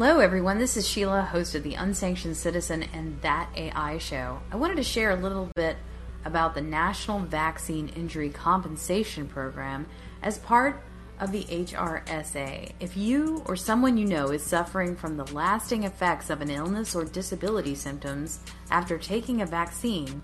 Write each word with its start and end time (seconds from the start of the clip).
Hello, 0.00 0.20
everyone. 0.20 0.58
This 0.58 0.76
is 0.76 0.86
Sheila, 0.86 1.22
host 1.22 1.56
of 1.56 1.64
the 1.64 1.74
Unsanctioned 1.74 2.36
Citizen 2.36 2.84
and 2.92 3.20
That 3.22 3.50
AI 3.56 3.98
show. 3.98 4.40
I 4.52 4.54
wanted 4.54 4.76
to 4.76 4.84
share 4.84 5.10
a 5.10 5.16
little 5.16 5.50
bit 5.56 5.76
about 6.24 6.54
the 6.54 6.60
National 6.60 7.18
Vaccine 7.18 7.88
Injury 7.88 8.30
Compensation 8.30 9.26
Program 9.26 9.86
as 10.22 10.38
part 10.38 10.84
of 11.18 11.32
the 11.32 11.42
HRSA. 11.42 12.70
If 12.78 12.96
you 12.96 13.42
or 13.46 13.56
someone 13.56 13.96
you 13.96 14.04
know 14.04 14.28
is 14.28 14.44
suffering 14.44 14.94
from 14.94 15.16
the 15.16 15.26
lasting 15.34 15.82
effects 15.82 16.30
of 16.30 16.42
an 16.42 16.50
illness 16.50 16.94
or 16.94 17.04
disability 17.04 17.74
symptoms 17.74 18.38
after 18.70 18.98
taking 18.98 19.42
a 19.42 19.46
vaccine, 19.46 20.22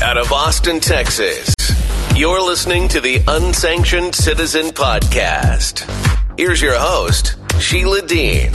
Out 0.04 0.18
of 0.18 0.32
Austin, 0.32 0.80
Texas, 0.80 1.56
you're 2.16 2.42
listening 2.42 2.88
to 2.90 3.02
the 3.02 3.24
Unsanctioned 3.28 4.14
Citizen 4.14 4.68
Podcast. 4.68 5.90
Here's 6.38 6.62
your 6.62 6.78
host, 6.78 7.38
Sheila 7.60 8.02
Dean. 8.02 8.52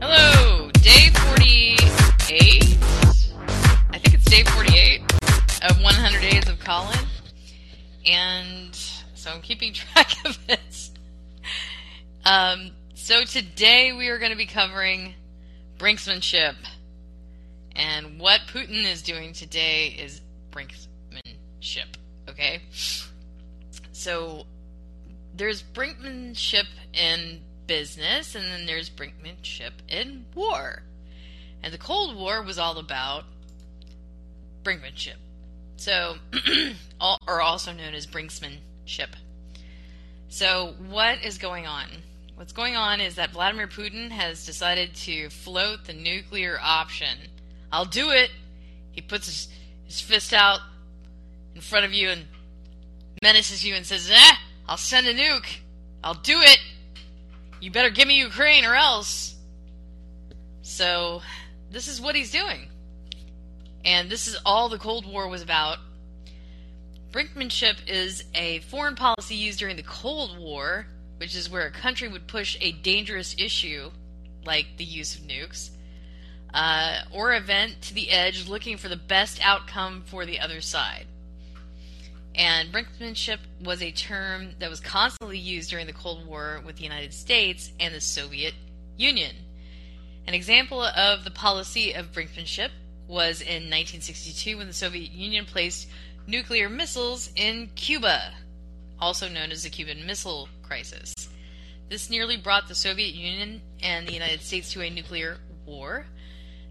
Hello, 0.00 0.70
day 0.74 1.10
48. 1.10 2.78
I 3.90 3.98
think 3.98 4.14
it's 4.14 4.24
day 4.24 4.42
48 4.44 5.00
of 5.70 5.82
100 5.82 6.20
Days 6.20 6.48
of 6.48 6.58
Callin. 6.60 6.98
And 8.06 8.74
so 9.14 9.30
I'm 9.30 9.40
keeping 9.40 9.72
track 9.74 10.12
of 10.26 10.38
it. 10.48 10.90
Um, 12.24 12.72
so 12.94 13.24
today 13.24 13.92
we 13.92 14.08
are 14.08 14.18
going 14.18 14.32
to 14.32 14.36
be 14.36 14.46
covering 14.46 15.14
brinksmanship. 15.78 16.56
And 17.74 18.20
what 18.20 18.42
Putin 18.52 18.84
is 18.84 19.02
doing 19.02 19.32
today 19.32 19.86
is 19.98 20.20
brinksmanship. 20.50 21.96
Okay? 22.28 22.60
So 23.92 24.46
there's 25.34 25.62
brinkmanship 25.62 26.66
in 26.92 27.40
business, 27.66 28.34
and 28.34 28.44
then 28.44 28.66
there's 28.66 28.90
brinkmanship 28.90 29.72
in 29.88 30.26
war. 30.34 30.82
And 31.62 31.72
the 31.72 31.78
Cold 31.78 32.16
War 32.16 32.42
was 32.42 32.58
all 32.58 32.78
about 32.78 33.24
brinkmanship. 34.62 35.16
So, 35.76 36.16
all, 37.00 37.18
or 37.26 37.40
also 37.40 37.72
known 37.72 37.94
as 37.94 38.06
brinksmanship. 38.06 39.08
So, 40.28 40.74
what 40.88 41.24
is 41.24 41.38
going 41.38 41.66
on? 41.66 41.86
What's 42.36 42.52
going 42.52 42.76
on 42.76 43.00
is 43.00 43.16
that 43.16 43.30
Vladimir 43.30 43.68
Putin 43.68 44.10
has 44.10 44.46
decided 44.46 44.94
to 44.94 45.28
float 45.30 45.84
the 45.84 45.92
nuclear 45.92 46.58
option. 46.60 47.18
I'll 47.70 47.84
do 47.84 48.10
it. 48.10 48.30
He 48.92 49.00
puts 49.00 49.26
his, 49.26 49.48
his 49.84 50.00
fist 50.00 50.32
out 50.32 50.60
in 51.54 51.60
front 51.60 51.84
of 51.84 51.92
you 51.92 52.10
and 52.10 52.24
menaces 53.22 53.64
you 53.64 53.74
and 53.74 53.86
says, 53.86 54.10
eh, 54.10 54.34
I'll 54.68 54.76
send 54.76 55.06
a 55.06 55.14
nuke. 55.14 55.58
I'll 56.04 56.14
do 56.14 56.40
it. 56.40 56.58
You 57.60 57.70
better 57.70 57.90
give 57.90 58.08
me 58.08 58.18
Ukraine 58.18 58.64
or 58.64 58.74
else. 58.74 59.36
So, 60.62 61.22
this 61.70 61.88
is 61.88 62.00
what 62.00 62.14
he's 62.14 62.30
doing. 62.30 62.68
And 63.84 64.10
this 64.10 64.28
is 64.28 64.38
all 64.44 64.68
the 64.68 64.78
Cold 64.78 65.06
War 65.06 65.28
was 65.28 65.42
about. 65.42 65.78
Brinkmanship 67.10 67.76
is 67.88 68.24
a 68.34 68.60
foreign 68.60 68.94
policy 68.94 69.34
used 69.34 69.58
during 69.58 69.76
the 69.76 69.82
Cold 69.82 70.38
War, 70.38 70.86
which 71.18 71.36
is 71.36 71.50
where 71.50 71.66
a 71.66 71.70
country 71.70 72.08
would 72.08 72.26
push 72.26 72.56
a 72.60 72.72
dangerous 72.72 73.34
issue, 73.38 73.90
like 74.44 74.66
the 74.78 74.84
use 74.84 75.16
of 75.16 75.22
nukes, 75.22 75.70
uh, 76.54 77.00
or 77.12 77.34
event 77.34 77.82
to 77.82 77.94
the 77.94 78.10
edge 78.10 78.48
looking 78.48 78.76
for 78.76 78.88
the 78.88 78.96
best 78.96 79.44
outcome 79.44 80.02
for 80.06 80.24
the 80.24 80.40
other 80.40 80.60
side. 80.60 81.06
And 82.34 82.72
brinkmanship 82.72 83.38
was 83.62 83.82
a 83.82 83.92
term 83.92 84.52
that 84.58 84.70
was 84.70 84.80
constantly 84.80 85.38
used 85.38 85.70
during 85.70 85.86
the 85.86 85.92
Cold 85.92 86.26
War 86.26 86.62
with 86.64 86.76
the 86.76 86.84
United 86.84 87.12
States 87.12 87.72
and 87.78 87.94
the 87.94 88.00
Soviet 88.00 88.54
Union. 88.96 89.36
An 90.26 90.34
example 90.34 90.82
of 90.82 91.24
the 91.24 91.30
policy 91.30 91.92
of 91.92 92.12
brinkmanship 92.12 92.70
was 93.06 93.40
in 93.40 93.68
1962 93.68 94.56
when 94.56 94.66
the 94.66 94.72
Soviet 94.72 95.10
Union 95.10 95.44
placed 95.44 95.88
nuclear 96.26 96.68
missiles 96.68 97.30
in 97.36 97.68
Cuba, 97.74 98.32
also 98.98 99.28
known 99.28 99.50
as 99.50 99.64
the 99.64 99.70
Cuban 99.70 100.06
Missile 100.06 100.48
Crisis. 100.62 101.12
This 101.90 102.08
nearly 102.08 102.38
brought 102.38 102.68
the 102.68 102.74
Soviet 102.74 103.14
Union 103.14 103.60
and 103.82 104.08
the 104.08 104.14
United 104.14 104.40
States 104.40 104.72
to 104.72 104.80
a 104.80 104.88
nuclear 104.88 105.36
war. 105.66 106.06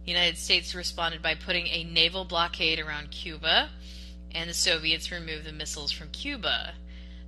The 0.05 0.11
United 0.11 0.37
States 0.37 0.73
responded 0.73 1.21
by 1.21 1.35
putting 1.35 1.67
a 1.67 1.83
naval 1.83 2.25
blockade 2.25 2.79
around 2.79 3.11
Cuba 3.11 3.69
and 4.33 4.49
the 4.49 4.53
Soviets 4.53 5.11
removed 5.11 5.45
the 5.45 5.51
missiles 5.51 5.91
from 5.91 6.09
Cuba. 6.09 6.73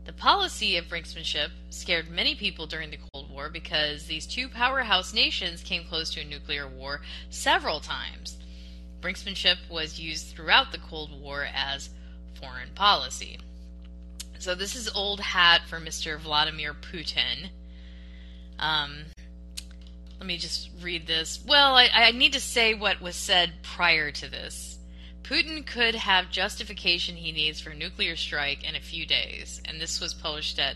The 0.05 0.13
policy 0.13 0.75
of 0.77 0.85
brinksmanship 0.85 1.49
scared 1.69 2.09
many 2.09 2.35
people 2.35 2.67
during 2.67 2.91
the 2.91 2.99
Cold 3.13 3.29
War 3.29 3.49
because 3.49 4.05
these 4.05 4.25
two 4.25 4.49
powerhouse 4.49 5.13
nations 5.13 5.63
came 5.63 5.85
close 5.85 6.09
to 6.11 6.21
a 6.21 6.25
nuclear 6.25 6.67
war 6.67 7.01
several 7.29 7.79
times. 7.79 8.37
Brinksmanship 8.99 9.57
was 9.69 9.99
used 9.99 10.27
throughout 10.27 10.71
the 10.71 10.77
Cold 10.77 11.11
War 11.21 11.47
as 11.53 11.89
foreign 12.39 12.69
policy. 12.75 13.39
So 14.39 14.55
this 14.55 14.75
is 14.75 14.89
old 14.89 15.21
hat 15.21 15.61
for 15.67 15.79
Mr. 15.79 16.19
Vladimir 16.19 16.73
Putin. 16.73 17.49
Um, 18.59 19.05
let 20.19 20.27
me 20.27 20.37
just 20.37 20.69
read 20.81 21.07
this. 21.07 21.43
Well, 21.45 21.75
I, 21.75 21.89
I 21.93 22.11
need 22.11 22.33
to 22.33 22.39
say 22.39 22.73
what 22.73 23.01
was 23.01 23.15
said 23.15 23.53
prior 23.61 24.11
to 24.11 24.29
this. 24.29 24.72
Putin 25.33 25.65
could 25.65 25.95
have 25.95 26.29
justification 26.29 27.15
he 27.15 27.31
needs 27.31 27.59
for 27.59 27.71
a 27.71 27.75
nuclear 27.75 28.15
strike 28.15 28.63
in 28.63 28.75
a 28.75 28.79
few 28.79 29.03
days, 29.03 29.59
and 29.65 29.81
this 29.81 29.99
was 29.99 30.13
published 30.13 30.59
at 30.59 30.75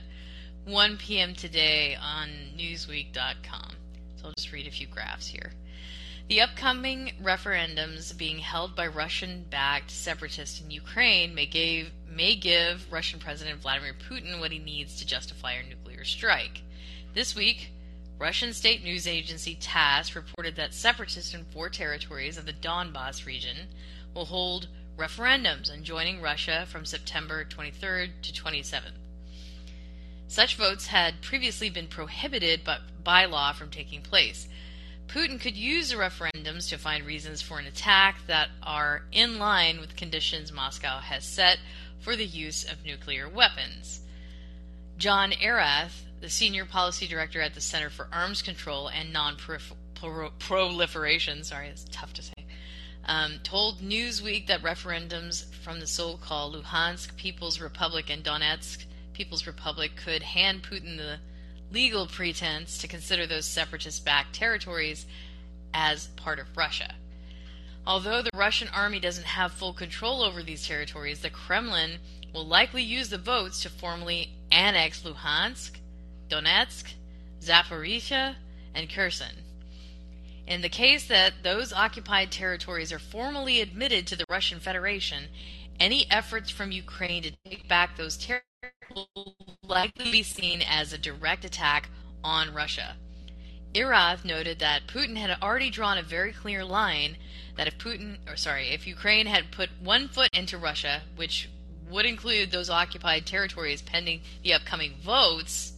1 0.66 0.98
p.m. 0.98 1.36
today 1.36 1.96
on 1.96 2.30
Newsweek.com. 2.58 3.76
So 4.16 4.26
I'll 4.26 4.34
just 4.36 4.52
read 4.52 4.66
a 4.66 4.72
few 4.72 4.88
graphs 4.88 5.28
here. 5.28 5.52
The 6.28 6.42
upcoming 6.42 7.12
referendums 7.22 8.18
being 8.18 8.40
held 8.40 8.76
by 8.76 8.88
Russian 8.88 9.46
backed 9.48 9.92
separatists 9.92 10.60
in 10.60 10.72
Ukraine 10.72 11.36
may 11.36 11.46
give, 11.46 11.92
may 12.12 12.36
give 12.36 12.92
Russian 12.92 13.20
President 13.20 13.62
Vladimir 13.62 13.94
Putin 14.10 14.40
what 14.40 14.52
he 14.52 14.58
needs 14.58 14.98
to 14.98 15.06
justify 15.06 15.52
a 15.52 15.70
nuclear 15.70 16.04
strike. 16.04 16.64
This 17.14 17.36
week, 17.36 17.70
Russian 18.18 18.52
state 18.54 18.84
news 18.84 19.06
agency 19.06 19.54
TASS 19.54 20.16
reported 20.16 20.56
that 20.56 20.74
separatists 20.74 21.36
in 21.36 21.46
four 21.46 21.70
territories 21.70 22.40
of 22.40 22.48
the 22.48 22.54
Donbass 22.54 23.28
region 23.28 23.68
will 24.18 24.26
hold 24.26 24.68
referendums 24.98 25.72
on 25.72 25.84
joining 25.84 26.20
Russia 26.20 26.66
from 26.68 26.84
September 26.86 27.46
23rd 27.46 28.10
to 28.24 28.34
27th. 28.34 28.98
Such 30.28 30.56
votes 30.56 30.88
had 30.88 31.22
previously 31.22 31.70
been 31.70 31.86
prohibited 31.86 32.62
but 32.66 32.82
by 33.04 33.26
law 33.26 33.54
from 33.54 33.70
taking 33.70 34.02
place. 34.02 34.48
Putin 35.08 35.40
could 35.40 35.56
use 35.56 35.92
the 35.92 35.98
referendums 35.98 36.68
to 36.70 36.80
find 36.80 37.06
reasons 37.06 37.44
for 37.44 37.60
an 37.60 37.68
attack 37.68 38.26
that 38.26 38.50
are 38.64 39.04
in 39.12 39.38
line 39.38 39.80
with 39.80 39.96
conditions 39.96 40.52
Moscow 40.52 40.98
has 40.98 41.24
set 41.24 41.60
for 42.00 42.16
the 42.16 42.26
use 42.26 42.64
of 42.64 42.84
nuclear 42.84 43.30
weapons. 43.30 44.02
John 44.98 45.32
Erath, 45.32 46.08
the 46.22 46.30
senior 46.30 46.66
policy 46.66 47.06
director 47.08 47.40
at 47.40 47.54
the 47.54 47.62
Center 47.62 47.92
for 47.92 48.08
Arms 48.12 48.42
Control 48.42 48.90
and 48.90 49.14
Non-Proliferation, 49.14 51.44
sorry, 51.44 51.68
it's 51.68 51.86
tough 51.92 52.14
to 52.14 52.24
say, 52.24 52.34
um, 53.08 53.40
told 53.44 53.80
Newsweek 53.80 54.48
that 54.48 54.62
referendums 54.62 55.54
from 55.56 55.80
the 55.80 55.88
so 55.88 56.18
called 56.18 56.56
Luhansk 56.56 57.16
People's 57.16 57.62
Republic 57.62 58.10
and 58.10 58.24
Donetsk 58.24 58.86
People's 59.14 59.48
Republic 59.48 59.92
could 59.96 60.22
hand 60.22 60.64
Putin 60.64 60.98
the 60.98 61.18
legal 61.72 62.06
pretense 62.06 62.78
to 62.78 62.88
consider 62.88 63.26
those 63.26 63.46
separatist 63.46 64.06
backed 64.06 64.36
territories 64.36 65.06
as 65.74 66.08
part 66.16 66.40
of 66.40 66.56
Russia. 66.56 66.94
Although 67.86 68.22
the 68.22 68.30
Russian 68.34 68.68
army 68.70 69.00
doesn't 69.00 69.26
have 69.26 69.54
full 69.54 69.74
control 69.74 70.22
over 70.22 70.44
these 70.44 70.68
territories, 70.68 71.22
the 71.22 71.30
Kremlin 71.30 72.00
will 72.34 72.46
likely 72.46 72.84
use 72.84 73.10
the 73.10 73.18
votes 73.18 73.62
to 73.62 73.70
formally 73.70 74.34
annex 74.52 75.02
Luhansk, 75.04 75.78
Donetsk, 76.30 76.94
Zaporizhia, 77.42 78.36
and 78.76 78.90
Kherson. 78.90 79.47
In 80.48 80.62
the 80.62 80.70
case 80.70 81.06
that 81.10 81.44
those 81.44 81.74
occupied 81.74 82.32
territories 82.32 82.94
are 82.94 83.00
formally 83.00 83.60
admitted 83.60 84.08
to 84.08 84.16
the 84.16 84.24
Russian 84.30 84.62
Federation, 84.62 85.26
any 85.78 86.10
efforts 86.10 86.50
from 86.50 86.72
Ukraine 86.72 87.24
to 87.24 87.32
take 87.46 87.68
back 87.68 87.98
those 87.98 88.16
territories 88.16 88.46
will 88.96 89.36
likely 89.62 90.10
be 90.10 90.24
seen 90.24 90.62
as 90.62 90.94
a 90.94 90.98
direct 90.98 91.44
attack 91.44 91.90
on 92.24 92.54
Russia. 92.54 92.96
Erath 93.76 94.24
noted 94.24 94.60
that 94.60 94.88
Putin 94.88 95.18
had 95.18 95.38
already 95.42 95.70
drawn 95.70 95.98
a 95.98 96.02
very 96.02 96.32
clear 96.32 96.64
line 96.64 97.18
that 97.58 97.68
if 97.68 97.78
Putin, 97.78 98.18
or 98.26 98.38
sorry, 98.38 98.70
if 98.70 98.88
Ukraine 98.88 99.26
had 99.26 99.52
put 99.52 99.70
one 99.82 100.08
foot 100.08 100.30
into 100.34 100.58
Russia, 100.58 101.02
which 101.18 101.50
would 101.90 102.06
include 102.06 102.52
those 102.52 102.70
occupied 102.70 103.26
territories 103.26 103.82
pending 103.82 104.22
the 104.44 104.54
upcoming 104.54 104.96
votes, 105.04 105.74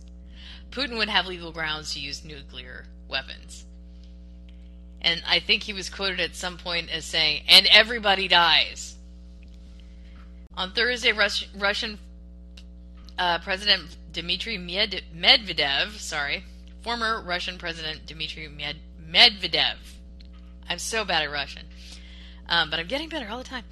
Putin 0.69 0.97
would 0.97 1.09
have 1.09 1.25
legal 1.25 1.51
grounds 1.51 1.93
to 1.93 1.99
use 1.99 2.23
nuclear 2.23 2.85
weapons. 3.07 3.65
And 5.01 5.23
I 5.27 5.39
think 5.39 5.63
he 5.63 5.73
was 5.73 5.89
quoted 5.89 6.19
at 6.19 6.35
some 6.35 6.57
point 6.57 6.89
as 6.89 7.05
saying, 7.05 7.43
and 7.47 7.65
everybody 7.67 8.27
dies. 8.27 8.95
On 10.57 10.73
Thursday, 10.73 11.13
Rus- 11.13 11.47
Russian 11.55 11.99
uh, 13.17 13.39
President 13.39 13.95
Dmitry 14.11 14.57
Medvedev, 14.57 15.97
sorry, 15.97 16.43
former 16.81 17.21
Russian 17.23 17.57
President 17.57 18.05
Dmitry 18.05 18.49
Medvedev, 19.09 19.75
I'm 20.67 20.79
so 20.79 21.05
bad 21.05 21.23
at 21.23 21.31
Russian, 21.31 21.65
um, 22.47 22.69
but 22.69 22.79
I'm 22.79 22.87
getting 22.87 23.07
better 23.09 23.29
all 23.29 23.37
the 23.37 23.43
time, 23.43 23.63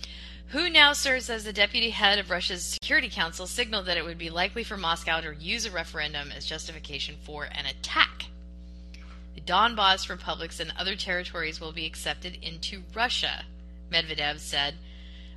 who 0.47 0.69
now 0.69 0.93
serves 0.93 1.29
as 1.29 1.43
the 1.43 1.51
deputy 1.51 1.89
head 1.89 2.19
of 2.19 2.29
Russia's 2.29 2.63
Security 2.63 3.09
Council, 3.09 3.47
signaled 3.47 3.85
that 3.87 3.97
it 3.97 4.05
would 4.05 4.17
be 4.17 4.29
likely 4.29 4.63
for 4.63 4.77
Moscow 4.77 5.19
to 5.19 5.35
use 5.35 5.65
a 5.65 5.71
referendum 5.71 6.31
as 6.31 6.45
justification 6.45 7.15
for 7.23 7.45
an 7.45 7.65
attack. 7.65 8.27
The 9.37 9.43
Donbass 9.43 10.09
republics 10.09 10.59
and 10.59 10.73
other 10.79 10.95
territories 10.95 11.61
will 11.61 11.71
be 11.71 11.85
accepted 11.85 12.39
into 12.41 12.81
Russia, 12.95 13.45
Medvedev 13.91 14.39
said, 14.39 14.73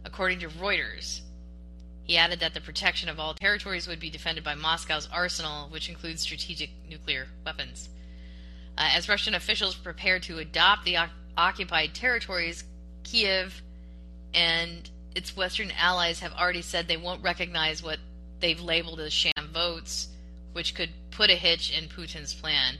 according 0.06 0.40
to 0.40 0.48
Reuters. 0.48 1.20
He 2.04 2.16
added 2.16 2.40
that 2.40 2.54
the 2.54 2.62
protection 2.62 3.10
of 3.10 3.20
all 3.20 3.34
territories 3.34 3.86
would 3.86 4.00
be 4.00 4.08
defended 4.08 4.42
by 4.42 4.54
Moscow's 4.54 5.06
arsenal, 5.12 5.68
which 5.68 5.90
includes 5.90 6.22
strategic 6.22 6.70
nuclear 6.88 7.26
weapons. 7.44 7.90
Uh, 8.78 8.88
as 8.94 9.06
Russian 9.06 9.34
officials 9.34 9.74
prepare 9.74 10.18
to 10.20 10.38
adopt 10.38 10.86
the 10.86 10.96
o- 10.96 11.10
occupied 11.36 11.92
territories, 11.92 12.64
Kiev 13.04 13.60
and 14.32 14.88
its 15.14 15.36
Western 15.36 15.72
allies 15.72 16.20
have 16.20 16.32
already 16.32 16.62
said 16.62 16.88
they 16.88 16.96
won't 16.96 17.22
recognize 17.22 17.82
what 17.82 17.98
they've 18.40 18.62
labeled 18.62 19.00
as 19.00 19.12
sham 19.12 19.50
votes, 19.52 20.08
which 20.54 20.74
could 20.74 20.90
put 21.10 21.28
a 21.28 21.34
hitch 21.34 21.70
in 21.70 21.86
Putin's 21.86 22.32
plan. 22.32 22.78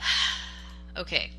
okay, 0.96 1.32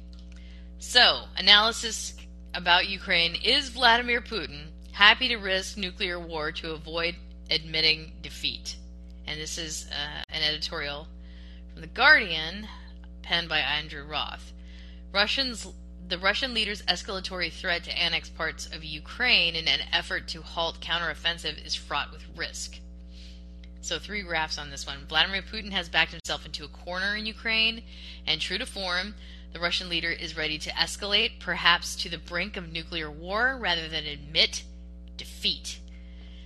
so 0.80 1.26
analysis 1.38 2.16
about 2.54 2.88
Ukraine 2.88 3.36
is 3.36 3.70
Vladimir 3.70 4.22
Putin 4.22 4.68
happy 5.00 5.30
to 5.30 5.38
risk 5.38 5.78
nuclear 5.78 6.20
war 6.20 6.52
to 6.52 6.72
avoid 6.72 7.16
admitting 7.50 8.12
defeat. 8.22 8.76
And 9.26 9.40
this 9.40 9.58
is 9.58 9.88
uh, 9.92 10.24
an 10.28 10.44
editorial 10.44 11.08
from 11.72 11.82
The 11.82 11.88
Guardian, 11.88 12.68
penned 13.22 13.48
by 13.48 13.60
Andrew 13.60 14.04
Roth. 14.04 14.52
Russians, 15.14 15.68
the 16.08 16.18
Russian 16.18 16.54
leader's 16.54 16.82
escalatory 16.82 17.50
threat 17.50 17.86
to 17.86 17.98
annex 17.98 18.28
parts 18.28 18.66
of 18.66 18.84
Ukraine 18.84 19.56
in 19.56 19.70
an 19.70 19.80
effort 19.94 20.28
to 20.30 20.42
halt 20.42 20.82
counteroffensive 20.82 21.66
is 21.66 21.76
fraught 21.76 22.12
with 22.12 22.26
risk. 22.36 22.80
So, 23.82 23.98
three 23.98 24.22
graphs 24.22 24.58
on 24.58 24.70
this 24.70 24.86
one. 24.86 25.06
Vladimir 25.08 25.42
Putin 25.42 25.72
has 25.72 25.88
backed 25.88 26.12
himself 26.12 26.46
into 26.46 26.66
a 26.66 26.68
corner 26.68 27.16
in 27.16 27.26
Ukraine, 27.26 27.84
and 28.28 28.42
true 28.42 28.58
to 28.58 28.66
form, 28.66 29.16
the 29.54 29.60
Russian 29.60 29.90
leader 29.90 30.12
is 30.12 30.38
ready 30.38 30.58
to 30.60 30.70
escalate, 30.72 31.40
perhaps 31.40 31.96
to 31.98 32.10
the 32.10 32.18
brink 32.18 32.58
of 32.58 32.72
nuclear 32.72 33.10
war, 33.10 33.58
rather 33.58 33.88
than 33.88 34.06
admit 34.06 34.64
defeat. 35.18 35.80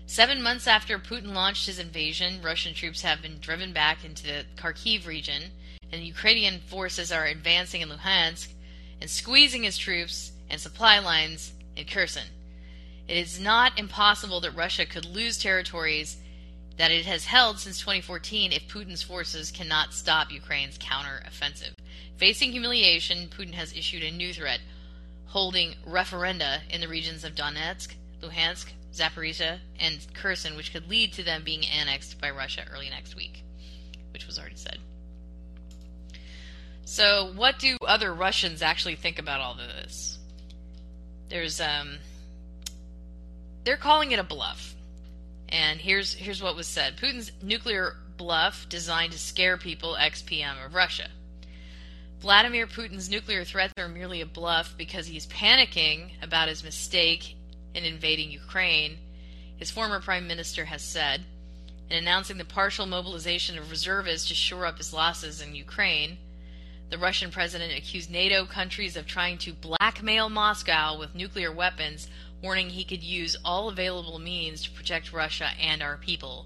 Seven 0.06 0.42
months 0.42 0.68
after 0.68 1.00
Putin 1.00 1.34
launched 1.34 1.66
his 1.66 1.80
invasion, 1.80 2.42
Russian 2.42 2.74
troops 2.74 3.02
have 3.02 3.22
been 3.22 3.40
driven 3.40 3.74
back 3.74 4.06
into 4.06 4.24
the 4.24 4.46
Kharkiv 4.56 5.08
region, 5.08 5.52
and 5.92 6.04
Ukrainian 6.04 6.60
forces 6.60 7.12
are 7.12 7.26
advancing 7.26 7.82
in 7.82 7.90
Luhansk 7.90 8.54
and 9.02 9.10
squeezing 9.10 9.64
his 9.64 9.78
troops 9.78 10.32
and 10.50 10.62
supply 10.62 11.00
lines 11.00 11.54
in 11.76 11.86
Kherson. 11.86 12.28
It 13.08 13.18
is 13.18 13.40
not 13.40 13.78
impossible 13.78 14.40
that 14.42 14.56
Russia 14.56 14.86
could 14.86 15.06
lose 15.06 15.38
territories 15.38 16.18
that 16.78 16.92
it 16.92 17.06
has 17.06 17.26
held 17.26 17.60
since 17.60 17.80
2014 17.80 18.52
if 18.52 18.68
Putin's 18.68 19.04
forces 19.04 19.52
cannot 19.52 19.94
stop 19.94 20.32
Ukraine's 20.32 20.78
counter-offensive. 20.80 21.76
Facing 22.18 22.52
humiliation, 22.52 23.28
Putin 23.28 23.54
has 23.54 23.74
issued 23.74 24.04
a 24.04 24.12
new 24.12 24.34
threat, 24.34 24.60
holding 25.26 25.76
referenda 25.88 26.60
in 26.70 26.82
the 26.82 26.88
regions 26.88 27.24
of 27.24 27.36
Donetsk, 27.36 27.94
Luhansk, 28.22 28.68
Zaporizhia, 28.94 29.60
and 29.80 30.06
Kherson, 30.14 30.56
which 30.56 30.72
could 30.72 30.90
lead 30.90 31.14
to 31.14 31.24
them 31.24 31.44
being 31.44 31.66
annexed 31.66 32.20
by 32.22 32.30
Russia 32.30 32.64
early 32.72 32.90
next 32.90 33.16
week, 33.16 33.44
which 34.12 34.28
was 34.28 34.40
already 34.40 34.56
said. 34.56 34.78
So, 36.86 37.32
what 37.36 37.60
do 37.60 37.78
other 37.88 38.14
Russians 38.14 38.62
actually 38.62 38.96
think 38.96 39.18
about 39.18 39.42
all 39.42 39.54
of 39.54 39.58
this? 39.58 40.20
There's 41.30 41.60
um 41.60 41.98
they're 43.64 43.78
calling 43.78 44.12
it 44.12 44.20
a 44.20 44.24
bluff. 44.24 44.76
And 45.54 45.80
here's 45.80 46.16
here's 46.16 46.42
what 46.42 46.56
was 46.56 46.66
said. 46.66 46.98
Putin's 46.98 47.32
nuclear 47.44 47.96
bluff 48.18 48.68
designed 48.70 49.12
to 49.12 49.20
scare 49.20 49.56
people 49.56 49.96
ex-PM 49.96 50.58
of 50.66 50.74
Russia. 50.74 51.10
Vladimir 52.20 52.66
Putin's 52.66 53.08
nuclear 53.08 53.44
threats 53.44 53.74
are 53.78 53.88
merely 53.88 54.20
a 54.22 54.26
bluff 54.26 54.74
because 54.78 55.06
he's 55.06 55.28
panicking 55.28 56.12
about 56.24 56.48
his 56.48 56.64
mistake 56.64 57.36
in 57.76 57.84
invading 57.84 58.32
Ukraine, 58.32 58.98
his 59.58 59.70
former 59.70 60.00
prime 60.00 60.28
minister 60.28 60.66
has 60.66 60.82
said, 60.82 61.24
in 61.90 61.98
announcing 61.98 62.38
the 62.38 62.46
partial 62.46 62.88
mobilization 62.88 63.58
of 63.58 63.70
reservists 63.70 64.30
to 64.30 64.34
shore 64.34 64.66
up 64.66 64.78
his 64.80 64.94
losses 64.94 65.42
in 65.42 65.54
Ukraine. 65.54 66.18
The 66.90 66.98
Russian 66.98 67.30
president 67.30 67.78
accused 67.78 68.10
NATO 68.10 68.46
countries 68.46 68.96
of 68.96 69.06
trying 69.06 69.38
to 69.40 69.54
blackmail 69.54 70.30
Moscow 70.30 70.98
with 70.98 71.16
nuclear 71.16 71.52
weapons, 71.52 72.08
warning 72.44 72.70
he 72.70 72.84
could 72.84 73.02
use 73.02 73.38
all 73.46 73.70
available 73.70 74.20
means 74.20 74.64
to 74.64 74.72
protect 74.72 75.14
Russia 75.14 75.50
and 75.60 75.82
our 75.82 75.96
people. 75.98 76.46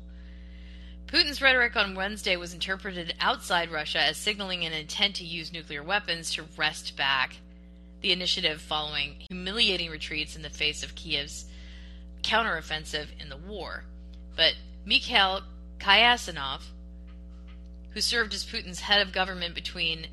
Putin's 1.07 1.41
rhetoric 1.41 1.75
on 1.75 1.95
Wednesday 1.95 2.35
was 2.35 2.53
interpreted 2.53 3.15
outside 3.19 3.71
Russia 3.71 3.99
as 3.99 4.17
signaling 4.17 4.63
an 4.63 4.73
intent 4.73 5.15
to 5.15 5.25
use 5.25 5.51
nuclear 5.51 5.81
weapons 5.81 6.31
to 6.31 6.45
wrest 6.55 6.95
back 6.95 7.38
the 8.01 8.11
initiative 8.11 8.61
following 8.61 9.15
humiliating 9.29 9.89
retreats 9.89 10.35
in 10.35 10.44
the 10.44 10.49
face 10.49 10.83
of 10.83 10.94
Kiev's 10.94 11.45
counteroffensive 12.21 13.07
in 13.19 13.30
the 13.30 13.37
war. 13.37 13.83
But 14.35 14.54
Mikhail 14.85 15.42
Kasyanov, 15.80 16.61
who 17.92 18.01
served 18.01 18.33
as 18.33 18.45
Putin's 18.45 18.81
head 18.81 19.01
of 19.01 19.13
government 19.13 19.56
between 19.56 20.07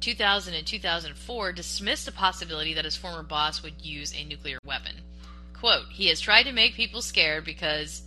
2000 0.00 0.54
and 0.54 0.66
2004, 0.66 1.52
dismissed 1.52 2.06
the 2.06 2.12
possibility 2.12 2.74
that 2.74 2.84
his 2.84 2.96
former 2.96 3.22
boss 3.22 3.62
would 3.62 3.80
use 3.80 4.14
a 4.14 4.24
nuclear 4.24 4.58
weapon. 4.64 4.96
Quote, 5.64 5.86
he 5.88 6.08
has 6.08 6.20
tried 6.20 6.42
to 6.42 6.52
make 6.52 6.74
people 6.74 7.00
scared 7.00 7.42
because 7.42 8.02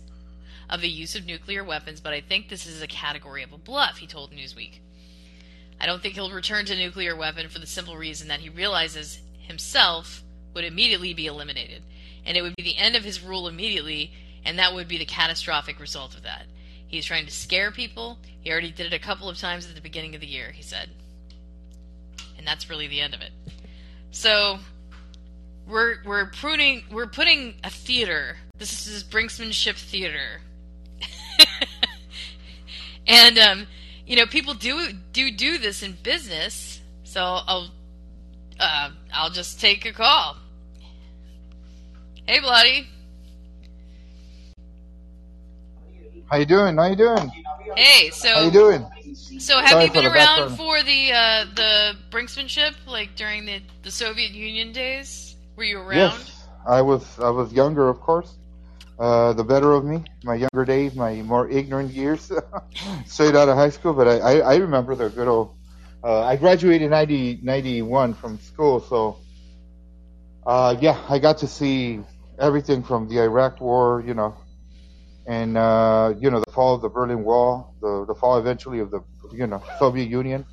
of 0.70 0.80
the 0.80 0.88
use 0.88 1.16
of 1.16 1.26
nuclear 1.26 1.64
weapons, 1.64 1.98
but 1.98 2.12
I 2.12 2.20
think 2.20 2.48
this 2.48 2.66
is 2.66 2.80
a 2.80 2.86
category 2.86 3.42
of 3.42 3.52
a 3.52 3.58
bluff, 3.58 3.96
he 3.96 4.06
told 4.06 4.30
Newsweek. 4.30 4.78
I 5.80 5.86
don't 5.86 6.00
think 6.00 6.14
he'll 6.14 6.30
return 6.30 6.66
to 6.66 6.76
nuclear 6.76 7.16
weapon 7.16 7.48
for 7.48 7.58
the 7.58 7.66
simple 7.66 7.96
reason 7.96 8.28
that 8.28 8.38
he 8.38 8.48
realizes 8.48 9.18
himself 9.40 10.22
would 10.54 10.62
immediately 10.62 11.14
be 11.14 11.26
eliminated, 11.26 11.82
and 12.24 12.36
it 12.36 12.42
would 12.42 12.54
be 12.54 12.62
the 12.62 12.76
end 12.76 12.94
of 12.94 13.02
his 13.02 13.24
rule 13.24 13.48
immediately, 13.48 14.12
and 14.44 14.56
that 14.60 14.72
would 14.72 14.86
be 14.86 14.98
the 14.98 15.04
catastrophic 15.04 15.80
result 15.80 16.14
of 16.14 16.22
that. 16.22 16.46
He's 16.86 17.06
trying 17.06 17.26
to 17.26 17.32
scare 17.32 17.72
people. 17.72 18.20
He 18.40 18.52
already 18.52 18.70
did 18.70 18.86
it 18.86 18.92
a 18.92 19.00
couple 19.00 19.28
of 19.28 19.36
times 19.36 19.68
at 19.68 19.74
the 19.74 19.80
beginning 19.80 20.14
of 20.14 20.20
the 20.20 20.28
year, 20.28 20.52
he 20.52 20.62
said. 20.62 20.90
And 22.36 22.46
that's 22.46 22.70
really 22.70 22.86
the 22.86 23.00
end 23.00 23.14
of 23.14 23.20
it. 23.20 23.32
So 24.12 24.60
we're 25.68 25.96
we're 26.04 26.26
pruning 26.26 26.84
we're 26.90 27.06
putting 27.06 27.54
a 27.62 27.70
theater. 27.70 28.36
This 28.56 28.86
is 28.86 29.04
brinksmanship 29.04 29.76
theater. 29.76 30.40
and 33.06 33.38
um 33.38 33.66
you 34.06 34.16
know, 34.16 34.26
people 34.26 34.54
do 34.54 34.88
do 35.12 35.30
do 35.30 35.58
this 35.58 35.82
in 35.82 35.96
business. 36.02 36.80
So 37.04 37.22
I'll 37.22 37.70
uh, 38.58 38.90
I'll 39.12 39.30
just 39.30 39.60
take 39.60 39.84
a 39.84 39.92
call. 39.92 40.36
Hey, 42.26 42.40
bloody. 42.40 42.88
How 46.30 46.38
you 46.38 46.46
doing? 46.46 46.76
How 46.76 46.86
you 46.86 46.96
doing? 46.96 47.30
Hey, 47.76 48.10
so 48.10 48.34
how 48.34 48.44
you 48.44 48.50
doing? 48.50 48.84
So 49.38 49.58
have 49.58 49.70
Sorry 49.70 49.84
you 49.84 49.92
been 49.92 50.06
around 50.06 50.56
for 50.56 50.82
the 50.82 51.12
uh, 51.12 51.44
the 51.54 51.92
brinksmanship, 52.10 52.74
like 52.86 53.14
during 53.14 53.46
the 53.46 53.60
the 53.82 53.90
Soviet 53.90 54.30
Union 54.30 54.72
days? 54.72 55.27
Were 55.58 55.64
you 55.64 55.80
around? 55.80 56.12
Yes, 56.14 56.46
I 56.68 56.82
was. 56.82 57.18
I 57.18 57.30
was 57.30 57.52
younger, 57.52 57.88
of 57.88 57.98
course. 57.98 58.38
Uh, 58.96 59.32
the 59.32 59.42
better 59.42 59.72
of 59.72 59.84
me, 59.84 60.04
my 60.22 60.36
younger 60.36 60.64
days, 60.64 60.94
my 60.94 61.20
more 61.22 61.48
ignorant 61.48 61.90
years, 61.90 62.30
straight 63.06 63.34
out 63.34 63.48
of 63.48 63.56
high 63.56 63.70
school. 63.70 63.92
But 63.92 64.06
I, 64.06 64.18
I, 64.18 64.34
I 64.52 64.56
remember 64.58 64.94
the 64.94 65.08
good 65.08 65.26
old. 65.26 65.56
Uh, 66.04 66.22
I 66.22 66.36
graduated 66.36 66.82
in 66.82 66.90
90, 66.90 67.40
91 67.42 68.14
from 68.14 68.38
school, 68.38 68.78
so 68.78 69.18
uh, 70.46 70.76
yeah, 70.80 70.96
I 71.08 71.18
got 71.18 71.38
to 71.38 71.48
see 71.48 72.02
everything 72.38 72.84
from 72.84 73.08
the 73.08 73.18
Iraq 73.18 73.60
War, 73.60 74.00
you 74.06 74.14
know, 74.14 74.36
and 75.26 75.58
uh, 75.58 76.14
you 76.20 76.30
know 76.30 76.38
the 76.38 76.52
fall 76.52 76.76
of 76.76 76.82
the 76.82 76.88
Berlin 76.88 77.24
Wall, 77.24 77.74
the 77.82 78.04
the 78.06 78.14
fall 78.14 78.38
eventually 78.38 78.78
of 78.78 78.92
the 78.92 79.00
you 79.32 79.48
know 79.48 79.60
Soviet 79.80 80.08
Union. 80.08 80.46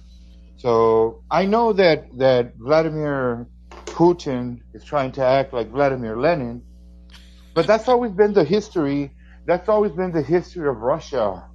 So 0.58 1.22
I 1.30 1.46
know 1.46 1.74
that 1.74 2.08
that 2.18 2.54
Vladimir 2.58 3.46
Putin 3.86 4.60
is 4.74 4.84
trying 4.84 5.12
to 5.13 5.24
act 5.24 5.54
like 5.54 5.70
Vladimir 5.70 6.18
Lenin, 6.18 6.62
but 7.54 7.68
that's 7.68 7.88
always 7.88 8.12
been 8.12 8.34
the 8.34 8.44
history. 8.44 9.12
That's 9.46 9.70
always 9.70 9.92
been 9.92 10.12
the 10.12 10.22
history 10.22 10.68
of 10.68 10.77
Russia. 10.77 11.50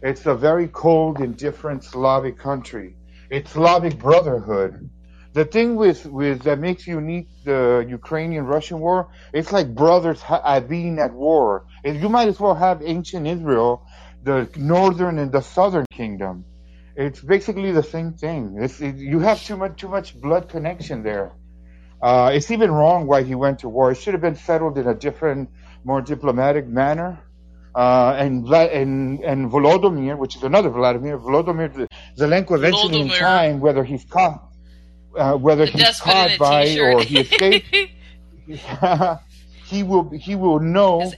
It's 0.00 0.26
a 0.26 0.34
very 0.34 0.68
cold, 0.68 1.20
indifferent 1.20 1.84
Slavic 1.84 2.38
country. 2.38 2.96
It's 3.30 3.50
Slavic 3.52 3.98
brotherhood. 3.98 4.90
The 5.32 5.44
thing 5.44 5.76
with, 5.76 6.04
with 6.06 6.42
that 6.42 6.58
makes 6.58 6.86
unique 6.86 7.28
the 7.44 7.86
Ukrainian-Russian 7.88 8.80
war, 8.80 9.10
it's 9.32 9.50
like 9.50 9.74
brothers 9.74 10.20
ha- 10.20 10.60
being 10.60 10.98
at 10.98 11.12
war. 11.12 11.66
You 11.84 12.08
might 12.08 12.28
as 12.28 12.38
well 12.38 12.54
have 12.54 12.82
ancient 12.82 13.26
Israel, 13.26 13.86
the 14.22 14.48
northern 14.56 15.18
and 15.18 15.32
the 15.32 15.40
southern 15.40 15.86
kingdom. 15.92 16.44
It's 16.96 17.20
basically 17.20 17.72
the 17.72 17.82
same 17.82 18.12
thing. 18.12 18.58
It, 18.60 18.96
you 18.96 19.20
have 19.20 19.42
too 19.42 19.56
much 19.56 19.80
too 19.80 19.88
much 19.88 20.20
blood 20.20 20.48
connection 20.48 21.02
there. 21.02 21.32
Uh, 22.02 22.30
it's 22.34 22.50
even 22.50 22.70
wrong 22.70 23.06
why 23.06 23.22
he 23.22 23.34
went 23.34 23.60
to 23.60 23.68
war. 23.68 23.92
It 23.92 23.96
should 23.96 24.14
have 24.14 24.20
been 24.20 24.36
settled 24.36 24.76
in 24.76 24.88
a 24.88 24.94
different, 24.94 25.50
more 25.84 26.00
diplomatic 26.02 26.66
manner. 26.66 27.20
Uh, 27.74 28.14
and, 28.18 28.46
and 28.52 29.20
and 29.20 29.50
Volodymyr, 29.50 30.18
which 30.18 30.36
is 30.36 30.42
another 30.42 30.68
Vladimir, 30.68 31.18
Volodymyr 31.18 31.88
Zelenko 32.18 32.56
eventually 32.56 32.98
Volodymyr. 32.98 33.02
in 33.04 33.18
time, 33.18 33.60
whether 33.60 33.82
he's 33.82 34.04
caught, 34.04 34.52
uh, 35.16 35.34
whether 35.36 35.64
the 35.64 35.72
he's 35.72 36.00
caught 36.00 36.36
by 36.38 36.64
t-shirt. 36.66 36.94
or 36.94 37.02
he 37.02 37.20
escaped, 37.20 37.74
he 39.64 39.82
will 39.82 40.10
he 40.10 40.34
will 40.34 40.60
know 40.60 41.16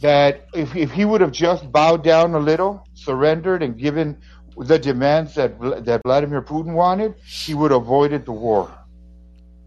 that 0.00 0.46
if 0.54 0.76
if 0.76 0.92
he 0.92 1.04
would 1.04 1.20
have 1.20 1.32
just 1.32 1.72
bowed 1.72 2.04
down 2.04 2.34
a 2.34 2.38
little, 2.38 2.86
surrendered, 2.94 3.62
and 3.62 3.76
given 3.76 4.16
the 4.58 4.78
demands 4.78 5.34
that 5.34 5.58
that 5.84 6.02
Vladimir 6.04 6.42
Putin 6.42 6.74
wanted, 6.74 7.16
he 7.26 7.54
would 7.54 7.72
have 7.72 7.82
avoided 7.82 8.26
the 8.26 8.32
war. 8.32 8.70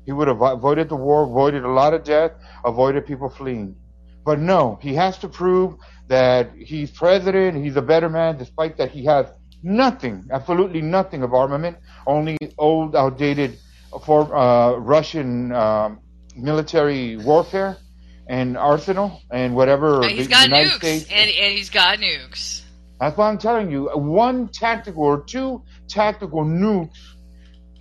He 0.05 0.11
would 0.11 0.27
have 0.27 0.41
avoided 0.41 0.89
the 0.89 0.95
war, 0.95 1.23
avoided 1.23 1.63
a 1.63 1.69
lot 1.69 1.93
of 1.93 2.03
death, 2.03 2.31
avoided 2.65 3.05
people 3.05 3.29
fleeing. 3.29 3.75
But 4.25 4.39
no, 4.39 4.79
he 4.81 4.93
has 4.95 5.17
to 5.19 5.27
prove 5.29 5.75
that 6.07 6.51
he's 6.55 6.91
president, 6.91 7.63
he's 7.63 7.75
a 7.75 7.81
better 7.81 8.09
man, 8.09 8.37
despite 8.37 8.77
that 8.77 8.91
he 8.91 9.05
has 9.05 9.27
nothing, 9.61 10.27
absolutely 10.31 10.81
nothing 10.81 11.23
of 11.23 11.33
armament, 11.33 11.77
only 12.05 12.37
old, 12.57 12.95
outdated 12.95 13.57
for 14.05 14.35
uh, 14.35 14.75
Russian 14.77 15.51
um, 15.53 15.99
military 16.35 17.17
warfare 17.17 17.77
and 18.27 18.57
arsenal 18.57 19.21
and 19.31 19.55
whatever. 19.55 20.01
And 20.01 20.11
he's 20.11 20.27
got 20.27 20.45
United 20.45 20.71
nukes, 20.71 20.75
States, 20.75 21.05
and, 21.11 21.29
and 21.29 21.53
he's 21.57 21.69
got 21.69 21.99
nukes. 21.99 22.61
That's 22.99 23.17
why 23.17 23.29
I'm 23.29 23.37
telling 23.37 23.71
you. 23.71 23.89
One 23.93 24.47
tactical 24.47 25.03
or 25.03 25.23
two 25.23 25.63
tactical 25.87 26.45
nukes 26.45 26.97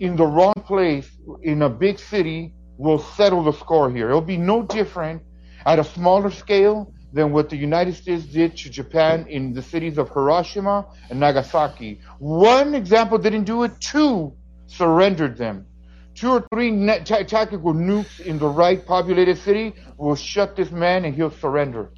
in 0.00 0.17
the 0.17 0.26
wrong 0.26 0.51
place 0.64 1.11
in 1.42 1.62
a 1.62 1.69
big 1.69 1.99
city 1.99 2.54
will 2.78 2.99
settle 2.99 3.42
the 3.45 3.52
score 3.52 3.90
here. 3.90 4.09
It'll 4.09 4.21
be 4.21 4.37
no 4.37 4.62
different 4.62 5.23
at 5.64 5.78
a 5.78 5.85
smaller 5.85 6.31
scale 6.31 6.92
than 7.12 7.33
what 7.33 7.50
the 7.50 7.57
United 7.57 7.95
States 7.95 8.25
did 8.25 8.57
to 8.57 8.71
Japan 8.71 9.26
in 9.28 9.52
the 9.52 9.62
cities 9.62 9.99
of 9.99 10.09
Hiroshima 10.09 10.87
and 11.11 11.21
Nagasaki. 11.21 12.00
One 12.19 12.75
example 12.75 13.19
didn't 13.19 13.45
do 13.45 13.64
it, 13.64 13.73
two 13.81 14.33
surrendered 14.66 15.37
them. 15.37 15.66
Two 16.14 16.31
or 16.31 16.47
three 16.52 16.71
net 16.71 17.07
tactical 17.07 17.73
nukes 17.73 18.21
in 18.21 18.38
the 18.38 18.49
right 18.49 18.85
populated 18.85 19.38
city 19.38 19.75
will 19.97 20.14
shut 20.14 20.57
this 20.57 20.71
man 20.71 21.04
and 21.04 21.14
he'll 21.14 21.31
surrender 21.31 21.90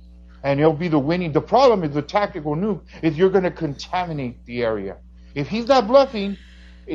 and 0.45 0.61
he'll 0.61 0.73
be 0.73 0.89
the 0.89 0.99
winning. 0.99 1.33
The 1.33 1.41
problem 1.41 1.83
is 1.83 1.95
the 1.95 2.03
tactical 2.03 2.55
nuke 2.55 2.83
is 3.03 3.17
you're 3.17 3.31
going 3.31 3.45
to 3.45 3.51
contaminate 3.51 4.45
the 4.45 4.63
area. 4.63 4.99
If 5.35 5.49
he's 5.49 5.67
not 5.67 5.89
bluffing, 5.89 6.37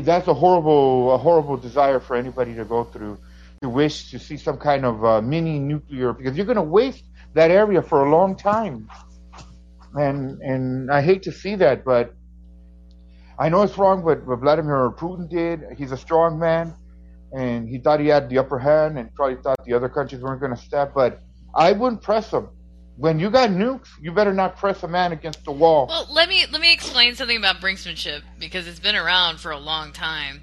that's 0.03 0.27
a 0.27 0.33
horrible, 0.33 1.13
a 1.13 1.17
horrible 1.17 1.57
desire 1.57 1.99
for 1.99 2.15
anybody 2.15 2.55
to 2.55 2.65
go 2.65 2.83
through. 2.83 3.17
To 3.61 3.69
wish 3.69 4.09
to 4.11 4.19
see 4.19 4.37
some 4.37 4.57
kind 4.57 4.85
of 4.85 5.03
uh, 5.03 5.21
mini 5.21 5.59
nuclear 5.59 6.13
because 6.13 6.37
you're 6.37 6.45
going 6.45 6.55
to 6.55 6.61
waste 6.61 7.03
that 7.33 7.51
area 7.51 7.81
for 7.81 8.05
a 8.05 8.09
long 8.09 8.37
time. 8.37 8.89
And 9.95 10.39
and 10.41 10.89
I 10.89 11.01
hate 11.01 11.23
to 11.23 11.31
see 11.31 11.55
that, 11.55 11.83
but 11.83 12.13
I 13.37 13.49
know 13.49 13.63
it's 13.63 13.77
wrong. 13.77 14.01
But 14.01 14.25
what 14.25 14.39
Vladimir 14.39 14.91
Putin 14.91 15.29
did, 15.29 15.63
he's 15.77 15.91
a 15.91 15.97
strong 15.97 16.39
man, 16.39 16.73
and 17.33 17.67
he 17.67 17.79
thought 17.79 17.99
he 17.99 18.07
had 18.07 18.29
the 18.29 18.37
upper 18.37 18.59
hand, 18.59 18.97
and 18.97 19.13
probably 19.13 19.41
thought 19.41 19.57
the 19.65 19.73
other 19.73 19.89
countries 19.89 20.21
weren't 20.21 20.39
going 20.39 20.55
to 20.55 20.61
step. 20.61 20.93
But 20.93 21.21
I 21.53 21.73
wouldn't 21.73 22.01
press 22.01 22.31
him 22.31 22.47
when 22.99 23.17
you 23.17 23.29
got 23.29 23.49
nukes, 23.49 23.87
you 24.01 24.11
better 24.11 24.33
not 24.33 24.57
press 24.57 24.83
a 24.83 24.87
man 24.87 25.13
against 25.13 25.45
the 25.45 25.53
wall. 25.53 25.87
Well, 25.87 26.07
let 26.11 26.27
me 26.27 26.45
let 26.51 26.59
me 26.59 26.73
explain 26.73 27.15
something 27.15 27.37
about 27.37 27.61
brinksmanship 27.61 28.21
because 28.37 28.67
it's 28.67 28.79
been 28.79 28.97
around 28.97 29.39
for 29.39 29.51
a 29.51 29.57
long 29.57 29.93
time, 29.93 30.41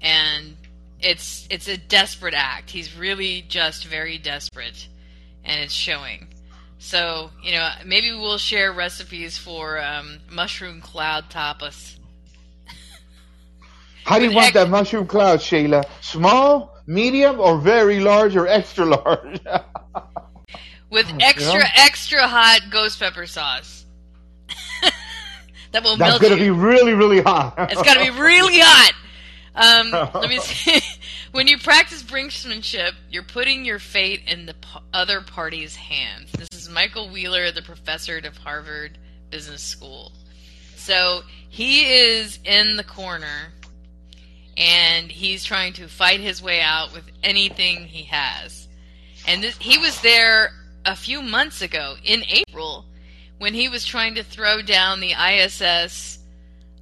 and 0.00 0.56
it's 1.00 1.46
it's 1.50 1.68
a 1.68 1.76
desperate 1.76 2.32
act. 2.32 2.70
He's 2.70 2.96
really 2.96 3.44
just 3.46 3.84
very 3.84 4.16
desperate, 4.16 4.88
and 5.44 5.60
it's 5.60 5.74
showing. 5.74 6.28
So 6.78 7.30
you 7.42 7.52
know, 7.52 7.68
maybe 7.84 8.10
we'll 8.12 8.38
share 8.38 8.72
recipes 8.72 9.36
for 9.36 9.78
um, 9.78 10.20
mushroom 10.30 10.80
cloud 10.80 11.28
tapas. 11.28 11.96
How 14.04 14.18
do 14.18 14.24
you 14.24 14.34
want 14.34 14.46
ex- 14.46 14.54
that 14.54 14.70
mushroom 14.70 15.06
cloud, 15.06 15.40
Shayla? 15.40 15.84
Small, 16.00 16.74
medium, 16.86 17.38
or 17.38 17.58
very 17.58 18.00
large, 18.00 18.34
or 18.34 18.48
extra 18.48 18.86
large? 18.86 19.40
with 20.92 21.10
oh, 21.10 21.16
extra 21.20 21.60
yeah. 21.60 21.70
extra 21.74 22.28
hot 22.28 22.60
ghost 22.70 23.00
pepper 23.00 23.26
sauce. 23.26 23.84
that 25.72 25.82
will 25.82 25.96
That's 25.96 26.10
melt 26.10 26.20
That's 26.20 26.30
gonna 26.30 26.40
be 26.40 26.50
really 26.50 26.92
really 26.92 27.20
hot. 27.20 27.54
it's 27.58 27.82
gonna 27.82 28.04
be 28.04 28.10
really 28.10 28.60
hot. 28.60 28.92
Um, 29.54 29.90
let 30.14 30.28
me 30.28 30.38
see. 30.38 30.80
when 31.32 31.48
you 31.48 31.58
practice 31.58 32.02
brinksmanship, 32.02 32.92
you're 33.10 33.22
putting 33.22 33.64
your 33.64 33.78
fate 33.78 34.20
in 34.26 34.46
the 34.46 34.54
p- 34.54 34.80
other 34.92 35.20
party's 35.22 35.74
hands. 35.74 36.30
This 36.32 36.48
is 36.52 36.68
Michael 36.68 37.10
Wheeler, 37.10 37.50
the 37.50 37.62
professor 37.62 38.18
at 38.18 38.36
Harvard 38.36 38.98
Business 39.30 39.62
School. 39.62 40.12
So 40.76 41.22
he 41.48 41.84
is 41.84 42.38
in 42.44 42.76
the 42.76 42.84
corner 42.84 43.52
and 44.56 45.10
he's 45.10 45.44
trying 45.44 45.72
to 45.74 45.88
fight 45.88 46.20
his 46.20 46.42
way 46.42 46.60
out 46.60 46.92
with 46.92 47.04
anything 47.22 47.86
he 47.86 48.04
has. 48.04 48.68
And 49.26 49.42
this, 49.42 49.56
he 49.58 49.78
was 49.78 50.00
there 50.00 50.52
a 50.84 50.96
few 50.96 51.22
months 51.22 51.62
ago 51.62 51.96
in 52.04 52.22
April 52.28 52.86
when 53.38 53.54
he 53.54 53.68
was 53.68 53.84
trying 53.84 54.14
to 54.14 54.22
throw 54.22 54.62
down 54.62 55.00
the 55.00 55.12
ISS. 55.12 56.18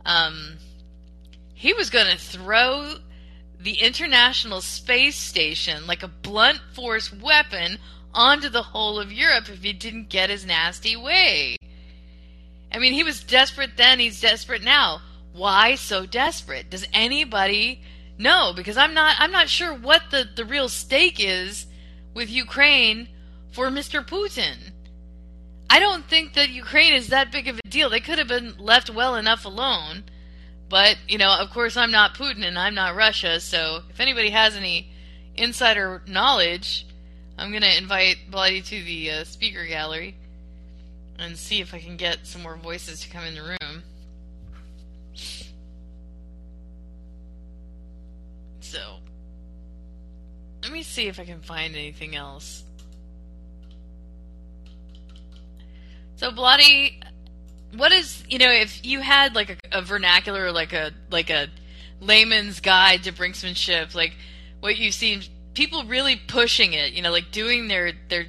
Um, 0.05 0.59
he 1.55 1.73
was 1.73 1.91
going 1.91 2.11
to 2.11 2.19
throw 2.19 2.95
the 3.59 3.75
International 3.75 4.61
Space 4.61 5.17
Station 5.17 5.87
like 5.87 6.03
a 6.03 6.09
blunt 6.09 6.61
force 6.73 7.13
weapon 7.13 7.79
onto 8.15 8.49
the 8.49 8.63
whole 8.63 8.99
of 8.99 9.13
Europe 9.13 9.49
if 9.49 9.63
he 9.63 9.73
didn't 9.73 10.09
get 10.09 10.31
his 10.31 10.47
nasty 10.47 10.97
way. 10.97 11.57
I 12.73 12.79
mean, 12.79 12.93
he 12.93 13.05
was 13.05 13.23
desperate 13.23 13.77
then, 13.77 13.99
he's 13.99 14.21
desperate 14.21 14.63
now. 14.63 15.03
Why 15.33 15.75
so 15.75 16.07
desperate? 16.07 16.71
Does 16.71 16.87
anybody 16.93 17.83
know? 18.19 18.53
Because 18.55 18.77
I'm 18.77 18.95
not 18.95 19.17
I'm 19.19 19.33
not 19.33 19.49
sure 19.49 19.73
what 19.75 20.03
the, 20.11 20.29
the 20.35 20.45
real 20.45 20.69
stake 20.69 21.17
is 21.19 21.67
with 22.15 22.31
Ukraine 22.31 23.09
for 23.53 23.69
Mr. 23.69 24.07
Putin. 24.07 24.73
I 25.69 25.79
don't 25.79 26.09
think 26.09 26.35
that 26.35 26.51
Ukraine 26.51 26.95
is 26.95 27.09
that 27.09 27.31
big 27.31 27.47
of 27.49 27.59
a 27.65 27.69
deal. 27.69 27.91
They 27.91 28.01
could 28.01 28.19
have 28.19 28.29
been 28.29 28.55
left 28.59 28.91
well 28.91 29.15
enough 29.15 29.45
alone. 29.45 30.05
But, 30.69 30.99
you 31.09 31.19
know, 31.19 31.33
of 31.33 31.51
course, 31.51 31.77
I'm 31.77 31.91
not 31.91 32.15
Putin 32.15 32.45
and 32.45 32.59
I'm 32.59 32.75
not 32.75 32.95
Russia, 32.95 33.41
so 33.41 33.83
if 33.91 33.99
anybody 33.99 34.31
has 34.31 34.55
any 34.55 34.93
insider 35.35 36.01
knowledge, 36.07 36.87
I'm 37.37 37.51
going 37.51 37.63
to 37.63 37.77
invite 37.77 38.19
Bloody 38.31 38.63
to 38.63 38.85
the 38.85 39.11
uh, 39.11 39.25
speaker 39.25 39.67
gallery 39.67 40.15
and 41.19 41.37
see 41.37 41.61
if 41.61 41.75
I 41.75 41.81
can 41.81 41.97
get 41.97 42.27
some 42.27 42.43
more 42.43 42.57
voices 42.57 43.01
to 43.01 43.11
come 43.11 43.25
in 43.25 43.35
the 43.35 43.43
room. 43.43 43.83
So, 48.61 48.99
let 50.63 50.71
me 50.71 50.85
see 50.85 51.09
if 51.09 51.19
I 51.19 51.25
can 51.25 51.41
find 51.41 51.75
anything 51.75 52.15
else. 52.15 52.63
So 56.21 56.31
bloody 56.31 57.01
what 57.75 57.93
is 57.93 58.23
you 58.29 58.37
know 58.37 58.51
if 58.51 58.85
you 58.85 59.01
had 59.01 59.35
like 59.35 59.49
a, 59.73 59.79
a, 59.79 59.81
vernacular 59.81 60.53
like 60.53 60.75
a 60.75 60.91
like 61.11 61.31
a 61.31 61.49
layman's 61.99 62.61
guide 62.61 63.05
to 63.05 63.11
brinksmanship 63.11 63.95
like 63.95 64.15
what 64.59 64.77
you've 64.77 64.93
seen 64.93 65.23
people 65.55 65.85
really 65.85 66.17
pushing 66.17 66.75
it 66.75 66.93
you 66.93 67.01
know 67.01 67.11
like 67.11 67.31
doing 67.31 67.69
their 67.69 67.93
their 68.11 68.27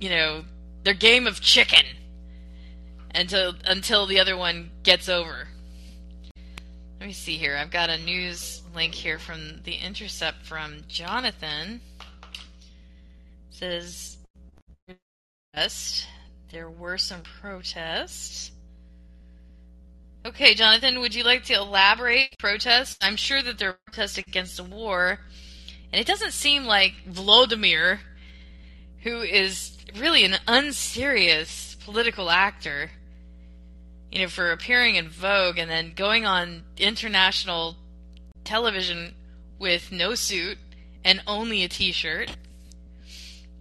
you 0.00 0.08
know 0.08 0.42
their 0.84 0.94
game 0.94 1.26
of 1.26 1.38
chicken 1.42 1.84
until 3.14 3.52
until 3.66 4.06
the 4.06 4.18
other 4.18 4.34
one 4.34 4.70
gets 4.82 5.10
over. 5.10 5.48
Let 6.98 7.06
me 7.08 7.12
see 7.12 7.36
here. 7.36 7.58
I've 7.58 7.70
got 7.70 7.90
a 7.90 7.98
news 7.98 8.62
link 8.74 8.94
here 8.94 9.18
from 9.18 9.60
the 9.64 9.74
intercept 9.74 10.46
from 10.46 10.78
jonathan. 10.88 11.82
It 13.50 13.50
says 13.50 14.16
there 16.50 16.70
were 16.70 16.98
some 16.98 17.22
protests. 17.40 18.52
Okay, 20.24 20.54
Jonathan, 20.54 21.00
would 21.00 21.14
you 21.14 21.22
like 21.22 21.44
to 21.44 21.54
elaborate 21.54 22.36
protests? 22.38 22.96
I'm 23.00 23.16
sure 23.16 23.42
that 23.42 23.58
there 23.58 23.70
are 23.70 23.78
protests 23.86 24.18
against 24.18 24.56
the 24.56 24.64
war, 24.64 25.20
and 25.92 26.00
it 26.00 26.06
doesn't 26.06 26.32
seem 26.32 26.64
like 26.64 26.94
Vladimir, 27.06 28.00
who 29.02 29.20
is 29.20 29.78
really 29.96 30.24
an 30.24 30.36
unserious 30.48 31.76
political 31.84 32.28
actor, 32.28 32.90
you 34.10 34.20
know, 34.20 34.28
for 34.28 34.50
appearing 34.50 34.96
in 34.96 35.08
Vogue 35.08 35.58
and 35.58 35.70
then 35.70 35.92
going 35.94 36.26
on 36.26 36.64
international 36.76 37.76
television 38.42 39.14
with 39.58 39.92
no 39.92 40.14
suit 40.14 40.58
and 41.04 41.22
only 41.26 41.62
a 41.62 41.68
t-shirt, 41.68 42.36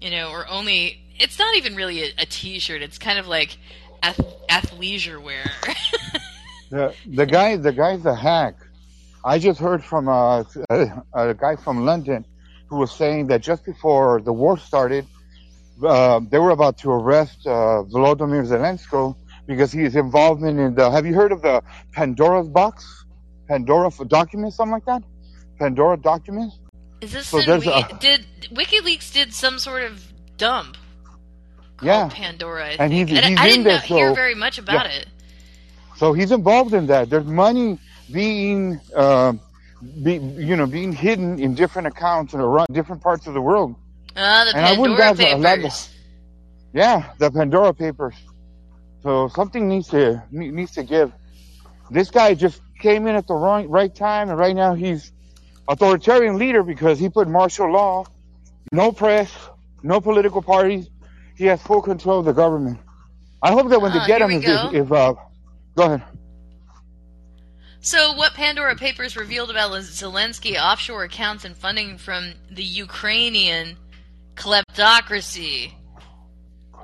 you 0.02 0.10
know, 0.10 0.30
or 0.30 0.48
only 0.48 1.05
it's 1.20 1.38
not 1.40 1.56
even 1.56 1.76
really 1.76 2.04
a 2.04 2.08
a 2.20 2.26
t-shirt. 2.26 2.82
It's 2.82 2.98
kind 2.98 3.20
of 3.20 3.28
like 3.28 3.58
ath- 4.04 4.20
athleisure 4.50 5.22
wear. 5.22 5.46
The 6.72 6.96
the 7.06 7.26
guy 7.28 7.58
the 7.58 7.72
guy's 7.72 8.06
a 8.06 8.16
hack. 8.16 8.56
I 9.24 9.38
just 9.40 9.60
heard 9.60 9.84
from 9.84 10.08
a, 10.08 10.46
a, 10.70 11.04
a 11.14 11.34
guy 11.34 11.56
from 11.56 11.86
London 11.86 12.26
who 12.68 12.78
was 12.78 12.92
saying 12.92 13.28
that 13.28 13.42
just 13.42 13.64
before 13.66 14.20
the 14.22 14.34
war 14.34 14.58
started, 14.58 15.06
uh, 15.84 16.20
they 16.30 16.40
were 16.40 16.50
about 16.50 16.78
to 16.80 16.90
arrest 16.92 17.46
uh, 17.46 17.84
Volodymyr 17.94 18.46
Zelensky 18.48 19.16
because 19.48 19.72
he 19.72 19.84
is 19.84 19.96
involvement 19.96 20.60
in 20.60 20.74
the. 20.74 20.90
Have 20.90 21.06
you 21.06 21.14
heard 21.14 21.32
of 21.32 21.42
the 21.44 21.62
Pandora's 21.94 22.50
box? 22.50 23.06
Pandora 23.48 23.92
for 23.92 24.06
documents, 24.06 24.56
something 24.58 24.72
like 24.74 24.86
that. 24.86 25.04
Pandora 25.60 25.98
documents. 25.98 26.58
Is 27.02 27.12
this 27.14 27.28
So 27.28 27.38
in 27.40 27.46
there's 27.46 27.66
Wiki- 27.66 27.94
a- 27.94 27.98
did 28.00 28.26
WikiLeaks 28.52 29.14
did 29.14 29.34
some 29.36 29.60
sort 29.60 29.84
of 29.84 30.12
dump 30.38 30.78
Yeah. 31.86 32.10
Pandora? 32.12 32.66
I 32.66 32.70
And 32.80 32.92
think. 32.92 33.10
he's- 33.10 33.24
I- 33.24 33.28
he's 33.30 33.40
I 33.40 33.44
in 33.48 33.50
didn't 33.64 33.66
know, 33.66 33.78
hear 33.98 34.10
so- 34.10 34.16
very 34.16 34.36
much 34.36 34.58
about 34.58 34.86
it. 34.88 35.08
So 35.98 36.14
he's 36.14 36.32
involved 36.32 36.74
in 36.74 36.88
that. 36.88 37.10
There's 37.10 37.26
money 37.26 37.80
being, 38.12 38.80
uh, 38.96 39.34
be, 40.04 40.16
you 40.16 40.56
know, 40.56 40.66
being 40.66 40.92
hidden 40.92 41.40
in 41.40 41.56
different 41.56 41.88
accounts 41.88 42.34
and 42.34 42.42
around 42.42 42.68
different 42.72 43.02
parts 43.02 43.28
of 43.28 43.34
the 43.34 43.42
world. 43.42 43.76
Ah, 44.18 44.46
the 44.46 44.56
And 44.58 44.66
I 44.66 44.78
wouldn't 44.78 45.00
Pandora 45.00 45.12
a 45.38 45.42
Papers. 45.42 45.90
Yeah, 46.74 47.04
the 47.18 47.32
Pandora 47.32 47.74
Papers. 47.74 48.16
So 49.04 49.28
something 49.30 49.68
needs 49.70 49.88
to 49.90 50.24
needs 50.32 50.72
to 50.74 50.84
give. 50.84 51.12
This 51.92 52.10
guy 52.12 52.34
just 52.34 52.60
came 52.80 53.08
in 53.08 53.16
at 53.16 53.28
the 53.28 53.36
wrong 53.36 53.68
right 53.70 53.94
time, 53.94 54.30
and 54.30 54.38
right 54.38 54.56
now 54.56 54.74
he's 54.74 55.12
authoritarian 55.68 56.38
leader 56.38 56.64
because 56.64 57.00
he 57.00 57.10
put 57.10 57.28
martial 57.28 57.72
law, 57.72 58.06
no 58.72 58.92
press, 58.92 59.32
no 59.84 60.02
political 60.02 60.42
parties. 60.42 60.90
He 61.36 61.46
has 61.46 61.62
full 61.62 61.82
control 61.82 62.20
of 62.20 62.26
the 62.26 62.34
government. 62.34 62.80
I 63.42 63.52
hope 63.52 63.70
that 63.70 63.82
when 63.82 63.92
Ah, 63.92 64.00
they 64.00 64.08
get 64.08 64.22
here 64.22 64.30
him, 64.30 64.40
we 64.40 64.46
if, 64.46 64.46
go. 64.46 64.70
if 64.74 64.92
uh, 64.92 65.14
go 65.76 65.84
ahead. 65.84 66.04
So, 67.82 68.14
what 68.14 68.34
Pandora 68.34 68.76
Papers 68.76 69.16
revealed 69.16 69.52
about 69.52 69.72
Zelensky 69.74 70.60
offshore 70.60 71.04
accounts 71.04 71.46
and 71.46 71.56
funding 71.56 71.98
from 72.00 72.34
the 72.50 72.64
Ukrainian 72.64 73.78
kleptocracy. 74.36 75.72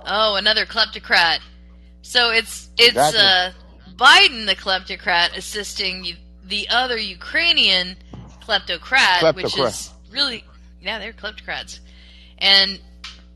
Oh, 0.05 0.35
another 0.35 0.65
kleptocrat. 0.65 1.39
So 2.01 2.31
it's 2.31 2.69
it's 2.77 2.89
Exactly. 2.89 3.19
uh, 3.21 3.51
Biden, 3.95 4.45
the 4.45 4.55
kleptocrat, 4.55 5.35
assisting 5.37 6.03
you, 6.03 6.15
the 6.43 6.67
other 6.69 6.97
Ukrainian 6.97 7.95
kleptocrat, 8.41 9.35
which 9.35 9.45
Kleptocrat. 9.47 9.67
is 9.69 9.93
really 10.11 10.43
yeah, 10.81 10.97
they're 10.99 11.13
kleptocrats, 11.13 11.79
and 12.39 12.79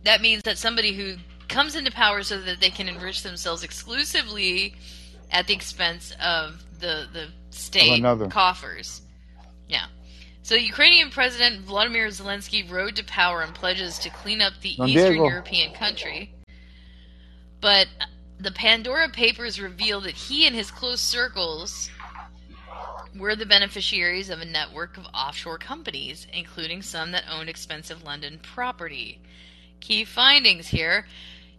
that 0.06 0.22
means 0.22 0.44
that 0.44 0.58
somebody 0.58 0.94
who 0.94 1.16
comes 1.50 1.76
into 1.76 1.92
power 1.92 2.24
so 2.24 2.40
that 2.42 2.62
they 2.62 2.70
can 2.70 2.88
enrich 2.88 3.24
themselves 3.24 3.64
exclusively 3.64 4.76
at 5.32 5.48
the 5.48 5.54
expense 5.54 6.14
of 6.24 6.64
the 6.80 7.08
the 7.12 7.28
state 7.50 8.00
another. 8.00 8.28
coffers. 8.28 9.02
Yeah. 9.68 9.86
So 10.44 10.56
Ukrainian 10.56 11.10
President 11.10 11.62
Vladimir 11.66 12.08
Zelensky 12.08 12.70
rode 12.70 12.96
to 12.98 13.04
power 13.04 13.42
and 13.42 13.54
pledges 13.54 13.98
to 14.00 14.10
clean 14.10 14.42
up 14.42 14.54
the 14.62 14.76
Don 14.76 14.90
Eastern 14.90 15.14
Diego. 15.14 15.28
European 15.28 15.74
country. 15.74 16.34
But 17.62 17.88
the 18.40 18.52
Pandora 18.52 19.10
Papers 19.10 19.60
reveal 19.60 20.02
that 20.02 20.14
he 20.14 20.46
and 20.46 20.56
his 20.56 20.70
close 20.70 21.02
circles 21.02 21.90
were 23.18 23.36
the 23.36 23.46
beneficiaries 23.46 24.30
of 24.30 24.42
a 24.42 24.46
network 24.46 24.98
of 24.98 25.06
offshore 25.14 25.58
companies, 25.58 26.28
including 26.34 26.82
some 26.82 27.12
that 27.12 27.24
owned 27.32 27.50
expensive 27.50 28.04
London 28.04 28.40
property. 28.44 29.20
Key 29.80 30.06
findings 30.06 30.68
here 30.68 31.06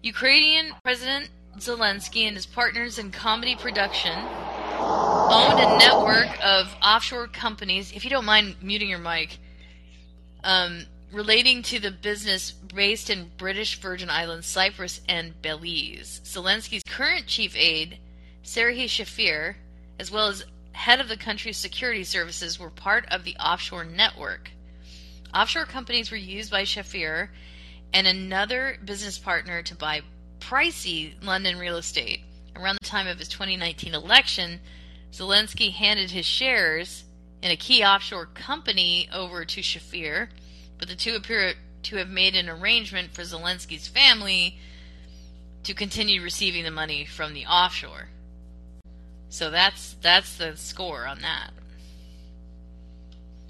Ukrainian 0.03 0.73
President 0.85 1.31
Zelensky 1.59 2.27
and 2.27 2.37
his 2.37 2.47
partners 2.47 2.99
in 2.99 3.11
comedy 3.11 3.57
production 3.57 4.17
owned 4.79 5.59
a 5.59 5.79
network 5.79 6.29
of 6.45 6.75
offshore 6.83 7.27
companies. 7.29 7.93
If 7.93 8.05
you 8.05 8.11
don't 8.11 8.25
mind 8.25 8.57
muting 8.63 8.89
your 8.89 8.99
mic, 8.99 9.39
um, 10.45 10.87
relating 11.13 11.63
to 11.63 11.81
the 11.81 11.91
business 11.91 12.53
based 12.53 13.11
in 13.11 13.31
British 13.37 13.81
Virgin 13.81 14.11
Islands, 14.11 14.47
Cyprus, 14.47 15.01
and 15.09 15.41
Belize. 15.43 16.21
Zelensky's 16.25 16.83
current 16.89 17.27
chief 17.27 17.57
aide, 17.57 17.99
Serhiy 18.45 18.85
Shefir, 18.85 19.57
as 19.99 20.11
well 20.11 20.29
as 20.29 20.45
head 20.73 21.01
of 21.01 21.09
the 21.09 21.17
country's 21.17 21.57
security 21.57 22.05
services, 22.05 22.61
were 22.61 22.71
part 22.71 23.07
of 23.11 23.25
the 23.25 23.37
offshore 23.37 23.85
network. 23.85 24.51
Offshore 25.35 25.65
companies 25.65 26.11
were 26.11 26.17
used 26.17 26.51
by 26.51 26.63
Shefir 26.63 27.29
and 27.93 28.07
another 28.07 28.79
business 28.85 29.19
partner 29.19 29.63
to 29.63 29.75
buy 29.75 30.03
pricey 30.41 31.13
London 31.25 31.59
real 31.59 31.77
estate. 31.77 32.21
Around 32.55 32.79
the 32.81 32.89
time 32.89 33.07
of 33.07 33.19
his 33.19 33.29
2019 33.29 33.95
election, 33.95 34.61
Zelensky 35.13 35.73
handed 35.73 36.11
his 36.11 36.27
shares 36.27 37.05
in 37.43 37.51
a 37.51 37.57
key 37.57 37.85
offshore 37.85 38.27
company 38.27 39.09
over 39.13 39.45
to 39.45 39.61
Shefir, 39.61 40.29
but 40.79 40.89
the 40.89 40.95
two 40.95 41.15
appear 41.15 41.55
to 41.85 41.97
have 41.97 42.09
made 42.09 42.35
an 42.35 42.49
arrangement 42.49 43.13
for 43.13 43.23
Zelensky's 43.23 43.89
family 43.89 44.59
to 45.63 45.75
continue 45.75 46.23
receiving 46.23 46.65
the 46.65 46.71
money 46.71 47.05
from 47.05 47.35
the 47.35 47.47
offshore. 47.47 48.09
So 49.29 49.51
that's 49.51 49.97
that's 50.01 50.37
the 50.37 50.57
score 50.57 51.07
on 51.07 51.21
that. 51.21 51.51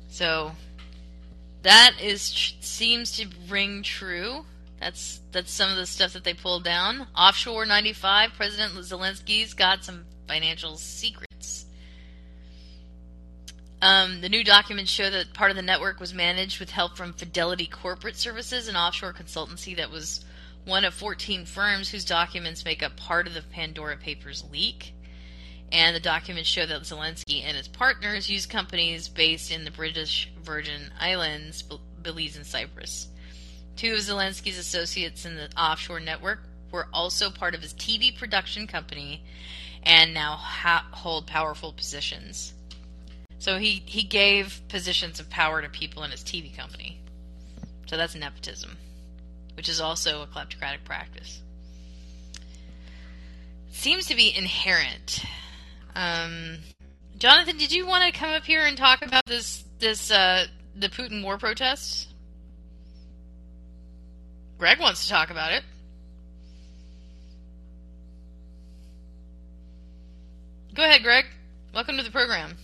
So 0.08 0.52
that 1.66 1.96
is 2.00 2.22
seems 2.60 3.16
to 3.16 3.26
ring 3.48 3.82
true. 3.82 4.44
That's 4.80 5.20
that's 5.32 5.50
some 5.50 5.68
of 5.68 5.76
the 5.76 5.86
stuff 5.86 6.12
that 6.12 6.22
they 6.22 6.32
pulled 6.32 6.62
down. 6.62 7.08
Offshore 7.16 7.66
95, 7.66 8.34
President 8.34 8.72
Zelensky's 8.74 9.52
got 9.52 9.82
some 9.82 10.04
financial 10.28 10.76
secrets. 10.76 11.66
Um, 13.82 14.20
the 14.20 14.28
new 14.28 14.44
documents 14.44 14.92
show 14.92 15.10
that 15.10 15.34
part 15.34 15.50
of 15.50 15.56
the 15.56 15.62
network 15.62 15.98
was 15.98 16.14
managed 16.14 16.60
with 16.60 16.70
help 16.70 16.96
from 16.96 17.12
Fidelity 17.12 17.66
Corporate 17.66 18.16
Services, 18.16 18.68
an 18.68 18.76
offshore 18.76 19.12
consultancy 19.12 19.76
that 19.76 19.90
was 19.90 20.24
one 20.64 20.84
of 20.84 20.94
14 20.94 21.46
firms 21.46 21.88
whose 21.88 22.04
documents 22.04 22.64
make 22.64 22.84
up 22.84 22.96
part 22.96 23.26
of 23.26 23.34
the 23.34 23.42
Pandora 23.42 23.96
Papers 23.96 24.44
leak. 24.52 24.94
And 25.72 25.96
the 25.96 26.00
documents 26.00 26.48
show 26.48 26.64
that 26.64 26.82
Zelensky 26.82 27.42
and 27.44 27.56
his 27.56 27.68
partners 27.68 28.30
used 28.30 28.48
companies 28.48 29.08
based 29.08 29.50
in 29.50 29.64
the 29.64 29.70
British 29.70 30.30
Virgin 30.40 30.92
Islands, 30.98 31.62
Belize, 32.02 32.36
and 32.36 32.46
Cyprus. 32.46 33.08
Two 33.76 33.92
of 33.92 33.98
Zelensky's 33.98 34.58
associates 34.58 35.26
in 35.26 35.36
the 35.36 35.50
offshore 35.60 36.00
network 36.00 36.40
were 36.70 36.88
also 36.92 37.30
part 37.30 37.54
of 37.54 37.62
his 37.62 37.74
TV 37.74 38.16
production 38.16 38.66
company 38.66 39.22
and 39.82 40.14
now 40.14 40.36
ha- 40.36 40.86
hold 40.92 41.26
powerful 41.26 41.72
positions. 41.72 42.54
So 43.38 43.58
he, 43.58 43.82
he 43.86 44.02
gave 44.02 44.60
positions 44.68 45.20
of 45.20 45.28
power 45.28 45.62
to 45.62 45.68
people 45.68 46.02
in 46.04 46.10
his 46.10 46.22
TV 46.22 46.56
company. 46.56 47.00
So 47.86 47.96
that's 47.96 48.14
nepotism, 48.14 48.76
which 49.54 49.68
is 49.68 49.80
also 49.80 50.22
a 50.22 50.26
kleptocratic 50.26 50.84
practice. 50.84 51.40
Seems 53.70 54.06
to 54.06 54.16
be 54.16 54.34
inherent. 54.34 55.22
Um, 55.96 56.58
Jonathan, 57.16 57.56
did 57.56 57.72
you 57.72 57.86
want 57.86 58.04
to 58.04 58.12
come 58.12 58.28
up 58.28 58.44
here 58.44 58.66
and 58.66 58.76
talk 58.76 59.00
about 59.00 59.24
this 59.24 59.64
this 59.78 60.10
uh, 60.10 60.44
the 60.76 60.90
Putin 60.90 61.24
war 61.24 61.38
protests? 61.38 62.08
Greg 64.58 64.78
wants 64.78 65.04
to 65.04 65.10
talk 65.10 65.30
about 65.30 65.52
it. 65.52 65.64
Go 70.74 70.84
ahead, 70.84 71.02
Greg. 71.02 71.24
Welcome 71.74 71.96
to 71.96 72.02
the 72.02 72.10
program. 72.10 72.58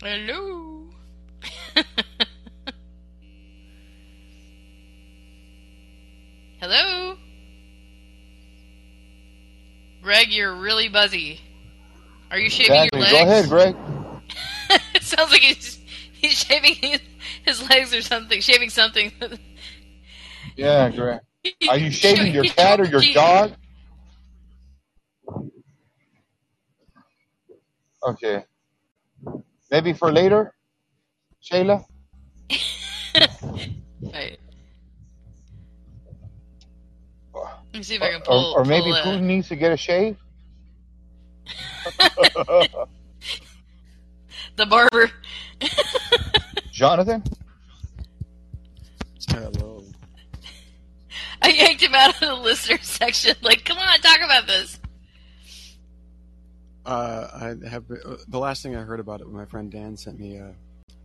Hello. 0.00 0.84
Hello. 6.60 7.16
Greg, 10.06 10.28
you're 10.30 10.54
really 10.54 10.88
buzzy. 10.88 11.40
Are 12.30 12.38
you 12.38 12.48
shaving 12.48 12.76
Exactly. 12.76 13.00
your 13.00 13.08
legs? 13.08 13.48
Go 13.50 13.58
ahead, 13.58 13.74
Greg. 13.74 13.76
it 14.94 15.02
sounds 15.02 15.32
like 15.32 15.40
he's 15.40 15.80
he's 16.12 16.34
shaving 16.34 16.76
his, 16.76 17.00
his 17.44 17.68
legs 17.68 17.92
or 17.92 18.00
something, 18.02 18.40
shaving 18.40 18.70
something. 18.70 19.10
Yeah, 20.56 20.88
great. 20.90 21.20
Are 21.68 21.76
you 21.76 21.90
shaving 21.90 22.32
your 22.32 22.44
cat 22.44 22.80
or 22.80 22.84
your 22.84 23.02
dog? 23.14 23.52
Okay. 28.02 28.44
Maybe 29.70 29.92
for 29.92 30.12
later, 30.12 30.54
Shayla. 31.42 31.84
Right. 34.00 34.38
Let 37.76 37.80
me 37.80 37.84
see 37.84 37.94
if 37.96 38.02
I 38.02 38.12
can 38.12 38.22
Or, 38.22 38.24
pull. 38.24 38.54
or 38.56 38.64
maybe 38.64 38.90
pull, 38.90 39.02
Putin 39.02 39.24
needs 39.24 39.48
to 39.48 39.56
get 39.56 39.70
a 39.70 39.76
shave. 39.76 40.16
the 44.56 44.64
barber. 44.66 45.10
Jonathan. 46.72 47.22
Hello. 49.28 49.84
I 51.42 51.48
yanked 51.50 51.82
him 51.82 51.94
out 51.94 52.14
of 52.14 52.20
the 52.20 52.34
listener 52.34 52.78
section. 52.80 53.36
Like, 53.42 53.66
come 53.66 53.76
on, 53.76 53.98
talk 54.00 54.20
about 54.24 54.46
this. 54.46 54.80
Uh, 56.86 57.28
I 57.62 57.68
have 57.68 57.84
uh, 57.90 58.16
the 58.26 58.38
last 58.38 58.62
thing 58.62 58.74
I 58.74 58.80
heard 58.84 59.00
about 59.00 59.20
it. 59.20 59.28
My 59.28 59.44
friend 59.44 59.70
Dan 59.70 59.98
sent 59.98 60.18
me 60.18 60.38
a 60.38 60.54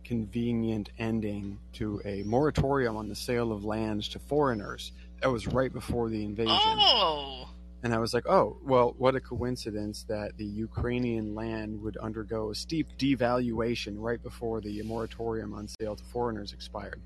convenient 0.04 0.88
ending 0.98 1.58
to 1.74 2.00
a 2.06 2.22
moratorium 2.22 2.96
on 2.96 3.10
the 3.10 3.14
sale 3.14 3.52
of 3.52 3.62
lands 3.62 4.08
to 4.08 4.18
foreigners. 4.18 4.92
That 5.22 5.30
was 5.30 5.46
right 5.46 5.72
before 5.72 6.10
the 6.10 6.24
invasion, 6.24 6.50
Oh, 6.52 7.48
and 7.84 7.94
I 7.94 7.98
was 7.98 8.12
like, 8.12 8.26
"Oh, 8.28 8.58
well, 8.64 8.94
what 8.98 9.14
a 9.14 9.20
coincidence 9.20 10.04
that 10.08 10.36
the 10.36 10.44
Ukrainian 10.44 11.34
land 11.34 11.80
would 11.82 11.96
undergo 11.96 12.50
a 12.50 12.54
steep 12.56 12.88
devaluation 12.98 13.94
right 13.98 14.20
before 14.20 14.60
the 14.60 14.82
moratorium 14.82 15.54
on 15.54 15.68
sale 15.68 15.94
to 15.94 16.04
foreigners 16.04 16.52
expired." 16.52 17.00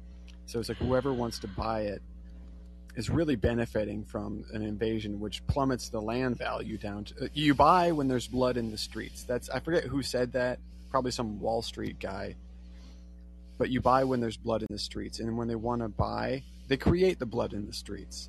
So 0.46 0.58
it's 0.58 0.70
like 0.70 0.78
whoever 0.78 1.12
wants 1.12 1.38
to 1.40 1.48
buy 1.48 1.82
it 1.82 2.00
is 2.94 3.10
really 3.10 3.36
benefiting 3.36 4.02
from 4.02 4.46
an 4.54 4.62
invasion 4.62 5.20
which 5.20 5.46
plummets 5.46 5.90
the 5.90 6.00
land 6.00 6.38
value 6.38 6.78
down 6.78 7.04
to 7.04 7.28
you 7.34 7.54
buy 7.54 7.92
when 7.92 8.08
there's 8.08 8.26
blood 8.26 8.56
in 8.56 8.70
the 8.70 8.78
streets. 8.78 9.24
That's 9.24 9.50
i 9.50 9.60
forget 9.60 9.84
who 9.84 10.02
said 10.02 10.32
that. 10.32 10.58
Probably 10.90 11.10
some 11.10 11.38
wall 11.40 11.60
street 11.60 11.98
guy 12.00 12.36
but 13.58 13.70
you 13.70 13.80
buy 13.80 14.04
when 14.04 14.20
there's 14.20 14.36
blood 14.36 14.62
in 14.62 14.68
the 14.70 14.78
streets 14.78 15.18
and 15.20 15.36
when 15.36 15.48
they 15.48 15.54
want 15.54 15.82
to 15.82 15.88
buy 15.88 16.42
they 16.68 16.76
create 16.76 17.18
the 17.18 17.26
blood 17.26 17.52
in 17.52 17.66
the 17.66 17.72
streets 17.72 18.28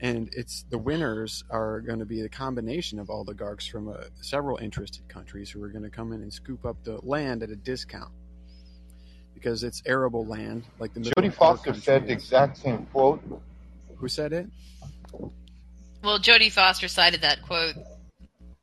and 0.00 0.30
it's 0.32 0.64
the 0.70 0.78
winners 0.78 1.44
are 1.50 1.80
going 1.80 1.98
to 1.98 2.06
be 2.06 2.22
a 2.22 2.28
combination 2.28 2.98
of 2.98 3.10
oligarchs 3.10 3.66
from 3.66 3.88
uh, 3.88 3.94
several 4.20 4.56
interested 4.58 5.06
countries 5.08 5.50
who 5.50 5.62
are 5.62 5.68
going 5.68 5.84
to 5.84 5.90
come 5.90 6.12
in 6.12 6.22
and 6.22 6.32
scoop 6.32 6.64
up 6.64 6.76
the 6.84 6.98
land 7.02 7.42
at 7.42 7.50
a 7.50 7.56
discount 7.56 8.10
because 9.34 9.62
it's 9.62 9.82
arable 9.86 10.26
land 10.26 10.64
like 10.78 10.92
the 10.94 11.00
middle 11.00 11.22
Jodie 11.22 11.32
Foster 11.32 11.74
said 11.74 12.06
the 12.06 12.12
exact 12.12 12.58
same 12.58 12.86
quote. 12.86 13.22
who 13.96 14.08
said 14.08 14.32
it 14.32 14.46
well, 16.02 16.18
Jodie 16.18 16.50
Foster 16.50 16.88
cited 16.88 17.20
that 17.20 17.42
quote. 17.42 17.74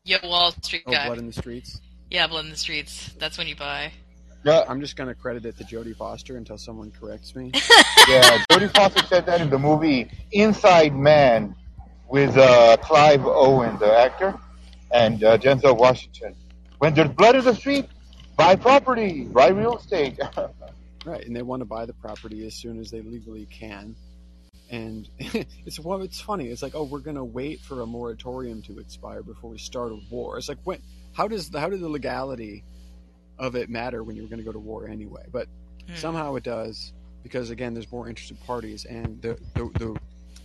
Yo, 0.04 0.17
Wall 0.23 0.52
Street 0.63 0.82
oh 0.88 0.91
guy. 0.91 1.06
blood 1.06 1.19
in 1.19 1.28
the 1.28 1.34
streets 1.34 1.80
yeah, 2.10 2.28
blood 2.28 2.45
in 2.45 2.52
the 2.52 2.58
streets. 2.58 3.13
That's 3.19 3.38
when 3.38 3.47
you 3.47 3.56
buy. 3.56 3.91
Yeah, 4.43 4.63
I'm 4.67 4.80
just 4.80 4.95
going 4.95 5.10
to 5.10 5.15
credit 5.15 5.45
it 5.45 5.58
to 5.58 5.63
Jodie 5.63 5.95
Foster 5.95 6.38
until 6.38 6.58
someone 6.58 6.91
corrects 6.91 7.36
me. 7.36 7.52
yeah. 8.08 8.43
Jodie 8.52 8.73
Foster 8.73 9.06
said 9.08 9.26
that 9.26 9.41
in 9.41 9.50
the 9.50 9.60
movie 9.60 10.10
Inside 10.32 10.95
Man 10.95 11.56
with 12.10 12.38
uh, 12.38 12.78
Clive 12.78 13.26
Owen, 13.26 13.78
the 13.80 13.93
actor, 13.93 14.38
and 14.91 15.23
uh, 15.23 15.38
Denzel 15.38 15.78
Washington. 15.78 16.36
When 16.78 16.93
there's 16.93 17.10
blood 17.10 17.36
in 17.36 17.43
the 17.43 17.56
street, 17.56 17.88
buy 18.38 18.56
property, 18.56 19.23
buy 19.26 19.50
real 19.50 19.78
estate. 19.78 20.19
right, 21.06 21.26
and 21.26 21.36
they 21.36 21.41
want 21.41 21.62
to 21.62 21.65
buy 21.65 21.86
the 21.86 21.93
property 21.93 22.45
as 22.45 22.56
soon 22.56 22.80
as 22.80 22.91
they 22.91 23.02
legally 23.02 23.47
can. 23.47 23.95
And 24.69 25.10
it's 25.19 25.80
well, 25.80 26.02
it's 26.02 26.21
funny. 26.21 26.47
It's 26.47 26.62
like, 26.62 26.76
oh, 26.76 26.84
we're 26.84 27.00
going 27.00 27.15
to 27.15 27.23
wait 27.23 27.62
for 27.62 27.82
a 27.82 27.86
moratorium 27.86 28.62
to 28.63 28.80
expire 28.80 29.23
before 29.23 29.50
we 29.50 29.58
start 29.58 29.91
a 29.91 30.00
war. 30.10 30.38
It's 30.38 30.50
like, 30.50 30.60
when? 30.63 30.80
How 31.13 31.28
does 31.28 31.50
how 31.54 31.69
did 31.69 31.80
the 31.80 31.89
legality 31.89 32.63
of 33.39 33.56
it 33.56 33.69
matter 33.69 34.04
when 34.04 34.15
you're 34.15 34.28
going 34.28 34.39
to 34.39 34.45
go 34.45 34.52
to 34.52 34.60
war 34.60 34.88
anyway? 34.88 35.23
But 35.32 35.47
Hmm. 35.88 35.95
somehow 35.95 36.36
it 36.36 36.43
does 36.43 36.91
because 37.23 37.50
again, 37.50 37.73
there's 37.73 37.91
more 37.91 38.08
interested 38.10 38.38
parties, 38.45 38.86
and 38.86 39.21
the 39.21 39.38
the, 39.54 39.69
the 39.80 40.00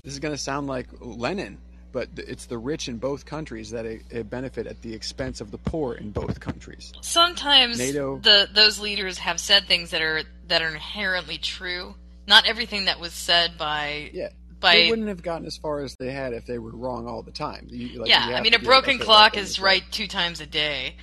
this 0.05 0.13
is 0.15 0.19
going 0.21 0.35
to 0.35 0.39
sound 0.39 0.67
like 0.69 0.87
Lenin, 1.01 1.59
but 1.93 2.09
it's 2.17 2.47
the 2.47 2.59
rich 2.59 2.89
in 2.89 2.99
both 2.99 3.25
countries 3.27 3.71
that 3.71 3.85
it, 3.85 4.03
it 4.11 4.29
benefit 4.31 4.67
at 4.67 4.81
the 4.83 4.93
expense 4.95 5.41
of 5.41 5.51
the 5.51 5.59
poor 5.59 5.95
in 5.95 6.11
both 6.11 6.39
countries. 6.41 6.93
Sometimes 7.03 7.79
NATO- 7.79 8.19
the 8.19 8.49
those 8.55 8.79
leaders 8.81 9.19
have 9.19 9.39
said 9.41 9.67
things 9.67 9.91
that 9.91 10.01
are 10.03 10.23
that 10.49 10.63
are 10.63 10.69
inherently 10.69 11.39
true. 11.39 11.95
Not 12.29 12.47
everything 12.47 12.85
that 12.85 13.01
was 13.01 13.13
said 13.13 13.59
by 13.59 14.11
Yeah. 14.13 14.29
by 14.61 14.75
they 14.77 14.91
wouldn't 14.91 15.09
have 15.09 15.23
gotten 15.23 15.47
as 15.47 15.57
far 15.57 15.81
as 15.81 15.95
they 15.97 16.13
had 16.13 16.33
if 16.35 16.47
they 16.47 16.59
were 16.59 16.71
wrong 16.71 17.09
all 17.09 17.23
the 17.23 17.33
time. 17.33 17.67
You- 17.69 18.01
like, 18.01 18.09
yeah. 18.09 18.29
you 18.29 18.35
I 18.35 18.41
mean, 18.43 18.55
a 18.55 18.61
broken 18.61 18.99
clock 19.01 19.37
is 19.37 19.59
right 19.59 19.83
two 19.91 20.07
times 20.07 20.41
a 20.41 20.47
day. 20.47 20.95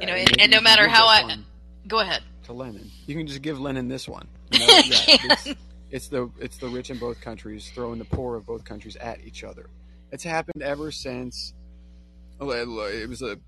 You 0.00 0.06
know, 0.06 0.14
and, 0.14 0.40
and 0.40 0.50
no 0.50 0.60
matter 0.60 0.88
how 0.88 1.06
I 1.06 1.22
one 1.22 1.44
go 1.86 2.00
ahead. 2.00 2.22
to 2.44 2.52
Lenin, 2.52 2.90
you 3.06 3.14
can 3.14 3.26
just 3.26 3.42
give 3.42 3.60
Lenin 3.60 3.88
this 3.88 4.08
one. 4.08 4.26
You 4.52 4.60
know, 4.60 4.66
yeah, 4.66 4.98
it's, 5.08 5.48
it's 5.90 6.08
the 6.08 6.30
it's 6.38 6.58
the 6.58 6.68
rich 6.68 6.90
in 6.90 6.98
both 6.98 7.20
countries 7.20 7.70
throwing 7.74 7.98
the 7.98 8.04
poor 8.04 8.36
of 8.36 8.46
both 8.46 8.64
countries 8.64 8.96
at 8.96 9.24
each 9.24 9.42
other. 9.44 9.68
It's 10.12 10.22
happened 10.24 10.62
ever 10.62 10.90
since. 10.92 11.54
oh, 12.40 12.50
It 12.50 13.08
was 13.08 13.22
a 13.22 13.38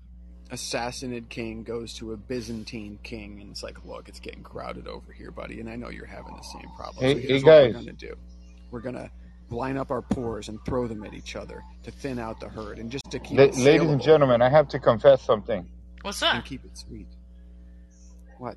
assassinated 0.51 1.29
king 1.29 1.63
goes 1.63 1.93
to 1.95 2.13
a 2.13 2.17
Byzantine 2.17 2.99
king, 3.03 3.39
and 3.41 3.51
it's 3.51 3.63
like, 3.63 3.83
look, 3.85 4.07
it's 4.07 4.19
getting 4.19 4.43
crowded 4.43 4.87
over 4.87 5.11
here, 5.11 5.31
buddy, 5.31 5.59
and 5.59 5.69
I 5.69 5.75
know 5.75 5.89
you're 5.89 6.05
having 6.05 6.35
the 6.35 6.43
same 6.43 6.69
problem. 6.75 7.03
Hey- 7.03 7.21
so 7.21 7.27
here's 7.27 7.43
hey, 7.43 7.47
what 7.47 7.67
we're 7.67 7.73
gonna 7.73 7.93
do: 7.93 8.15
we're 8.71 8.81
gonna 8.81 9.11
line 9.49 9.77
up 9.77 9.91
our 9.91 10.01
pores 10.01 10.49
and 10.49 10.59
throw 10.65 10.87
them 10.87 11.03
at 11.03 11.13
each 11.13 11.35
other 11.35 11.63
to 11.83 11.91
thin 11.91 12.19
out 12.19 12.39
the 12.39 12.49
herd, 12.49 12.79
and 12.79 12.91
just 12.91 13.09
to 13.11 13.19
keep 13.19 13.37
La- 13.37 13.45
it 13.45 13.57
ladies 13.57 13.89
and 13.89 14.01
gentlemen, 14.01 14.41
I 14.41 14.49
have 14.49 14.67
to 14.69 14.79
confess 14.79 15.21
something. 15.21 15.67
What's 16.07 16.23
and 16.23 16.39
up? 16.39 16.45
keep 16.45 16.63
it 16.63 16.77
sweet. 16.77 17.07
What? 18.37 18.55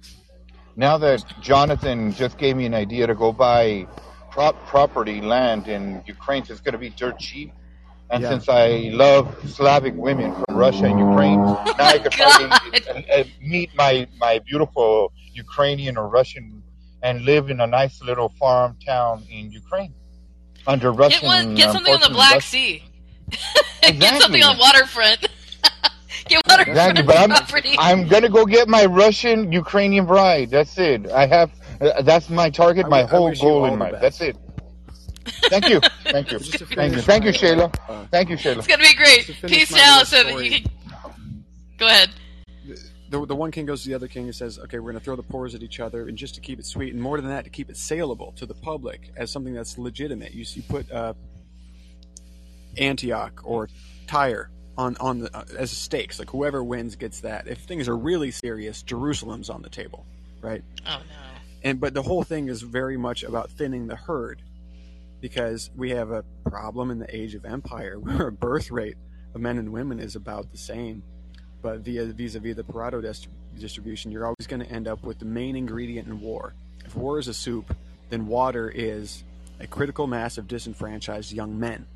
Now 0.76 0.98
that 0.98 1.24
Jonathan 1.40 2.12
just 2.12 2.38
gave 2.38 2.56
me 2.56 2.64
an 2.64 2.74
idea 2.74 3.08
to 3.08 3.14
go 3.16 3.32
buy 3.32 3.88
prop 4.30 4.54
property 4.66 5.20
land 5.20 5.66
in 5.66 6.00
Ukraine, 6.06 6.44
so 6.44 6.52
it's 6.52 6.60
going 6.60 6.74
to 6.74 6.78
be 6.78 6.90
dirt 6.90 7.18
cheap. 7.18 7.52
And 8.08 8.22
Yeah. 8.22 8.30
since 8.30 8.48
I 8.48 8.90
love 8.92 9.36
Slavic 9.48 9.94
women 9.96 10.32
from 10.32 10.56
Russia 10.56 10.84
and 10.84 10.98
Ukraine, 11.00 11.40
now 11.42 11.74
I 11.78 11.98
can 11.98 12.12
finally 12.12 12.50
God. 12.50 13.04
uh, 13.10 13.20
uh, 13.20 13.24
meet 13.40 13.70
my, 13.74 14.06
my 14.18 14.38
beautiful 14.46 15.12
Ukrainian 15.32 15.96
or 15.96 16.06
Russian 16.08 16.62
and 17.02 17.24
live 17.24 17.50
in 17.50 17.60
a 17.60 17.66
nice 17.66 18.00
little 18.00 18.28
farm 18.28 18.76
town 18.86 19.24
in 19.28 19.50
Ukraine 19.50 19.92
under 20.68 20.92
Russian. 20.92 21.20
Get 21.22 21.26
one. 21.26 21.54
Get 21.56 21.72
something 21.72 21.94
on 21.94 22.00
the 22.00 22.10
Black 22.10 22.34
Rus- 22.34 22.44
Sea. 22.44 22.84
get 23.82 24.22
something 24.22 24.42
on 24.42 24.56
waterfront. 24.56 25.26
get 26.30 26.42
waterfront 26.48 26.68
Exactly, 26.68 27.02
but 27.02 27.16
I'm 27.18 27.30
property. 27.30 27.74
I'm 27.78 28.08
gonna 28.08 28.28
go 28.28 28.46
get 28.46 28.68
my 28.68 28.84
Russian 28.86 29.52
Ukrainian 29.52 30.06
bride. 30.06 30.50
That's 30.50 30.78
it. 30.78 31.10
I 31.10 31.26
have 31.26 31.50
uh, 31.80 32.02
that's 32.02 32.28
my 32.30 32.48
target, 32.50 32.86
I 32.86 32.88
my 32.88 33.02
wi- 33.02 33.18
whole 33.18 33.34
goal 33.34 33.64
in 33.66 33.72
the 33.72 33.76
mind. 33.76 33.96
That's 34.00 34.20
it. 34.20 34.36
Thank 35.48 35.68
you, 35.68 35.80
thank 36.04 36.32
you, 36.32 36.38
thank 36.78 36.94
you, 36.94 37.00
thank 37.02 37.24
you, 37.24 37.30
Shayla. 37.30 37.74
uh, 37.88 38.04
Thank 38.10 38.30
you, 38.30 38.36
Shayla. 38.36 38.58
It's 38.58 38.66
gonna 38.66 38.82
be 38.82 38.94
great. 38.94 39.26
To 39.26 39.48
Peace 39.48 39.70
my 39.70 39.78
now, 39.78 40.02
so 40.02 40.24
that 40.24 40.44
you 40.44 40.50
can 40.62 40.70
go 41.78 41.86
ahead. 41.86 42.10
the, 43.10 43.26
the 43.26 43.36
one 43.36 43.50
king 43.50 43.66
goes 43.66 43.82
to 43.82 43.88
the 43.90 43.94
other 43.94 44.08
king 44.08 44.24
and 44.24 44.34
says, 44.34 44.58
"Okay, 44.58 44.78
we're 44.78 44.90
going 44.92 44.98
to 45.00 45.04
throw 45.04 45.16
the 45.16 45.22
pores 45.22 45.54
at 45.54 45.62
each 45.62 45.78
other, 45.80 46.08
and 46.08 46.16
just 46.16 46.34
to 46.36 46.40
keep 46.40 46.58
it 46.58 46.66
sweet, 46.66 46.92
and 46.94 47.02
more 47.02 47.20
than 47.20 47.30
that, 47.30 47.44
to 47.44 47.50
keep 47.50 47.68
it 47.70 47.76
saleable 47.76 48.32
to 48.32 48.46
the 48.46 48.54
public 48.54 49.12
as 49.16 49.30
something 49.30 49.52
that's 49.54 49.78
legitimate. 49.78 50.32
You, 50.32 50.44
you 50.54 50.62
put 50.62 50.90
uh, 50.90 51.14
Antioch 52.78 53.40
or 53.44 53.68
Tyre 54.06 54.50
on 54.80 54.96
on 54.98 55.18
the 55.20 55.36
uh, 55.36 55.44
as 55.58 55.70
stakes. 55.70 56.18
Like 56.18 56.30
whoever 56.30 56.64
wins 56.64 56.96
gets 56.96 57.20
that. 57.20 57.46
If 57.46 57.58
things 57.58 57.88
are 57.88 57.96
really 57.96 58.30
serious, 58.30 58.82
Jerusalem's 58.82 59.50
on 59.50 59.62
the 59.62 59.68
table, 59.68 60.06
right? 60.40 60.64
Oh 60.86 60.98
no. 60.98 61.16
And 61.62 61.78
but 61.80 61.92
the 61.92 62.02
whole 62.02 62.22
thing 62.22 62.48
is 62.48 62.62
very 62.62 62.96
much 62.96 63.22
about 63.22 63.50
thinning 63.50 63.86
the 63.86 63.96
herd, 63.96 64.42
because 65.20 65.70
we 65.76 65.90
have 65.90 66.10
a 66.10 66.24
problem 66.44 66.90
in 66.90 66.98
the 66.98 67.14
age 67.14 67.34
of 67.34 67.44
empire 67.44 67.98
where 68.00 68.28
a 68.28 68.32
birth 68.32 68.70
rate 68.70 68.96
of 69.34 69.40
men 69.40 69.58
and 69.58 69.70
women 69.72 70.00
is 70.00 70.16
about 70.16 70.50
the 70.50 70.58
same, 70.58 71.02
but 71.62 71.80
via 71.80 72.06
vis-a-vis 72.06 72.56
the 72.56 72.64
Pareto 72.64 73.02
dis- 73.02 73.28
distribution, 73.58 74.10
you're 74.10 74.24
always 74.24 74.46
going 74.48 74.60
to 74.60 74.70
end 74.70 74.88
up 74.88 75.02
with 75.04 75.18
the 75.18 75.24
main 75.24 75.54
ingredient 75.54 76.08
in 76.08 76.20
war. 76.20 76.54
If 76.84 76.96
war 76.96 77.18
is 77.18 77.28
a 77.28 77.34
soup, 77.34 77.76
then 78.08 78.26
water 78.26 78.72
is 78.74 79.22
a 79.60 79.66
critical 79.66 80.06
mass 80.06 80.38
of 80.38 80.48
disenfranchised 80.48 81.32
young 81.32 81.60
men. 81.60 81.86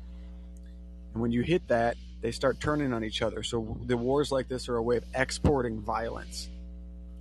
And 1.13 1.21
when 1.21 1.31
you 1.31 1.41
hit 1.41 1.67
that, 1.67 1.97
they 2.25 2.31
start 2.31 2.59
turning 2.59 2.91
on 2.91 3.03
each 3.03 3.21
other. 3.21 3.43
So 3.43 3.77
the 3.85 3.95
wars 3.95 4.31
like 4.31 4.47
this 4.47 4.67
are 4.67 4.77
a 4.77 4.81
way 4.81 4.97
of 4.97 5.03
exporting 5.13 5.79
violence 5.79 6.49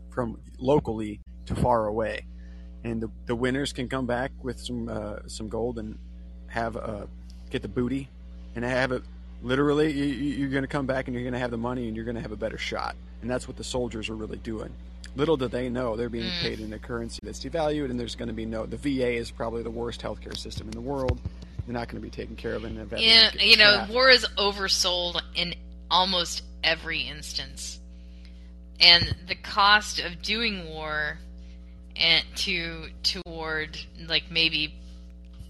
from 0.08 0.40
locally 0.58 1.20
to 1.44 1.54
far 1.54 1.86
away 1.88 2.24
and 2.84 3.02
the, 3.02 3.10
the 3.26 3.34
winners 3.36 3.72
can 3.74 3.86
come 3.86 4.06
back 4.06 4.32
with 4.42 4.58
some 4.58 4.88
uh, 4.88 5.16
some 5.26 5.48
gold 5.50 5.78
and 5.78 5.98
have 6.46 6.74
uh, 6.76 7.04
get 7.50 7.60
the 7.60 7.68
booty 7.68 8.08
and 8.54 8.64
have 8.64 8.92
it 8.92 9.02
literally 9.42 9.92
you, 9.92 10.04
you- 10.06 10.34
you're 10.38 10.48
going 10.48 10.62
to 10.62 10.68
come 10.68 10.86
back 10.86 11.06
and 11.06 11.14
you're 11.14 11.22
going 11.24 11.34
to 11.34 11.38
have 11.38 11.50
the 11.50 11.58
money 11.58 11.86
and 11.86 11.96
you're 11.96 12.04
going 12.06 12.14
to 12.14 12.22
have 12.22 12.32
a 12.32 12.36
better 12.36 12.56
shot 12.56 12.96
and 13.20 13.30
that's 13.30 13.46
what 13.46 13.58
the 13.58 13.64
soldiers 13.64 14.08
are 14.08 14.14
really 14.16 14.38
doing. 14.38 14.72
Little 15.16 15.36
do 15.36 15.48
they 15.48 15.68
know 15.68 15.96
they're 15.96 16.08
being 16.08 16.30
Mm. 16.30 16.40
paid 16.42 16.60
in 16.60 16.72
a 16.72 16.78
currency 16.78 17.20
that's 17.22 17.38
devalued, 17.44 17.88
and 17.90 18.00
there's 18.00 18.16
going 18.16 18.26
to 18.28 18.34
be 18.34 18.46
no. 18.46 18.66
The 18.66 18.76
VA 18.78 19.12
is 19.12 19.30
probably 19.30 19.62
the 19.62 19.70
worst 19.70 20.00
healthcare 20.02 20.36
system 20.36 20.66
in 20.66 20.72
the 20.72 20.80
world. 20.80 21.20
They're 21.66 21.74
not 21.74 21.88
going 21.88 22.02
to 22.02 22.06
be 22.06 22.10
taken 22.10 22.36
care 22.36 22.54
of, 22.54 22.64
in 22.64 22.76
the 22.76 22.84
veterans 22.84 23.34
Yeah, 23.34 23.42
you 23.42 23.56
know, 23.56 23.74
trapped. 23.76 23.92
war 23.92 24.10
is 24.10 24.26
oversold 24.36 25.20
in 25.34 25.54
almost 25.90 26.42
every 26.62 27.02
instance, 27.02 27.80
and 28.80 29.14
the 29.28 29.34
cost 29.34 29.98
of 29.98 30.20
doing 30.22 30.66
war, 30.66 31.18
and 31.96 32.24
to 32.36 32.86
toward 33.02 33.78
like 34.06 34.24
maybe, 34.30 34.74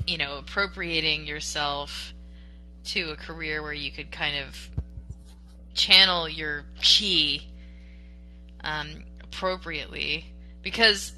you 0.06 0.18
know, 0.18 0.38
appropriating 0.38 1.26
yourself 1.26 2.12
to 2.84 3.10
a 3.10 3.16
career 3.16 3.62
where 3.62 3.72
you 3.72 3.90
could 3.90 4.12
kind 4.12 4.36
of 4.44 4.68
channel 5.74 6.28
your 6.28 6.64
chi 6.80 7.40
um, 8.62 9.04
appropriately, 9.22 10.26
because 10.62 11.12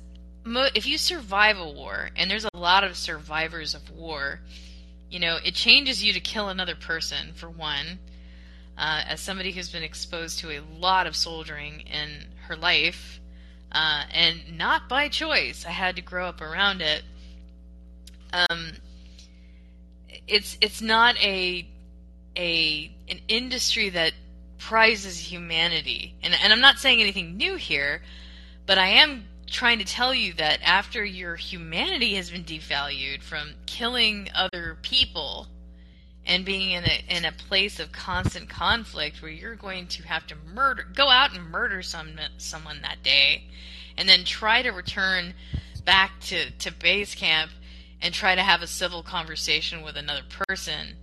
mo- 0.45 0.69
if 0.75 0.87
you 0.87 0.97
survive 0.97 1.59
a 1.59 1.69
war, 1.71 2.09
and 2.17 2.31
there's 2.31 2.47
a 2.47 2.57
lot 2.57 2.83
of 2.85 2.97
survivors 2.97 3.75
of 3.75 3.91
war 3.91 4.41
you 5.11 5.21
know, 5.21 5.39
it 5.45 5.55
changes 5.55 6.03
you 6.03 6.13
to 6.13 6.21
kill 6.21 6.49
another 6.49 6.75
person, 6.75 7.33
for 7.35 7.49
one. 7.49 7.99
Uh, 8.79 9.03
as 9.09 9.21
somebody 9.21 9.53
who's 9.53 9.71
been 9.71 9.83
exposed 9.83 10.39
to 10.41 10.51
a 10.51 10.61
lot 10.79 11.07
of 11.07 11.17
soldiering 11.17 11.81
in 11.81 12.27
her 12.47 12.57
life, 12.57 13.21
uh, 13.73 14.03
and 14.13 14.59
not 14.59 14.89
by 14.89 15.09
choice, 15.09 15.65
I 15.67 15.71
had 15.71 15.97
to 15.97 16.03
grow 16.03 16.27
up 16.27 16.41
around 16.41 16.83
it. 16.83 17.03
Um, 18.33 18.73
it's 20.29 20.59
it's 20.61 20.83
not 20.83 21.17
a 21.23 21.67
a 22.37 22.95
an 23.09 23.21
industry 23.29 23.89
that 23.91 24.13
prizes 24.59 25.19
humanity, 25.19 26.15
and 26.23 26.35
and 26.43 26.53
I'm 26.53 26.61
not 26.61 26.79
saying 26.79 27.01
anything 27.01 27.37
new 27.37 27.57
here, 27.57 28.03
but 28.67 28.77
I 28.79 28.89
am 28.89 29.25
trying 29.47 29.79
to 29.79 29.85
tell 29.85 30.15
you 30.15 30.33
that 30.35 30.61
after 30.63 31.05
your 31.05 31.37
humanity 31.37 32.15
has 32.15 32.31
been 32.31 32.45
devalued 32.45 33.23
from 33.23 33.55
killing 33.67 34.29
other 34.35 34.77
people 34.83 35.49
and 36.27 36.45
being 36.45 36.73
in 36.73 36.85
a 36.85 37.05
in 37.09 37.25
a 37.25 37.33
place 37.33 37.79
of 37.79 37.93
constant 37.93 38.49
conflict 38.49 39.23
where 39.23 39.31
you're 39.31 39.55
going 39.55 39.87
to 39.87 40.03
have 40.03 40.27
to 40.27 40.35
murder 40.53 40.85
go 40.95 41.09
out 41.09 41.35
and 41.35 41.51
murder 41.51 41.83
some 41.83 42.11
someone 42.37 42.81
that 42.83 43.03
day 43.03 43.45
and 43.97 44.09
then 44.09 44.25
try 44.25 44.63
to 44.63 44.71
return 44.71 45.33
back 45.85 46.19
to 46.21 46.51
to 46.59 46.73
base 46.73 47.15
camp 47.15 47.53
and 48.03 48.13
try 48.13 48.35
to 48.35 48.43
have 48.43 48.61
a 48.61 48.67
civil 48.67 49.03
conversation 49.03 49.83
with 49.83 49.97
another 49.97 50.25
person 50.49 50.97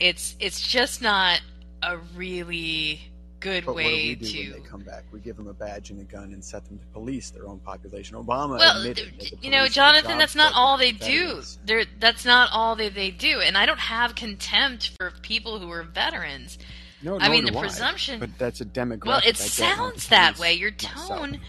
it's 0.00 0.34
it's 0.40 0.66
just 0.66 1.00
not 1.00 1.40
a 1.82 1.96
really 2.16 3.00
good 3.44 3.66
But 3.66 3.74
what 3.74 3.82
do 3.82 3.86
way 3.86 3.94
we 3.94 4.14
do 4.14 4.26
to 4.26 4.50
when 4.52 4.62
they 4.62 4.68
come 4.68 4.80
back? 4.80 5.04
We 5.12 5.20
give 5.20 5.36
them 5.36 5.46
a 5.48 5.52
badge 5.52 5.90
and 5.90 6.00
a 6.00 6.04
gun 6.04 6.32
and 6.32 6.42
set 6.42 6.64
them 6.64 6.78
to 6.78 6.86
police 6.86 7.30
their 7.30 7.46
own 7.46 7.58
population. 7.60 8.16
Obama 8.16 8.58
well, 8.58 8.78
admitted 8.78 9.18
th- 9.20 9.30
that 9.30 9.40
the 9.40 9.46
you 9.46 9.52
know, 9.52 9.68
Jonathan, 9.68 10.16
that's 10.18 10.34
not 10.34 10.52
all 10.54 10.78
they 10.78 10.92
for 10.92 11.04
do. 11.04 11.26
veterans. 11.26 11.58
They're, 11.66 11.84
that's 12.00 12.24
not 12.24 12.48
all 12.52 12.74
that 12.76 12.94
they 12.94 13.10
do. 13.10 13.40
And 13.40 13.56
I 13.56 13.66
don't 13.66 13.78
have 13.78 14.14
contempt 14.14 14.92
for 14.98 15.12
people 15.22 15.58
who 15.58 15.70
are 15.70 15.82
veterans. 15.82 16.58
No, 17.02 17.16
I 17.18 17.26
nor 17.26 17.30
mean, 17.30 17.44
do 17.44 17.52
the 17.52 17.60
presumption- 17.60 18.18
But 18.18 18.38
that's 18.38 18.62
a 18.62 18.64
demographic. 18.64 19.04
Well, 19.04 19.20
it 19.26 19.36
sounds 19.36 20.08
that 20.08 20.38
way. 20.38 20.54
Your 20.54 20.70
tone, 20.70 21.40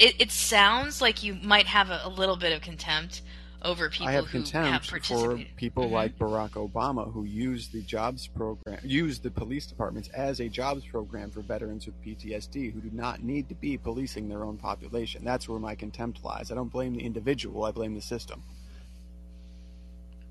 it, 0.00 0.20
it 0.20 0.32
sounds 0.32 1.00
like 1.00 1.22
you 1.22 1.34
might 1.34 1.66
have 1.66 1.90
a, 1.90 2.00
a 2.04 2.08
little 2.08 2.36
bit 2.36 2.52
of 2.52 2.60
contempt 2.60 3.22
over 3.64 3.88
people 3.88 4.08
I 4.08 4.12
have 4.12 4.26
who 4.26 4.38
contempt 4.42 4.70
have 4.70 4.84
for 4.84 5.00
people 5.56 5.84
Mhm. 5.88 5.90
like 5.90 6.18
Barack 6.18 6.50
Obama 6.50 7.10
who 7.12 7.24
use 7.24 7.68
the 7.68 7.80
jobs 7.82 8.26
program, 8.26 8.78
use 8.84 9.18
the 9.20 9.30
police 9.30 9.66
departments 9.66 10.08
as 10.10 10.40
a 10.40 10.48
jobs 10.48 10.84
program 10.84 11.30
for 11.30 11.40
veterans 11.40 11.86
with 11.86 12.00
PTSD 12.02 12.70
who 12.70 12.80
do 12.80 12.90
not 12.92 13.22
need 13.22 13.48
to 13.48 13.54
be 13.54 13.78
policing 13.78 14.28
their 14.28 14.44
own 14.44 14.58
population. 14.58 15.24
That's 15.24 15.48
where 15.48 15.58
my 15.58 15.74
contempt 15.74 16.22
lies. 16.22 16.52
I 16.52 16.54
don't 16.54 16.70
blame 16.72 16.94
the 16.94 17.02
individual. 17.04 17.64
I 17.64 17.70
blame 17.70 17.94
the 17.94 18.02
system. 18.02 18.42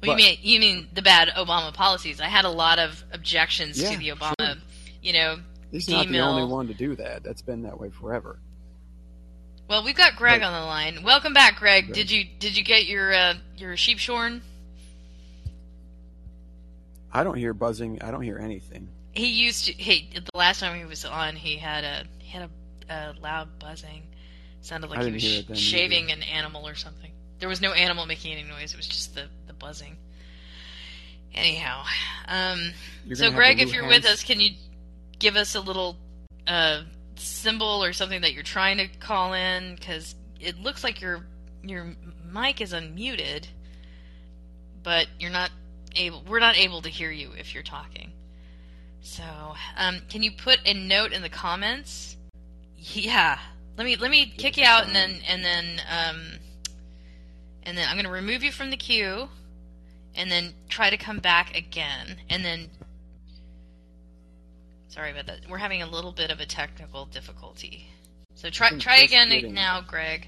Well, 0.02 0.12
you 0.20 0.26
mean 0.26 0.38
you 0.42 0.60
mean 0.60 0.88
the 0.94 1.02
bad 1.02 1.30
Obama 1.30 1.74
policies? 1.74 2.20
I 2.20 2.28
had 2.28 2.46
a 2.46 2.50
lot 2.50 2.78
of 2.78 3.04
objections 3.14 3.82
Yeah, 3.82 3.92
to 3.94 3.98
the 3.98 4.10
Obama. 4.10 4.34
sure. 4.40 4.56
You 5.02 5.14
know, 5.14 5.40
He's 5.72 5.90
not 5.90 6.08
the 6.08 6.20
only 6.20 6.44
one 6.46 6.68
to 6.68 6.74
do 6.74 6.96
that. 6.98 7.24
That's 7.24 7.42
been 7.42 7.64
that 7.64 7.80
way 7.80 7.90
forever. 7.90 8.38
Well, 9.74 9.84
we've 9.84 9.96
got 9.96 10.16
Greg 10.16 10.42
But- 10.42 10.46
on 10.46 10.54
the 10.62 10.68
line. 10.68 11.02
Welcome 11.04 11.34
back, 11.34 11.58
Greg. 11.58 11.86
Greg. 11.86 11.96
Did 11.96 12.12
you 12.12 12.26
did 12.38 12.56
you 12.56 12.64
get 12.64 12.86
your 12.86 13.12
uh, 13.12 13.34
your 13.58 13.76
sheep 13.76 13.98
shorn? 13.98 14.44
I 17.12 17.24
don't 17.24 17.38
hear 17.38 17.56
buzzing. 17.56 18.00
I 18.04 18.12
don't 18.12 18.22
hear 18.22 18.38
anything. 18.38 18.88
He 19.14 19.28
used 19.28 19.66
to. 19.66 19.74
Hey, 19.74 20.10
the 20.14 20.38
last 20.38 20.60
time 20.60 20.78
he 20.78 20.86
was 20.86 21.06
on, 21.06 21.36
he 21.36 21.58
had 21.58 21.84
a 21.84 22.04
he 22.20 22.30
had 22.30 22.50
a, 22.88 22.94
a 22.94 23.16
loud 23.20 23.58
buzzing. 23.58 24.04
Sounded 24.62 24.92
like 24.92 25.06
he 25.06 25.12
was 25.12 25.24
sh- 25.24 25.44
it 25.50 25.58
shaving 25.58 26.12
an 26.12 26.22
animal 26.22 26.68
or 26.68 26.76
something. 26.76 27.12
There 27.40 27.50
was 27.50 27.60
no 27.60 27.74
animal 27.74 28.06
making 28.06 28.34
any 28.34 28.48
noise. 28.48 28.74
It 28.74 28.78
was 28.78 28.88
just 28.88 29.16
the 29.16 29.26
the 29.48 29.54
buzzing. 29.54 29.98
Anyhow, 31.34 31.84
um, 32.28 32.74
so 33.12 33.32
Greg, 33.32 33.60
if 33.60 33.74
you're 33.74 33.88
with 33.88 34.06
us, 34.06 34.24
can 34.24 34.40
you 34.40 34.52
give 35.18 35.36
us 35.36 35.56
a 35.56 35.62
little 35.62 35.98
uh, 36.46 36.84
symbol 37.24 37.84
or 37.84 37.94
something 37.94 38.22
that 38.22 38.34
you're 38.34 38.44
trying 38.44 38.78
to 38.78 38.88
call 38.88 39.34
in? 39.34 39.76
Because 39.76 40.16
it 40.40 40.60
looks 40.60 40.84
like 40.84 41.02
your 41.02 41.26
your 41.64 41.96
mic 42.32 42.62
is 42.62 42.74
unmuted, 42.74 43.48
but 44.84 45.08
you're 45.20 45.32
not 45.32 45.52
able. 45.96 46.24
We're 46.28 46.40
not 46.40 46.58
able 46.58 46.82
to 46.82 46.90
hear 46.90 47.12
you 47.12 47.32
if 47.38 47.54
you're 47.54 47.64
talking. 47.64 48.12
So, 49.02 49.24
um, 49.78 50.02
can 50.10 50.24
you 50.24 50.32
put 50.32 50.60
a 50.66 50.74
note 50.74 51.12
in 51.12 51.22
the 51.22 51.30
comments? 51.30 52.16
Yeah. 52.78 53.40
Let 53.78 53.86
me 53.86 53.96
let 53.96 54.12
me 54.12 54.26
kick 54.26 54.58
you 54.58 54.66
out 54.66 54.86
and 54.86 54.96
then 54.96 55.20
and 55.28 55.44
then 55.44 55.82
um, 55.90 56.22
and 57.64 57.78
then 57.78 57.88
I'm 57.88 57.96
going 57.96 58.06
to 58.06 58.12
remove 58.12 58.44
you 58.44 58.52
from 58.52 58.70
the 58.70 58.78
queue, 58.78 59.30
and 60.16 60.30
then 60.30 60.54
try 60.70 60.90
to 60.90 60.98
come 60.98 61.20
back 61.20 61.56
again, 61.58 62.18
and 62.30 62.44
then. 62.44 62.70
Sorry 64.94 65.10
about 65.10 65.26
that. 65.26 65.40
We're 65.50 65.58
having 65.58 65.82
a 65.82 65.88
little 65.90 66.12
bit 66.12 66.30
of 66.30 66.40
a 66.40 66.46
technical 66.46 67.06
difficulty. 67.08 67.90
So 68.36 68.52
try 68.52 68.70
hmm, 68.70 68.78
try 68.78 68.98
again 68.98 69.52
now, 69.52 69.82
Greg. 69.82 70.28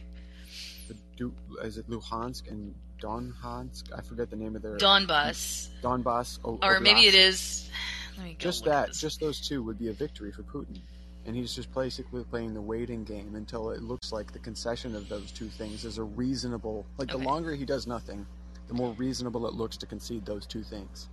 the 0.88 0.95
Du- 1.15 1.36
is 1.62 1.78
it 1.78 1.88
Luhansk 1.88 2.49
and 2.49 2.73
Donhansk? 2.99 3.84
I 3.95 4.01
forget 4.01 4.32
the 4.32 4.36
name 4.36 4.56
of 4.56 4.63
their 4.63 4.78
Donbus, 4.78 5.69
Donbass. 5.84 6.39
O- 6.43 6.58
or 6.63 6.80
maybe 6.80 7.01
it 7.01 7.13
is. 7.13 7.69
Let 8.17 8.25
me 8.25 8.32
go 8.32 8.38
Just 8.39 8.65
that, 8.65 8.93
just 8.93 9.19
those 9.19 9.39
two 9.39 9.62
would 9.62 9.78
be 9.78 9.89
a 9.89 9.93
victory 9.93 10.32
for 10.32 10.41
Putin. 10.41 10.80
And 11.28 11.36
he's 11.36 11.54
just 11.54 11.71
basically 11.71 12.23
playing 12.23 12.56
the 12.56 12.62
waiting 12.62 13.04
game 13.04 13.36
until 13.36 13.69
it 13.69 13.84
looks 13.84 14.12
like 14.12 14.32
the 14.32 14.39
concession 14.39 14.95
of 14.95 15.08
those 15.10 15.32
two 15.32 15.47
things 15.47 15.86
is 15.86 15.99
a 15.99 16.04
reasonable. 16.04 16.88
Like 16.97 17.12
Okay. 17.13 17.21
the 17.21 17.30
longer 17.30 17.54
he 17.54 17.65
does 17.65 17.86
nothing, 17.86 18.25
the 18.67 18.73
more 18.73 18.93
reasonable 18.93 19.45
it 19.45 19.54
looks 19.54 19.78
to 19.78 19.86
concede 19.86 20.25
those 20.25 20.47
two 20.47 20.63
things. 20.63 21.08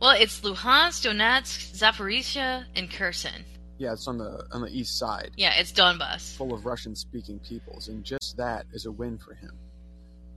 Well, 0.00 0.10
it's 0.10 0.40
Luhansk, 0.40 1.06
Donetsk, 1.08 1.76
Zaporizhia, 1.76 2.64
and 2.76 2.90
Kherson. 2.90 3.44
Yeah, 3.78 3.92
it's 3.92 4.08
on 4.08 4.18
the 4.18 4.44
on 4.52 4.60
the 4.62 4.68
east 4.68 4.98
side, 4.98 5.30
Yeah, 5.36 5.52
it's 5.56 5.72
Donbus. 5.72 6.36
full 6.36 6.52
of 6.52 6.66
Russian-speaking 6.66 7.38
peoples, 7.40 7.88
and 7.88 8.02
just 8.04 8.36
that 8.36 8.66
is 8.72 8.86
a 8.86 8.92
win 8.92 9.18
for 9.18 9.34
him. 9.34 9.52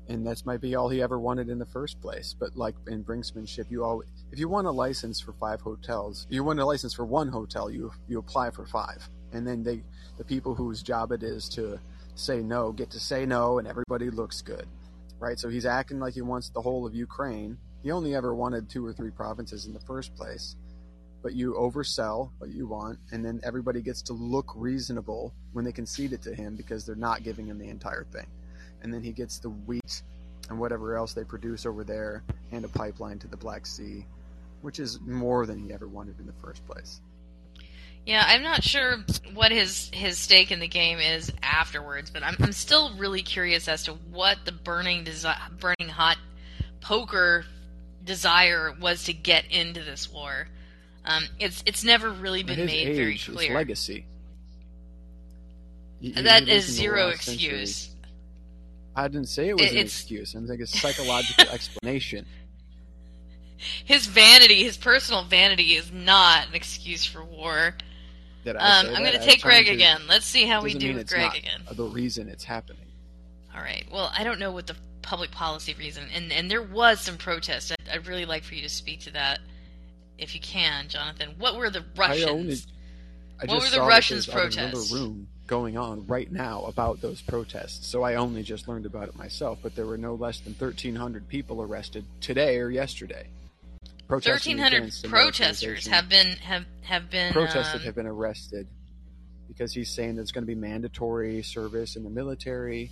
And 0.09 0.25
that's 0.27 0.45
might 0.45 0.61
be 0.61 0.75
all 0.75 0.89
he 0.89 1.01
ever 1.01 1.19
wanted 1.19 1.49
in 1.49 1.57
the 1.57 1.65
first 1.65 1.99
place. 2.01 2.35
But 2.37 2.55
like 2.55 2.75
in 2.87 3.03
brinksmanship, 3.03 3.71
you 3.71 3.83
always, 3.83 4.09
if 4.31 4.39
you 4.39 4.47
want 4.49 4.67
a 4.67 4.71
license 4.71 5.19
for 5.21 5.33
five 5.33 5.61
hotels, 5.61 6.27
you 6.29 6.43
want 6.43 6.59
a 6.59 6.65
license 6.65 6.93
for 6.93 7.05
one 7.05 7.29
hotel, 7.29 7.69
you 7.71 7.91
you 8.07 8.19
apply 8.19 8.51
for 8.51 8.65
five, 8.65 9.07
and 9.31 9.47
then 9.47 9.63
they, 9.63 9.83
the 10.17 10.23
people 10.23 10.53
whose 10.53 10.83
job 10.83 11.11
it 11.11 11.23
is 11.23 11.47
to 11.49 11.79
say 12.15 12.41
no, 12.41 12.71
get 12.71 12.91
to 12.91 12.99
say 12.99 13.25
no, 13.25 13.57
and 13.57 13.67
everybody 13.67 14.09
looks 14.11 14.41
good, 14.41 14.67
right? 15.19 15.39
So 15.39 15.49
he's 15.49 15.65
acting 15.65 15.99
like 15.99 16.13
he 16.13 16.21
wants 16.21 16.49
the 16.49 16.61
whole 16.61 16.85
of 16.85 16.93
Ukraine. 16.93 17.57
He 17.83 17.91
only 17.91 18.15
ever 18.15 18.35
wanted 18.35 18.69
two 18.69 18.85
or 18.85 18.93
three 18.93 19.11
provinces 19.11 19.65
in 19.65 19.73
the 19.73 19.79
first 19.79 20.15
place, 20.15 20.55
but 21.23 21.33
you 21.33 21.53
oversell 21.53 22.31
what 22.37 22.51
you 22.51 22.67
want, 22.67 22.99
and 23.11 23.25
then 23.25 23.41
everybody 23.43 23.81
gets 23.81 24.01
to 24.03 24.13
look 24.13 24.53
reasonable 24.55 25.33
when 25.53 25.65
they 25.65 25.71
concede 25.71 26.13
it 26.13 26.21
to 26.23 26.35
him 26.35 26.55
because 26.55 26.85
they're 26.85 26.95
not 26.95 27.23
giving 27.23 27.47
him 27.47 27.57
the 27.57 27.69
entire 27.69 28.05
thing. 28.11 28.27
And 28.83 28.93
then 28.93 29.03
he 29.03 29.11
gets 29.11 29.39
the 29.39 29.49
wheat 29.49 30.03
and 30.49 30.59
whatever 30.59 30.95
else 30.95 31.13
they 31.13 31.23
produce 31.23 31.65
over 31.65 31.83
there 31.83 32.23
and 32.51 32.65
a 32.65 32.67
pipeline 32.67 33.19
to 33.19 33.27
the 33.27 33.37
Black 33.37 33.65
Sea, 33.65 34.05
which 34.61 34.79
is 34.79 34.99
more 35.01 35.45
than 35.45 35.59
he 35.59 35.73
ever 35.73 35.87
wanted 35.87 36.19
in 36.19 36.25
the 36.25 36.33
first 36.33 36.65
place. 36.67 37.01
Yeah, 38.05 38.23
I'm 38.25 38.41
not 38.41 38.63
sure 38.63 38.97
what 39.35 39.51
his 39.51 39.91
his 39.93 40.17
stake 40.17 40.51
in 40.51 40.59
the 40.59 40.67
game 40.67 40.97
is 40.97 41.31
afterwards, 41.43 42.09
but 42.09 42.23
I'm 42.23 42.35
I'm 42.39 42.51
still 42.51 42.95
really 42.97 43.21
curious 43.21 43.67
as 43.67 43.83
to 43.83 43.93
what 43.93 44.39
the 44.43 44.51
burning 44.51 45.05
desi- 45.05 45.59
burning 45.59 45.87
hot 45.87 46.17
poker 46.81 47.45
desire 48.03 48.73
was 48.79 49.03
to 49.05 49.13
get 49.13 49.45
into 49.51 49.83
this 49.83 50.11
war. 50.11 50.47
Um, 51.05 51.23
it's 51.39 51.63
it's 51.65 51.83
never 51.83 52.09
really 52.11 52.43
been 52.43 52.57
his 52.59 52.67
made 52.67 52.87
age, 52.89 52.95
very 52.95 53.17
his 53.17 53.23
clear. 53.35 53.53
legacy. 53.55 54.05
He- 55.99 56.11
he 56.11 56.21
That 56.21 56.47
is 56.47 56.65
zero 56.65 57.07
last 57.07 57.23
century. 57.23 57.61
excuse. 57.61 57.95
I 58.95 59.07
didn't 59.07 59.27
say 59.29 59.49
it 59.49 59.53
was 59.53 59.61
It- 59.67 59.71
an 59.71 59.77
it's- 59.77 59.95
excuse. 59.99 60.33
I'm 60.35 60.49
a 60.49 60.67
psychological 60.67 61.45
explanation. 61.51 62.25
His 63.85 64.07
vanity, 64.07 64.63
his 64.63 64.75
personal 64.77 65.23
vanity, 65.23 65.75
is 65.75 65.91
not 65.91 66.47
an 66.47 66.55
excuse 66.55 67.05
for 67.05 67.23
war. 67.23 67.75
that 68.43 68.59
I 68.59 68.79
Um, 68.79 68.87
I'm 68.95 69.03
going 69.03 69.11
to 69.19 69.23
take 69.23 69.43
Greg 69.43 69.67
to- 69.67 69.71
again. 69.71 70.01
Let's 70.07 70.25
see 70.25 70.47
how 70.47 70.63
we 70.63 70.73
do 70.73 70.93
with 70.93 71.01
it's 71.03 71.13
Greg 71.13 71.35
again. 71.35 71.61
The 71.71 71.83
reason 71.83 72.27
it's 72.27 72.43
happening. 72.43 72.87
All 73.55 73.61
right. 73.61 73.85
Well, 73.91 74.11
I 74.17 74.23
don't 74.23 74.39
know 74.39 74.49
what 74.51 74.65
the 74.65 74.75
public 75.01 75.31
policy 75.31 75.73
reason, 75.77 76.05
and 76.13 76.31
and 76.31 76.49
there 76.49 76.61
was 76.61 76.99
some 77.01 77.17
protest. 77.17 77.71
I'd, 77.71 77.89
I'd 77.89 78.07
really 78.07 78.25
like 78.25 78.43
for 78.43 78.55
you 78.55 78.61
to 78.61 78.69
speak 78.69 79.01
to 79.01 79.11
that, 79.13 79.39
if 80.17 80.33
you 80.35 80.41
can, 80.41 80.87
Jonathan. 80.87 81.35
What 81.37 81.55
were 81.55 81.69
the 81.69 81.85
Russians? 81.95 82.25
I 82.25 82.31
only. 82.31 82.55
I 83.39 83.45
What 83.45 83.61
just 83.61 83.71
were 83.73 83.79
the 83.81 83.87
Russians' 83.87 84.27
protests? 84.27 84.91
room 84.91 85.27
going 85.47 85.77
on 85.77 86.05
right 86.07 86.31
now 86.31 86.63
about 86.63 87.01
those 87.01 87.21
protests. 87.21 87.85
So 87.87 88.03
I 88.03 88.15
only 88.15 88.43
just 88.43 88.67
learned 88.67 88.85
about 88.85 89.09
it 89.09 89.17
myself. 89.17 89.59
But 89.61 89.75
there 89.75 89.85
were 89.85 89.97
no 89.97 90.15
less 90.15 90.39
than 90.39 90.53
1,300 90.53 91.27
people 91.27 91.61
arrested 91.61 92.05
today 92.21 92.57
or 92.57 92.69
yesterday. 92.69 93.27
Thirteen 94.19 94.57
hundred 94.57 94.93
protesters 95.05 95.87
have 95.87 96.09
been 96.09 96.35
have 96.37 96.65
have 96.81 97.09
been 97.09 97.31
protesters 97.31 97.81
um, 97.81 97.85
have 97.85 97.95
been 97.95 98.07
arrested 98.07 98.67
because 99.47 99.73
he's 99.73 99.89
saying 99.89 100.15
there's 100.15 100.31
going 100.31 100.43
to 100.43 100.47
be 100.47 100.55
mandatory 100.55 101.41
service 101.43 101.95
in 101.95 102.03
the 102.03 102.09
military. 102.09 102.91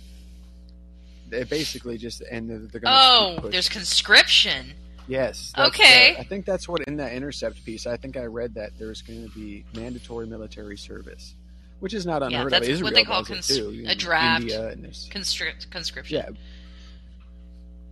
They 1.30 1.44
basically 1.44 1.96
just 1.98 2.20
and 2.22 2.48
they're, 2.50 2.58
they're 2.58 2.80
going 2.80 2.94
Oh, 2.96 3.48
there's 3.50 3.68
conscription. 3.68 4.74
yes. 5.08 5.52
Okay. 5.56 6.14
the- 6.14 6.20
I 6.20 6.24
think 6.24 6.44
that's 6.44 6.68
what 6.68 6.82
in 6.82 6.96
that 6.96 7.12
intercept 7.12 7.64
piece. 7.64 7.86
I 7.86 7.96
think 7.96 8.16
I 8.16 8.24
read 8.24 8.54
that 8.54 8.72
there's 8.78 9.02
going 9.02 9.28
to 9.28 9.34
be 9.34 9.64
mandatory 9.74 10.26
military 10.26 10.76
service, 10.76 11.34
which 11.80 11.94
is 11.94 12.04
not 12.06 12.22
Yeah, 12.22 12.26
unheard 12.38 12.52
that's 12.52 12.66
of. 12.66 12.72
Israel 12.72 12.84
what 12.88 12.94
they 12.94 13.04
call 13.04 13.24
cons- 13.24 13.46
too. 13.48 13.84
A 13.86 13.94
draft. 13.94 14.42
India 14.42 14.68
and 14.68 14.84
Constrict 15.10 15.70
conscription. 15.70 16.16
yeah, 16.16 16.28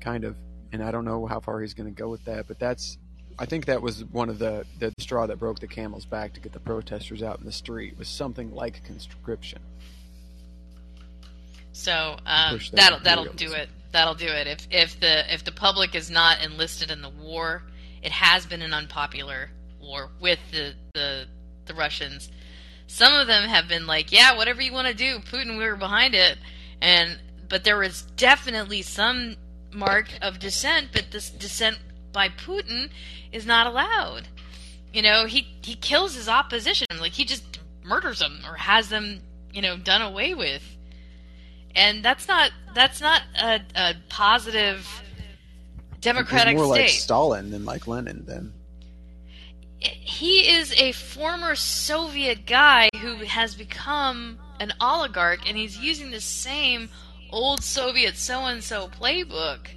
kind 0.00 0.24
of. 0.24 0.36
And 0.72 0.82
I 0.82 0.90
don't 0.90 1.04
know 1.06 1.26
how 1.26 1.40
far 1.40 1.60
he's 1.62 1.72
going 1.74 1.92
to 1.92 1.98
go 1.98 2.08
with 2.08 2.24
that, 2.26 2.46
but 2.46 2.58
that's. 2.58 2.98
I 3.40 3.46
think 3.46 3.66
that 3.66 3.80
was 3.80 4.04
one 4.04 4.28
of 4.28 4.38
the 4.40 4.66
the 4.80 4.92
straw 4.98 5.26
that 5.26 5.38
broke 5.38 5.60
the 5.60 5.68
camel's 5.68 6.04
back 6.04 6.32
to 6.34 6.40
get 6.40 6.52
the 6.52 6.58
protesters 6.60 7.22
out 7.22 7.38
in 7.38 7.44
the 7.46 7.52
street 7.52 7.96
was 7.96 8.08
something 8.08 8.52
like 8.52 8.82
conscription. 8.84 9.60
So 11.72 12.16
um, 12.26 12.58
that 12.58 12.70
that'll 12.72 13.00
that'll 13.00 13.32
do 13.32 13.52
it. 13.52 13.68
That'll 13.92 14.14
do 14.14 14.26
it. 14.26 14.46
If 14.46 14.66
if 14.70 15.00
the 15.00 15.32
if 15.32 15.44
the 15.44 15.52
public 15.52 15.94
is 15.94 16.10
not 16.10 16.42
enlisted 16.42 16.90
in 16.90 17.02
the 17.02 17.08
war, 17.08 17.62
it 18.02 18.12
has 18.12 18.46
been 18.46 18.62
an 18.62 18.74
unpopular 18.74 19.50
war 19.80 20.10
with 20.20 20.38
the 20.50 20.74
the 20.94 21.26
the 21.66 21.74
Russians. 21.74 22.30
Some 22.86 23.12
of 23.12 23.26
them 23.26 23.48
have 23.48 23.68
been 23.68 23.86
like, 23.86 24.12
yeah, 24.12 24.34
whatever 24.36 24.62
you 24.62 24.72
want 24.72 24.88
to 24.88 24.94
do, 24.94 25.18
Putin, 25.18 25.58
we 25.58 25.64
were 25.64 25.76
behind 25.76 26.14
it, 26.14 26.38
and 26.80 27.18
but 27.48 27.64
there 27.64 27.78
was 27.78 28.02
definitely 28.16 28.82
some 28.82 29.36
mark 29.72 30.08
of 30.22 30.38
dissent, 30.38 30.88
but 30.92 31.10
this 31.10 31.30
dissent 31.30 31.78
by 32.12 32.28
Putin 32.28 32.90
is 33.32 33.46
not 33.46 33.66
allowed. 33.66 34.28
You 34.92 35.02
know, 35.02 35.26
he 35.26 35.46
he 35.62 35.74
kills 35.74 36.14
his 36.14 36.28
opposition, 36.28 36.86
like 36.98 37.12
he 37.12 37.24
just 37.24 37.58
murders 37.84 38.18
them 38.18 38.40
or 38.46 38.54
has 38.54 38.88
them, 38.88 39.20
you 39.52 39.62
know, 39.62 39.76
done 39.76 40.02
away 40.02 40.34
with 40.34 40.62
and 41.78 42.04
that's 42.04 42.28
not 42.28 42.50
that's 42.74 43.00
not 43.00 43.22
a, 43.40 43.60
a 43.74 43.94
positive 44.08 44.86
democratic 46.00 46.56
more 46.56 46.74
state. 46.74 46.82
like 46.82 46.90
Stalin 46.90 47.50
than 47.50 47.64
like 47.64 47.86
Lenin. 47.86 48.24
Then 48.26 48.52
he 49.78 50.48
is 50.56 50.72
a 50.72 50.92
former 50.92 51.54
Soviet 51.54 52.46
guy 52.46 52.88
who 53.00 53.16
has 53.18 53.54
become 53.54 54.38
an 54.60 54.72
oligarch, 54.80 55.48
and 55.48 55.56
he's 55.56 55.78
using 55.78 56.10
the 56.10 56.20
same 56.20 56.88
old 57.30 57.62
Soviet 57.62 58.16
so 58.16 58.46
and 58.46 58.62
so 58.62 58.88
playbook 58.88 59.68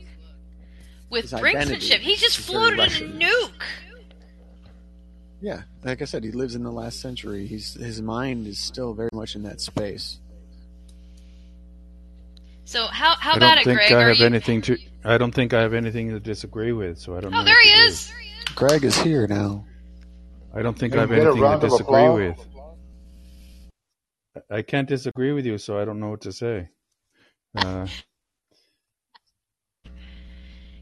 with 1.09 1.29
His 1.29 1.39
brinksmanship. 1.39 1.99
He 1.99 2.15
just 2.15 2.39
floated 2.39 2.79
in 2.79 3.11
a 3.11 3.25
nuke. 3.25 3.51
yeah, 5.39 5.61
like 5.83 6.01
I 6.01 6.05
said, 6.05 6.23
he 6.23 6.31
lives 6.31 6.55
in 6.55 6.63
the 6.63 6.71
last 6.71 6.99
century. 6.99 7.45
He's 7.45 7.75
his 7.75 8.01
mind 8.01 8.47
is 8.47 8.57
still 8.57 8.93
very 8.93 9.09
much 9.13 9.35
in 9.35 9.43
that 9.43 9.61
space. 9.61 10.20
So 12.71 12.87
how 12.87 13.15
how 13.19 13.33
I 13.33 13.35
about 13.37 13.55
don't 13.55 13.57
it, 13.59 13.63
think 13.65 13.77
Greg? 13.79 13.91
I 13.91 13.95
Are 14.03 14.07
have 14.07 14.17
you... 14.17 14.25
anything 14.25 14.61
to. 14.61 14.77
I 15.03 15.17
don't 15.17 15.33
think 15.35 15.53
I 15.53 15.59
have 15.59 15.73
anything 15.73 16.09
to 16.11 16.21
disagree 16.21 16.71
with. 16.71 16.99
So 16.99 17.17
I 17.17 17.19
don't 17.19 17.31
know. 17.31 17.39
Oh, 17.39 17.41
what 17.41 17.45
there 17.45 17.59
he 17.61 17.69
to 17.71 17.75
do. 17.75 17.83
is. 17.83 18.13
Greg 18.55 18.85
is 18.85 18.97
here 18.97 19.27
now. 19.27 19.65
I 20.55 20.61
don't 20.61 20.79
think 20.79 20.95
I 20.95 21.01
have 21.01 21.09
we 21.09 21.17
get 21.17 21.25
a 21.27 21.31
anything 21.31 21.59
to 21.59 21.67
disagree 21.67 22.09
with. 22.09 22.47
I 24.49 24.61
can't 24.61 24.87
disagree 24.87 25.33
with 25.33 25.45
you, 25.45 25.57
so 25.57 25.77
I 25.77 25.83
don't 25.83 25.99
know 25.99 26.07
what 26.11 26.21
to 26.21 26.31
say. 26.31 26.69
Uh, 27.57 27.87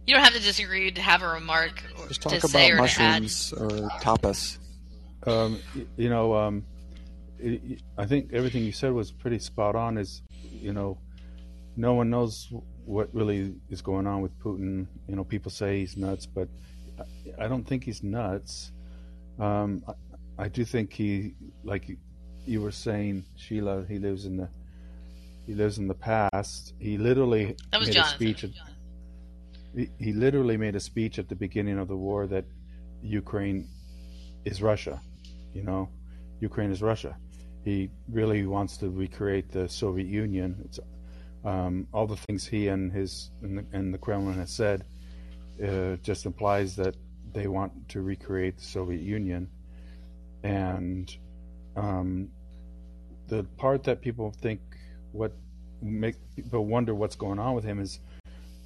You 0.05 0.15
don't 0.15 0.23
have 0.23 0.33
to 0.33 0.39
disagree 0.41 0.91
to 0.91 1.01
have 1.01 1.21
a 1.23 1.27
remark 1.27 1.83
or 1.99 2.07
Just 2.07 2.21
to 2.23 2.29
talk 2.39 2.49
say 2.49 2.71
about 2.71 2.79
or 2.81 2.87
add. 2.99 3.21
mushrooms 3.23 3.53
or 3.53 3.69
tapas. 4.01 4.57
um, 5.27 5.59
you 5.97 6.09
know, 6.09 6.35
um, 6.35 6.65
y- 7.39 7.59
y- 7.63 7.77
I 7.97 8.05
think 8.07 8.31
everything 8.33 8.63
you 8.63 8.71
said 8.71 8.91
was 8.91 9.11
pretty 9.11 9.37
spot 9.39 9.75
on. 9.75 9.97
Is 9.99 10.21
you 10.51 10.73
know, 10.73 10.97
no 11.79 11.93
one 11.93 12.09
knows 12.09 12.33
what 12.85 13.07
really 13.13 13.55
is 13.69 13.81
going 13.81 14.05
on 14.05 14.21
with 14.21 14.37
Putin. 14.39 14.85
You 15.07 15.15
know, 15.15 15.23
people 15.23 15.49
say 15.49 15.79
he's 15.79 15.95
nuts, 15.95 16.25
but 16.25 16.47
I, 16.99 17.45
I 17.45 17.47
don't 17.47 17.65
think 17.65 17.83
he's 17.85 18.03
nuts. 18.03 18.71
Um, 19.39 19.81
I, 19.87 19.93
I 20.45 20.47
do 20.49 20.65
think 20.65 20.91
he, 20.91 21.35
like 21.63 21.87
you- 21.89 21.97
you 22.45 22.61
were 22.61 22.71
saying, 22.71 23.23
Sheila, 23.37 23.85
he 23.87 23.97
lives 23.99 24.25
in 24.25 24.35
the 24.37 24.49
he 25.45 25.53
lives 25.55 25.77
in 25.77 25.87
the 25.87 25.99
past. 26.11 26.73
He 26.79 26.97
literally 26.97 27.55
That 27.71 27.79
was 27.79 27.89
made 27.89 27.95
Jonathan. 27.95 28.13
a 28.13 28.17
speech. 28.17 28.43
At, 28.43 28.51
he, 29.75 29.89
he 30.05 30.11
literally 30.13 30.57
made 30.57 30.75
a 30.75 30.79
speech 30.79 31.17
at 31.19 31.27
the 31.29 31.35
beginning 31.35 31.77
of 31.79 31.87
the 31.87 31.95
war 32.07 32.27
that 32.27 32.45
Ukraine 33.01 33.67
is 34.45 34.61
Russia. 34.61 34.99
You 35.53 35.63
know, 35.63 35.89
Ukraine 36.49 36.71
is 36.71 36.81
Russia. 36.91 37.15
He 37.63 37.89
really 38.19 38.45
wants 38.45 38.77
to 38.81 38.89
recreate 38.89 39.47
the 39.51 39.67
Soviet 39.69 40.07
Union. 40.07 40.49
It's, 40.65 40.79
um, 41.45 41.87
all 41.93 42.07
the 42.07 42.17
things 42.17 42.45
he 42.45 42.67
and 42.67 42.91
his 42.91 43.31
and 43.41 43.57
the, 43.57 43.65
and 43.71 43.93
the 43.93 43.97
Kremlin 43.97 44.35
has 44.35 44.51
said 44.51 44.85
uh, 45.63 45.95
just 46.03 46.25
implies 46.25 46.75
that 46.75 46.95
they 47.33 47.47
want 47.47 47.89
to 47.89 48.01
recreate 48.01 48.57
the 48.57 48.63
Soviet 48.63 49.01
Union. 49.01 49.49
And 50.43 51.15
um, 51.75 52.29
the 53.27 53.43
part 53.57 53.83
that 53.83 54.01
people 54.01 54.31
think 54.31 54.59
what 55.11 55.33
make 55.81 56.15
people 56.35 56.65
wonder 56.65 56.93
what's 56.93 57.15
going 57.15 57.39
on 57.39 57.55
with 57.55 57.63
him 57.63 57.79
is 57.79 57.99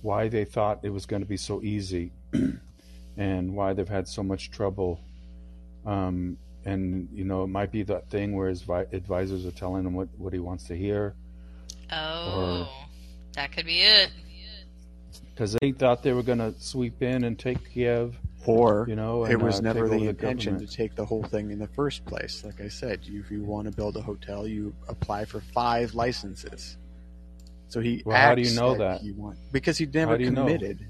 why 0.02 0.28
they 0.28 0.46
thought 0.46 0.80
it 0.84 0.90
was 0.90 1.06
going 1.06 1.22
to 1.22 1.28
be 1.28 1.38
so 1.38 1.62
easy 1.62 2.12
and 3.18 3.54
why 3.56 3.74
they've 3.74 3.88
had 3.88 4.08
so 4.08 4.24
much 4.24 4.52
trouble. 4.52 5.00
Um, 5.86 6.38
and 6.66 7.08
you 7.12 7.24
know, 7.24 7.44
it 7.44 7.48
might 7.48 7.72
be 7.72 7.84
that 7.84 8.10
thing 8.10 8.36
where 8.36 8.50
his 8.50 8.62
vi- 8.64 8.88
advisors 8.94 9.46
are 9.46 9.52
telling 9.52 9.86
him 9.86 9.94
what, 9.94 10.08
what 10.18 10.34
he 10.34 10.40
wants 10.40 10.66
to 10.66 10.76
hear 10.76 11.16
Oh, 11.92 12.70
that 13.34 13.52
could 13.52 13.66
be 13.66 13.82
it. 13.82 14.10
because 15.34 15.56
they 15.62 15.72
thought 15.72 16.04
they 16.04 16.14
were 16.14 16.24
going 16.24 16.40
to 16.40 16.54
sweep 16.60 17.02
in 17.02 17.24
and 17.24 17.38
take 17.38 17.72
Kiev. 17.74 18.16
Or 18.46 18.86
You 18.90 18.98
know, 18.98 19.24
it 19.26 19.40
was 19.42 19.60
uh, 19.60 19.62
never 19.62 19.88
take 19.88 20.00
the 20.00 20.04
the 20.04 20.10
intention 20.10 20.60
to 20.60 20.68
take 20.68 20.96
the 20.96 21.06
whole 21.06 21.24
thing 21.24 21.50
in 21.50 21.60
the 21.60 21.68
first 21.68 22.04
place. 22.06 22.44
Like 22.44 22.60
I 22.60 22.68
said, 22.68 23.00
you, 23.06 23.22
if 23.22 23.32
you 23.32 23.42
want 23.42 23.70
to 23.70 23.72
build 23.74 23.96
a 23.96 24.02
hotel, 24.02 24.46
you 24.46 24.76
apply 24.90 25.24
for 25.24 25.40
five 25.40 25.94
licenses. 25.96 26.76
So 27.70 27.80
he 27.80 28.04
Well, 28.06 28.18
how 28.18 28.36
do 28.36 28.42
you 28.42 28.54
know 28.54 28.70
like 28.70 28.78
that? 28.80 29.02
he 29.02 29.14
want- 29.14 29.38
because 29.54 29.78
he 29.78 29.86
never 29.86 30.18
do 30.18 30.26
you 30.26 30.32
know? 30.32 30.44
committed 30.44 30.86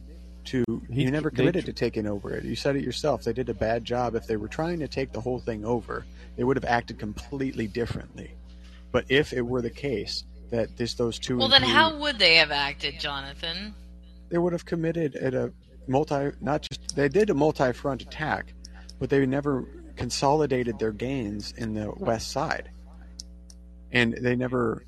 to. 0.45 0.63
He, 0.89 1.03
He- 1.03 1.11
never 1.11 1.29
committed 1.29 1.65
tr- 1.65 1.71
to 1.71 1.73
taking 1.73 2.07
over 2.07 2.33
it. 2.33 2.43
You 2.43 2.55
said 2.55 2.75
it 2.75 2.83
yourself. 2.83 3.23
They 3.23 3.33
did 3.33 3.49
a 3.49 3.53
bad 3.53 3.85
job. 3.85 4.15
If 4.15 4.25
they 4.25 4.35
were 4.35 4.47
trying 4.47 4.79
to 4.79 4.87
take 4.87 5.11
the 5.11 5.21
whole 5.21 5.39
thing 5.39 5.63
over, 5.63 6.05
they 6.35 6.43
would 6.43 6.57
have 6.57 6.65
acted 6.65 6.97
completely 6.97 7.67
differently. 7.67 8.31
But 8.91 9.05
if 9.09 9.31
it 9.31 9.43
were 9.43 9.61
the 9.61 9.69
case 9.69 10.23
that 10.53 10.77
this 10.77 10.93
those 10.93 11.17
two, 11.17 11.37
Well, 11.37 11.49
then 11.49 11.63
how 11.63 11.97
would 11.97 12.19
they 12.19 12.35
have 12.35 12.51
acted, 12.51 12.99
Jonathan? 12.99 13.73
they 14.29 14.37
would 14.37 14.53
have 14.53 14.65
committed 14.65 15.15
at 15.15 15.33
a 15.33 15.51
multi 15.87 16.31
not 16.41 16.61
just 16.61 16.95
they 16.95 17.09
did 17.09 17.29
a 17.29 17.33
multi-front 17.33 18.01
attack 18.01 18.53
but 18.99 19.09
they 19.09 19.25
never 19.25 19.67
consolidated 19.95 20.79
their 20.79 20.91
gains 20.91 21.51
in 21.57 21.73
the 21.73 21.91
west 21.97 22.31
side. 22.31 22.69
And 23.91 24.13
they 24.13 24.35
never 24.35 24.85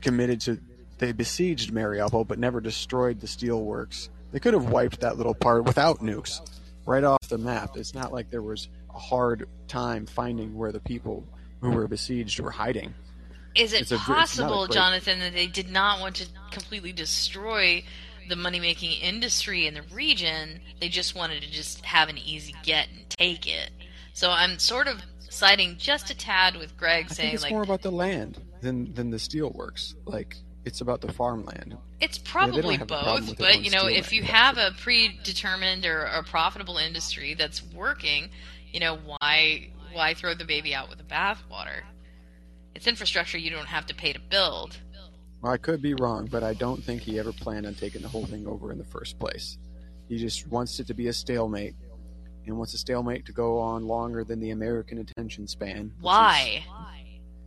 committed 0.00 0.40
to 0.42 0.58
they 0.98 1.12
besieged 1.12 1.72
Mariupol 1.72 2.26
but 2.26 2.38
never 2.38 2.60
destroyed 2.60 3.20
the 3.20 3.26
steelworks. 3.26 4.10
They 4.32 4.40
could 4.40 4.54
have 4.54 4.70
wiped 4.70 5.00
that 5.00 5.16
little 5.16 5.34
part 5.34 5.64
without 5.64 6.00
nukes 6.00 6.40
right 6.86 7.04
off 7.04 7.18
the 7.28 7.38
map. 7.38 7.76
It's 7.76 7.94
not 7.94 8.12
like 8.12 8.30
there 8.30 8.42
was 8.42 8.68
a 8.94 8.98
hard 8.98 9.48
time 9.68 10.06
finding 10.06 10.56
where 10.56 10.72
the 10.72 10.80
people 10.80 11.26
who 11.60 11.70
were 11.70 11.88
besieged 11.88 12.40
were 12.40 12.50
hiding 12.50 12.94
Is 13.58 13.72
it 13.72 13.90
a 13.90 13.96
gr- 13.96 13.96
it's 13.96 14.00
not 14.00 14.10
a 14.10 14.14
possible, 14.14 14.66
great- 14.66 14.74
Jonathan, 14.74 15.18
that 15.20 15.32
they 15.34 15.46
did 15.46 15.68
not 15.70 16.00
want 16.00 16.16
to 16.16 16.26
completely 16.50 16.92
destroy 16.92 17.84
the 18.28 18.36
money 18.36 18.60
making 18.60 18.92
industry 19.00 19.66
in 19.66 19.74
the 19.74 19.82
region? 19.92 20.60
They 20.80 20.88
just 20.88 21.14
wanted 21.14 21.42
to 21.42 21.50
just 21.50 21.84
have 21.84 22.08
an 22.08 22.18
easy 22.18 22.54
get 22.62 22.88
and 22.88 23.08
take 23.10 23.46
it. 23.46 23.70
So 24.12 24.30
I'm 24.30 24.58
sort 24.58 24.88
of 24.88 25.02
siding 25.30 25.76
just 25.78 26.10
a 26.10 26.16
tad 26.16 26.56
with 26.56 26.76
Greg 26.76 27.04
I 27.04 27.08
think 27.08 27.16
saying 27.16 27.34
it's 27.34 27.42
like 27.42 27.52
more 27.52 27.62
about 27.62 27.82
the 27.82 27.92
land 27.92 28.40
than 28.60 28.92
than 28.94 29.10
the 29.10 29.18
steelworks 29.18 29.94
like 30.06 30.36
it's 30.64 30.80
about 30.80 31.00
the 31.00 31.12
farmland 31.12 31.76
It's 32.00 32.18
probably 32.18 32.76
have 32.76 32.82
a 32.82 32.86
problem 32.86 33.26
both, 33.26 33.38
but 33.38 33.62
you 33.62 33.70
know, 33.70 33.86
if 33.86 34.12
you 34.12 34.22
have 34.24 34.58
a 34.58 34.72
predetermined 34.78 35.84
or 35.86 36.02
a 36.04 36.22
profitable 36.22 36.76
industry 36.76 37.34
that's 37.34 37.62
working, 37.72 38.30
you 38.72 38.80
know, 38.80 38.96
why 38.96 39.68
why 39.92 40.14
throw 40.14 40.34
the 40.34 40.44
baby 40.44 40.74
out 40.74 40.88
with 40.88 40.98
the 40.98 41.04
bathwater? 41.04 41.82
It's 42.78 42.86
infrastructure 42.86 43.38
you 43.38 43.50
don't 43.50 43.66
have 43.66 43.86
to 43.86 43.94
pay 43.96 44.12
to 44.12 44.20
build. 44.20 44.78
Well, 45.42 45.50
I 45.52 45.56
could 45.56 45.82
be 45.82 45.94
wrong, 45.94 46.26
but 46.30 46.44
I 46.44 46.54
don't 46.54 46.80
think 46.80 47.02
he 47.02 47.18
ever 47.18 47.32
planned 47.32 47.66
on 47.66 47.74
taking 47.74 48.02
the 48.02 48.08
whole 48.08 48.24
thing 48.24 48.46
over 48.46 48.70
in 48.70 48.78
the 48.78 48.84
first 48.84 49.18
place. 49.18 49.58
He 50.08 50.16
just 50.16 50.46
wants 50.46 50.78
it 50.78 50.86
to 50.86 50.94
be 50.94 51.08
a 51.08 51.12
stalemate, 51.12 51.74
and 52.46 52.56
wants 52.56 52.74
a 52.74 52.78
stalemate 52.78 53.26
to 53.26 53.32
go 53.32 53.58
on 53.58 53.84
longer 53.88 54.22
than 54.22 54.38
the 54.38 54.50
American 54.50 54.98
attention 54.98 55.48
span. 55.48 55.86
which 55.86 55.96
is- 55.96 56.02
Why? 56.02 56.64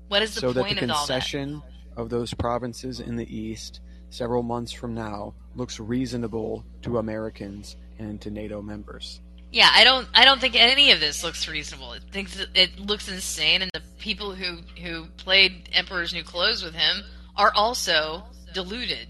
What 0.10 0.22
is 0.22 0.36
the 0.36 0.42
so 0.42 0.52
that 0.52 0.64
point 0.66 0.80
the 0.80 0.84
of 0.84 0.92
all 0.92 1.08
that? 1.08 1.14
concession 1.14 1.62
of 1.96 2.10
those 2.10 2.34
provinces 2.34 3.00
in 3.00 3.16
the 3.16 3.34
east, 3.34 3.80
several 4.10 4.44
months 4.44 4.74
from 4.74 4.94
now, 4.94 5.34
looks 5.56 5.80
reasonable 5.80 6.66
to 6.82 6.98
Americans 6.98 7.78
and 8.00 8.20
to 8.20 8.30
NATO 8.32 8.62
members. 8.62 9.22
Yeah, 9.52 9.70
I 9.74 9.84
don't. 9.84 10.08
I 10.14 10.24
don't 10.24 10.40
think 10.40 10.56
any 10.56 10.92
of 10.92 11.00
this 11.02 11.24
looks 11.24 11.48
reasonable. 11.48 11.92
It 11.94 12.04
thinks 12.12 12.40
it 12.56 12.80
looks 12.80 13.10
insane, 13.10 13.62
and 13.62 13.70
the 13.74 13.82
people 14.00 14.34
who 14.34 14.60
who 14.82 15.06
played 15.18 15.70
Emperor's 15.74 16.14
New 16.14 16.24
Clothes 16.24 16.64
with 16.64 16.74
him 16.74 17.04
are 17.36 17.52
also 17.54 18.24
deluded. 18.54 19.08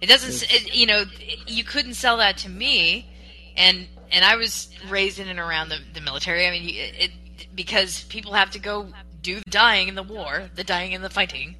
It 0.00 0.06
doesn't. 0.06 0.50
It, 0.50 0.74
you 0.74 0.86
know, 0.86 1.04
you 1.46 1.62
couldn't 1.64 1.94
sell 1.94 2.16
that 2.18 2.38
to 2.38 2.48
me, 2.48 3.10
and 3.56 3.86
and 4.10 4.24
I 4.24 4.36
was 4.36 4.70
raised 4.88 5.18
in 5.18 5.28
and 5.28 5.38
around 5.38 5.68
the, 5.68 5.78
the 5.92 6.00
military. 6.00 6.46
I 6.46 6.50
mean, 6.50 6.68
it, 6.70 6.94
it 6.98 7.10
because 7.54 8.04
people 8.04 8.32
have 8.32 8.50
to 8.52 8.58
go 8.58 8.88
do 9.20 9.36
the 9.36 9.50
dying 9.50 9.88
in 9.88 9.94
the 9.94 10.02
war, 10.02 10.44
the 10.54 10.64
dying 10.64 10.92
in 10.92 11.02
the 11.02 11.10
fighting. 11.10 11.56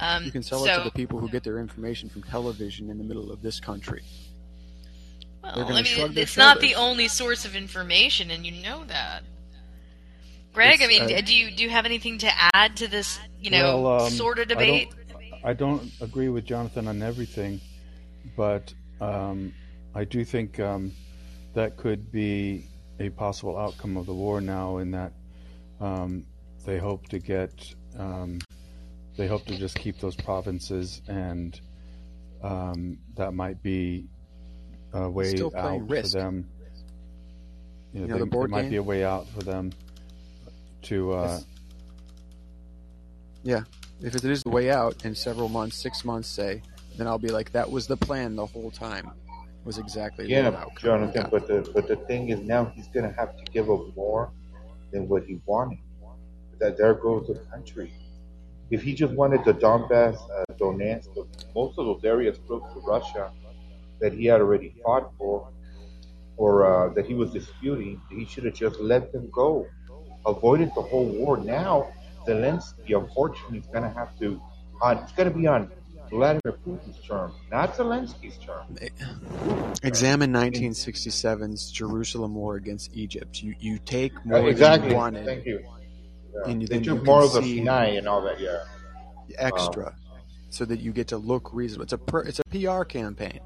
Um, 0.00 0.24
You 0.24 0.30
can 0.32 0.42
sell 0.42 0.64
it 0.64 0.74
to 0.78 0.84
the 0.84 0.90
people 0.90 1.18
who 1.18 1.28
get 1.28 1.44
their 1.44 1.58
information 1.58 2.08
from 2.08 2.22
television 2.22 2.88
in 2.88 2.96
the 2.98 3.04
middle 3.04 3.30
of 3.30 3.42
this 3.42 3.60
country. 3.60 4.02
Well, 5.42 5.72
I 5.72 5.82
mean, 5.82 6.16
it's 6.16 6.36
not 6.36 6.60
the 6.60 6.74
only 6.76 7.08
source 7.08 7.44
of 7.44 7.56
information, 7.56 8.30
and 8.30 8.46
you 8.46 8.62
know 8.62 8.84
that. 8.84 9.24
Greg, 10.52 10.82
I 10.82 10.86
mean, 10.86 11.02
uh, 11.02 11.20
do 11.22 11.34
you 11.34 11.50
do 11.50 11.62
you 11.64 11.70
have 11.70 11.86
anything 11.86 12.18
to 12.18 12.30
add 12.54 12.76
to 12.76 12.86
this, 12.86 13.18
you 13.40 13.50
know, 13.50 13.80
Well, 13.80 14.02
um, 14.02 14.10
sort 14.10 14.38
of 14.38 14.50
I 14.50 14.54
don't- 14.54 14.58
debate? 14.60 14.88
I 15.44 15.52
don't 15.54 15.90
agree 16.00 16.28
with 16.28 16.44
Jonathan 16.44 16.86
on 16.86 17.02
everything, 17.02 17.60
but 18.36 18.72
um, 19.00 19.52
I 19.94 20.04
do 20.04 20.24
think 20.24 20.60
um, 20.60 20.92
that 21.54 21.76
could 21.76 22.12
be 22.12 22.66
a 23.00 23.08
possible 23.10 23.58
outcome 23.58 23.96
of 23.96 24.06
the 24.06 24.14
war 24.14 24.40
now, 24.40 24.76
in 24.78 24.92
that 24.92 25.12
um, 25.80 26.24
they 26.64 26.78
hope 26.78 27.08
to 27.08 27.18
get, 27.18 27.74
um, 27.98 28.38
they 29.16 29.26
hope 29.26 29.44
to 29.46 29.56
just 29.58 29.76
keep 29.76 29.98
those 29.98 30.14
provinces, 30.14 31.02
and 31.08 31.60
um, 32.44 32.98
that 33.16 33.32
might 33.34 33.60
be 33.64 34.06
a 34.92 35.08
way 35.10 35.34
out 35.56 35.88
Risk. 35.88 36.12
for 36.12 36.18
them. 36.20 36.48
You 37.92 38.00
know, 38.00 38.06
You 38.06 38.06
know, 38.08 38.14
they- 38.14 38.20
the 38.20 38.26
board 38.26 38.50
there 38.50 38.62
might 38.62 38.70
be 38.70 38.76
a 38.76 38.82
way 38.82 39.04
out 39.04 39.26
for 39.28 39.42
them 39.42 39.72
to. 40.82 41.12
Uh, 41.12 41.40
Yeah, 43.44 43.64
if 44.00 44.14
it 44.14 44.24
is 44.24 44.42
the 44.44 44.50
way 44.50 44.70
out 44.70 45.04
in 45.04 45.14
several 45.14 45.48
months, 45.48 45.76
six 45.76 46.04
months, 46.04 46.28
say, 46.28 46.62
then 46.96 47.06
I'll 47.08 47.18
be 47.18 47.28
like, 47.30 47.50
that 47.52 47.68
was 47.70 47.86
the 47.88 47.96
plan 47.96 48.36
the 48.36 48.46
whole 48.46 48.70
time. 48.70 49.10
Was 49.64 49.78
exactly 49.78 50.24
the 50.26 50.30
Yeah, 50.30 50.48
outcome. 50.48 50.70
Jonathan. 50.80 51.22
Yeah. 51.22 51.28
But 51.30 51.46
the 51.46 51.70
but 51.72 51.86
the 51.86 51.94
thing 51.94 52.30
is 52.30 52.40
now 52.40 52.64
he's 52.74 52.88
gonna 52.88 53.12
have 53.12 53.36
to 53.36 53.44
give 53.52 53.70
up 53.70 53.94
more 53.96 54.30
than 54.90 55.08
what 55.08 55.24
he 55.24 55.40
wanted. 55.46 55.78
That 56.58 56.76
there 56.76 56.94
goes 56.94 57.28
the 57.28 57.34
country. 57.50 57.92
If 58.70 58.82
he 58.82 58.92
just 58.94 59.12
wanted 59.14 59.44
the 59.44 59.54
Donbass, 59.54 60.16
uh, 60.30 60.44
Donetsk, 60.58 61.14
most 61.54 61.78
of 61.78 61.86
those 61.86 62.04
areas 62.04 62.38
close 62.46 62.62
to 62.74 62.80
Russia 62.80 63.30
that 64.02 64.12
he 64.12 64.26
had 64.26 64.40
already 64.40 64.74
fought 64.84 65.10
for, 65.16 65.48
or 66.36 66.52
uh, 66.66 66.92
that 66.94 67.06
he 67.06 67.14
was 67.14 67.30
disputing, 67.32 68.00
he 68.10 68.24
should 68.26 68.44
have 68.44 68.54
just 68.54 68.78
let 68.80 69.12
them 69.12 69.30
go, 69.32 69.66
avoided 70.26 70.68
the 70.74 70.82
whole 70.82 71.06
war. 71.06 71.36
Now 71.38 71.88
Zelensky, 72.26 72.92
unfortunately, 72.98 73.58
is 73.60 73.66
gonna 73.72 73.92
have 73.94 74.10
to. 74.18 74.40
On, 74.82 74.98
it's 74.98 75.12
gonna 75.12 75.30
be 75.30 75.46
on 75.46 75.70
Vladimir 76.10 76.58
Putin's 76.66 76.98
term, 77.06 77.32
not 77.50 77.74
Zelensky's 77.74 78.36
term. 78.44 78.66
Examine 79.82 80.30
1967's 80.32 81.70
Jerusalem 81.70 82.34
war 82.34 82.56
against 82.56 82.94
Egypt. 82.94 83.42
You 83.42 83.54
you 83.58 83.78
take 83.78 84.12
more 84.26 84.38
Uh, 84.40 84.46
exactly. 84.46 84.88
than 84.88 84.90
you 84.90 84.96
wanted, 84.96 85.24
Thank 85.26 85.46
you. 85.46 85.60
Yeah. 86.34 86.50
And 86.50 86.62
you- 86.62 86.68
they 86.68 86.80
took 86.80 86.98
you 87.00 87.04
more 87.04 87.22
of 87.24 87.32
the 87.32 87.42
Sinai 87.42 87.86
and 87.98 88.06
all 88.08 88.22
that. 88.22 88.40
Yeah. 88.40 88.58
extra, 89.38 89.94
so 90.50 90.64
that 90.66 90.80
you 90.80 90.92
get 90.92 91.08
to 91.08 91.16
look 91.16 91.54
reasonable. 91.54 91.84
It's 91.84 91.92
a 91.94 91.98
per, 91.98 92.20
it's 92.22 92.38
a 92.40 92.44
PR 92.50 92.82
campaign. 92.84 93.40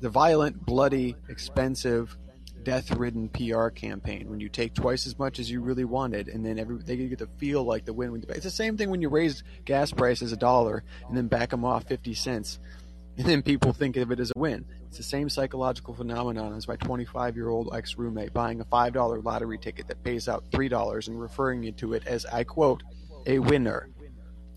The 0.00 0.10
violent, 0.10 0.64
bloody, 0.64 1.16
expensive, 1.28 2.16
death-ridden 2.62 3.28
PR 3.28 3.68
campaign. 3.68 4.28
When 4.28 4.40
you 4.40 4.48
take 4.48 4.74
twice 4.74 5.06
as 5.06 5.18
much 5.18 5.38
as 5.38 5.50
you 5.50 5.60
really 5.60 5.84
wanted, 5.84 6.28
and 6.28 6.44
then 6.44 6.58
every 6.58 6.78
they 6.78 6.96
get 6.96 7.18
to 7.20 7.28
feel 7.38 7.62
like 7.62 7.84
the 7.84 7.92
win. 7.92 8.24
It's 8.28 8.44
the 8.44 8.50
same 8.50 8.76
thing 8.76 8.90
when 8.90 9.00
you 9.00 9.08
raise 9.08 9.42
gas 9.64 9.92
prices 9.92 10.32
a 10.32 10.36
dollar 10.36 10.82
and 11.08 11.16
then 11.16 11.28
back 11.28 11.50
them 11.50 11.64
off 11.64 11.84
fifty 11.84 12.12
cents, 12.12 12.58
and 13.16 13.26
then 13.26 13.42
people 13.42 13.72
think 13.72 13.96
of 13.96 14.10
it 14.10 14.20
as 14.20 14.32
a 14.34 14.38
win. 14.38 14.64
It's 14.88 14.98
the 14.98 15.02
same 15.02 15.28
psychological 15.28 15.94
phenomenon 15.94 16.54
as 16.54 16.66
my 16.66 16.76
25-year-old 16.76 17.74
ex-roommate 17.74 18.32
buying 18.32 18.60
a 18.60 18.64
$5 18.64 19.24
lottery 19.24 19.58
ticket 19.58 19.88
that 19.88 20.02
pays 20.02 20.28
out 20.28 20.50
$3 20.50 21.08
and 21.08 21.20
referring 21.20 21.62
you 21.62 21.72
to 21.72 21.94
it 21.94 22.06
as, 22.06 22.24
I 22.26 22.44
quote, 22.44 22.82
a 23.26 23.38
winner. 23.38 23.90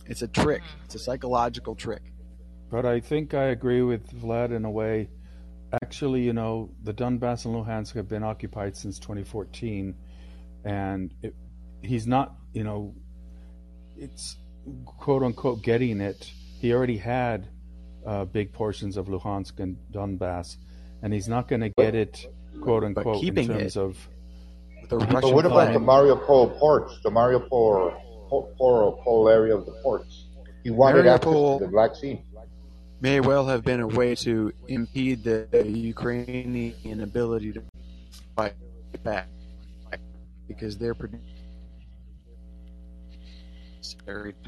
It's 0.06 0.22
a 0.22 0.28
trick. 0.28 0.62
It's 0.86 0.96
a 0.96 1.00
psychological 1.00 1.76
trick. 1.76 2.14
But 2.70 2.86
I 2.86 3.00
think 3.00 3.34
I 3.34 3.46
agree 3.46 3.82
with 3.82 4.12
Vlad 4.22 4.56
in 4.56 4.66
a 4.66 4.72
way. 4.72 5.10
Actually, 5.84 6.22
you 6.22 6.34
know, 6.34 6.72
the 6.84 6.94
Donbass 6.94 7.46
and 7.46 7.54
Luhansk 7.54 7.94
have 7.94 8.08
been 8.08 8.24
occupied 8.24 8.76
since 8.76 8.98
2014, 9.00 9.96
and 10.66 11.14
it, 11.22 11.36
he's 11.82 12.08
not, 12.08 12.36
you 12.54 12.64
know, 12.64 12.96
it's 13.96 14.38
quote 14.86 15.24
unquote 15.24 15.62
getting 15.62 16.02
it. 16.02 16.32
He 16.60 16.74
already 16.74 16.98
had 16.98 17.48
uh, 18.06 18.26
big 18.26 18.52
portions 18.52 18.98
of 18.98 19.08
Luhansk 19.08 19.60
and 19.60 19.78
Donbass, 19.92 20.58
and 21.02 21.14
he's 21.14 21.28
not 21.28 21.48
going 21.48 21.62
to 21.62 21.70
get 21.70 21.94
it, 21.94 22.26
quote 22.62 22.84
unquote, 22.84 23.16
in 23.16 23.22
keeping 23.22 23.48
terms 23.48 23.76
it- 23.76 23.80
of. 23.80 24.10
The 24.90 24.98
But 24.98 25.14
Russian 25.14 25.36
what 25.36 25.46
about 25.46 25.74
the 25.74 25.80
Mariupol 25.80 26.58
ports? 26.58 27.00
The 27.04 27.12
Mariupol 27.12 27.94
Mariupol 28.32 29.04
Pol 29.04 29.30
area 29.30 29.56
of 29.56 29.68
the 29.68 29.74
ports. 29.84 30.26
He 30.64 30.72
wanted 30.72 31.06
access 31.06 31.32
to 31.32 31.58
the 31.62 31.68
Black 31.68 31.96
Sea. 31.96 32.22
May 33.02 33.20
well 33.20 33.47
have 33.47 33.64
been 33.64 33.80
a 33.80 33.88
way 33.88 34.16
to 34.16 34.52
impede 34.68 35.24
the 35.24 35.47
Ukrainian 35.66 37.02
ability 37.02 37.54
to 37.54 37.64
fight 38.36 38.54
back 39.04 39.28
because 40.47 40.78
they're 40.78 40.93
producing. 40.95 41.26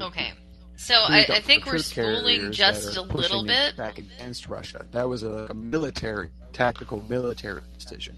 Okay, 0.00 0.32
so 0.76 0.94
I, 0.94 1.26
I 1.28 1.40
think 1.40 1.66
we're 1.66 1.78
spooling 1.78 2.52
just 2.52 2.96
a 2.96 3.02
little 3.02 3.44
bit. 3.44 3.76
back 3.76 3.98
against 3.98 4.48
Russia. 4.48 4.86
That 4.92 5.08
was 5.08 5.22
a, 5.22 5.46
a 5.50 5.54
military, 5.54 6.30
tactical 6.52 7.04
military 7.08 7.60
decision. 7.78 8.16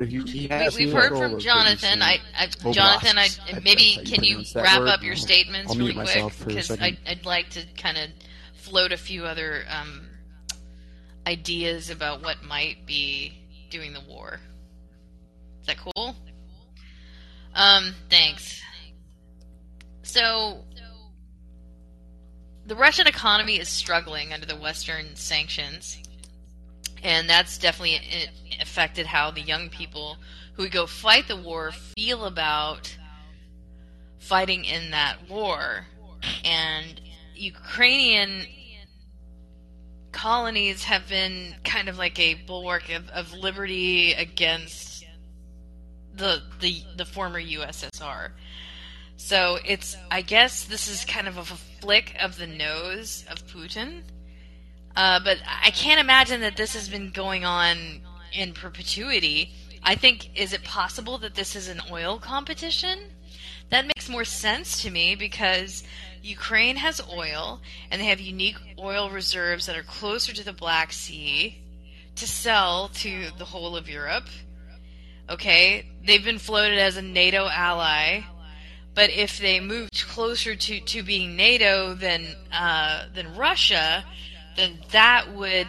If 0.00 0.10
you, 0.12 0.24
he 0.24 0.40
We, 0.42 0.48
has 0.48 0.76
we've 0.76 0.90
control 0.90 1.20
heard 1.20 1.28
from 1.30 1.34
of 1.36 1.40
Jonathan. 1.40 2.00
producing- 2.00 2.02
I, 2.02 2.18
I 2.36 2.46
Oblast. 2.46 2.74
Jonathan, 2.74 3.18
I 3.18 3.28
I- 3.52 3.60
maybe 3.60 3.94
that's 3.96 3.96
how 3.96 4.00
you 4.02 4.06
can 4.16 4.24
you 4.24 4.30
pronounce 4.34 4.52
that 4.54 4.62
wrap 4.64 4.80
word. 4.80 4.88
up 4.88 5.02
your 5.02 5.12
I'll- 5.14 5.18
statements 5.20 5.70
I'll 5.70 5.76
really 5.78 5.92
mute 5.94 6.04
quick 6.04 6.06
myself 6.16 6.34
for 6.34 6.44
a 6.44 6.46
because 6.48 6.70
I, 6.72 6.76
second. 6.76 6.98
I'd 7.06 7.24
like 7.26 7.50
to 7.50 7.62
kind 7.76 7.98
of 7.98 8.08
float 8.62 8.92
a 8.92 8.96
few 8.96 9.24
other 9.24 9.64
um, 9.68 10.06
ideas 11.26 11.90
about 11.90 12.22
what 12.22 12.44
might 12.44 12.86
be 12.86 13.32
doing 13.70 13.92
the 13.92 14.00
war. 14.00 14.38
Is 15.60 15.66
that 15.66 15.76
cool? 15.78 16.16
Um, 17.54 17.94
thanks. 18.08 18.60
So, 20.02 20.64
the 22.66 22.76
Russian 22.76 23.06
economy 23.08 23.58
is 23.58 23.68
struggling 23.68 24.32
under 24.32 24.46
the 24.46 24.56
Western 24.56 25.16
sanctions, 25.16 25.98
and 27.02 27.28
that's 27.28 27.58
definitely 27.58 28.00
affected 28.60 29.06
how 29.06 29.32
the 29.32 29.40
young 29.40 29.70
people 29.70 30.18
who 30.54 30.68
go 30.68 30.86
fight 30.86 31.26
the 31.26 31.36
war 31.36 31.72
feel 31.96 32.24
about 32.26 32.96
fighting 34.18 34.64
in 34.64 34.92
that 34.92 35.28
war. 35.28 35.86
And 36.44 37.00
Ukrainian 37.34 38.46
colonies 40.12 40.84
have 40.84 41.08
been 41.08 41.54
kind 41.64 41.88
of 41.88 41.98
like 41.98 42.18
a 42.18 42.34
bulwark 42.34 42.90
of, 42.90 43.08
of 43.10 43.32
liberty 43.32 44.12
against 44.12 45.04
the, 46.14 46.42
the 46.60 46.82
the 46.96 47.04
former 47.04 47.40
USSR. 47.40 48.30
So 49.16 49.58
it's 49.64 49.96
I 50.10 50.22
guess 50.22 50.64
this 50.64 50.88
is 50.88 51.04
kind 51.04 51.26
of 51.26 51.38
a 51.38 51.44
flick 51.44 52.14
of 52.20 52.36
the 52.36 52.46
nose 52.46 53.24
of 53.30 53.46
Putin. 53.46 54.02
Uh, 54.94 55.20
but 55.24 55.38
I 55.46 55.70
can't 55.70 56.00
imagine 56.00 56.42
that 56.42 56.56
this 56.56 56.74
has 56.74 56.88
been 56.88 57.10
going 57.10 57.44
on 57.44 58.02
in 58.32 58.52
perpetuity. 58.52 59.54
I 59.82 59.94
think 59.94 60.38
is 60.38 60.52
it 60.52 60.62
possible 60.64 61.18
that 61.18 61.34
this 61.34 61.56
is 61.56 61.68
an 61.68 61.80
oil 61.90 62.18
competition? 62.18 62.98
That 63.72 63.86
makes 63.86 64.10
more 64.10 64.26
sense 64.26 64.82
to 64.82 64.90
me 64.90 65.14
because 65.14 65.82
Ukraine 66.22 66.76
has 66.76 67.00
oil 67.10 67.62
and 67.90 67.98
they 67.98 68.04
have 68.04 68.20
unique 68.20 68.58
oil 68.78 69.08
reserves 69.08 69.64
that 69.64 69.78
are 69.78 69.82
closer 69.82 70.34
to 70.34 70.44
the 70.44 70.52
Black 70.52 70.92
Sea 70.92 71.58
to 72.16 72.28
sell 72.28 72.88
to 72.96 73.28
the 73.38 73.46
whole 73.46 73.74
of 73.74 73.88
Europe. 73.88 74.26
Okay, 75.30 75.86
they've 76.04 76.22
been 76.22 76.38
floated 76.38 76.78
as 76.80 76.98
a 76.98 77.02
NATO 77.02 77.48
ally, 77.48 78.20
but 78.94 79.08
if 79.08 79.38
they 79.38 79.58
moved 79.58 80.04
closer 80.06 80.54
to, 80.54 80.80
to 80.80 81.02
being 81.02 81.34
NATO 81.34 81.94
than 81.94 82.26
uh, 82.52 83.06
than 83.14 83.36
Russia, 83.36 84.04
then 84.54 84.80
that 84.90 85.32
would 85.32 85.68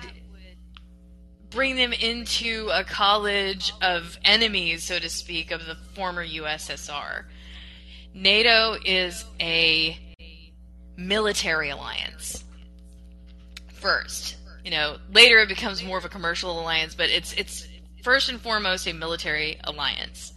bring 1.52 1.78
them 1.78 1.94
into 1.94 2.70
a 2.74 2.84
college 2.84 3.72
of 3.82 4.18
enemies, 4.26 4.84
so 4.84 5.00
to 5.00 5.08
speak, 5.08 5.52
of 5.52 5.66
the 5.66 5.76
former 5.96 6.28
USSR. 6.28 7.24
NATO 8.14 8.78
is 8.86 9.26
a 9.40 9.98
military 10.98 11.70
alliance. 11.70 12.44
First, 13.74 14.38
you 14.64 14.72
know, 14.72 14.98
later 15.12 15.40
it 15.40 15.50
becomes 15.50 15.84
more 15.84 15.98
of 15.98 16.06
a 16.06 16.10
commercial 16.10 16.60
alliance, 16.60 16.96
but 16.96 17.10
it's 17.10 17.34
it's 17.34 17.68
first 18.04 18.30
and 18.30 18.40
foremost 18.40 18.88
a 18.88 18.94
military 18.94 19.60
alliance. 19.64 20.34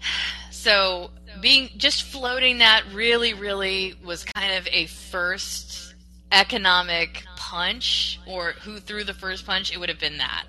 So, 0.50 1.12
being 1.40 1.70
just 1.76 2.02
floating 2.02 2.58
that 2.58 2.82
really 2.92 3.34
really 3.34 3.94
was 4.04 4.24
kind 4.24 4.54
of 4.54 4.66
a 4.72 4.86
first 4.86 5.94
economic 6.32 7.24
punch 7.36 8.18
or 8.26 8.52
who 8.62 8.80
threw 8.80 9.04
the 9.04 9.14
first 9.14 9.46
punch, 9.46 9.72
it 9.72 9.78
would 9.78 9.88
have 9.88 10.00
been 10.00 10.18
that. 10.18 10.46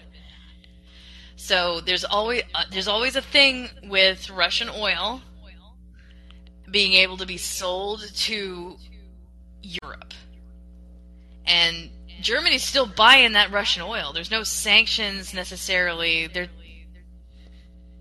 So 1.36 1.82
there's 1.82 2.04
always 2.04 2.44
uh, 2.56 2.64
there's 2.72 2.88
always 2.88 3.16
a 3.16 3.22
thing 3.22 3.70
with 3.84 4.30
Russian 4.32 4.70
oil 4.70 5.22
being 6.70 6.94
able 6.94 7.18
to 7.18 7.26
be 7.26 7.38
sold 7.38 8.02
to 8.14 8.78
Europe. 9.62 10.14
And 11.46 11.90
Germany's 12.22 12.64
still 12.64 12.86
buying 12.88 13.34
that 13.34 13.52
Russian 13.52 13.84
oil. 13.84 14.12
There's 14.14 14.32
no 14.32 14.44
sanctions 14.44 15.34
necessarily. 15.34 16.28
They're 16.28 16.48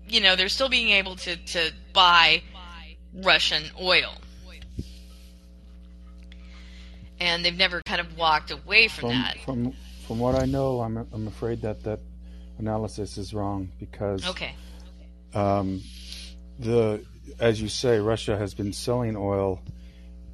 you 0.09 0.21
know, 0.21 0.37
they're 0.37 0.47
still 0.47 0.69
being 0.69 0.89
able 0.91 1.17
to, 1.17 1.35
to 1.35 1.71
buy 1.91 2.41
Russian 3.13 3.63
oil 3.81 4.13
and 7.19 7.43
they've 7.43 7.57
never 7.57 7.81
kind 7.85 7.99
of 7.99 8.17
walked 8.17 8.51
away 8.51 8.87
from, 8.87 9.01
From 9.01 9.09
that. 9.09 9.37
from 9.39 9.73
from 10.07 10.19
what 10.19 10.35
I 10.35 10.45
know, 10.45 10.81
I'm 10.81 10.97
I'm 11.11 11.27
afraid 11.27 11.61
that 11.61 11.83
that 11.83 11.99
analysis 12.59 13.17
is 13.17 13.33
wrong 13.33 13.69
because 13.79 14.25
Okay. 14.27 14.53
um, 15.33 15.81
the 16.59 17.03
as 17.39 17.61
you 17.61 17.67
say, 17.67 17.99
Russia 17.99 18.37
has 18.37 18.53
been 18.53 18.73
selling 18.73 19.15
oil, 19.15 19.61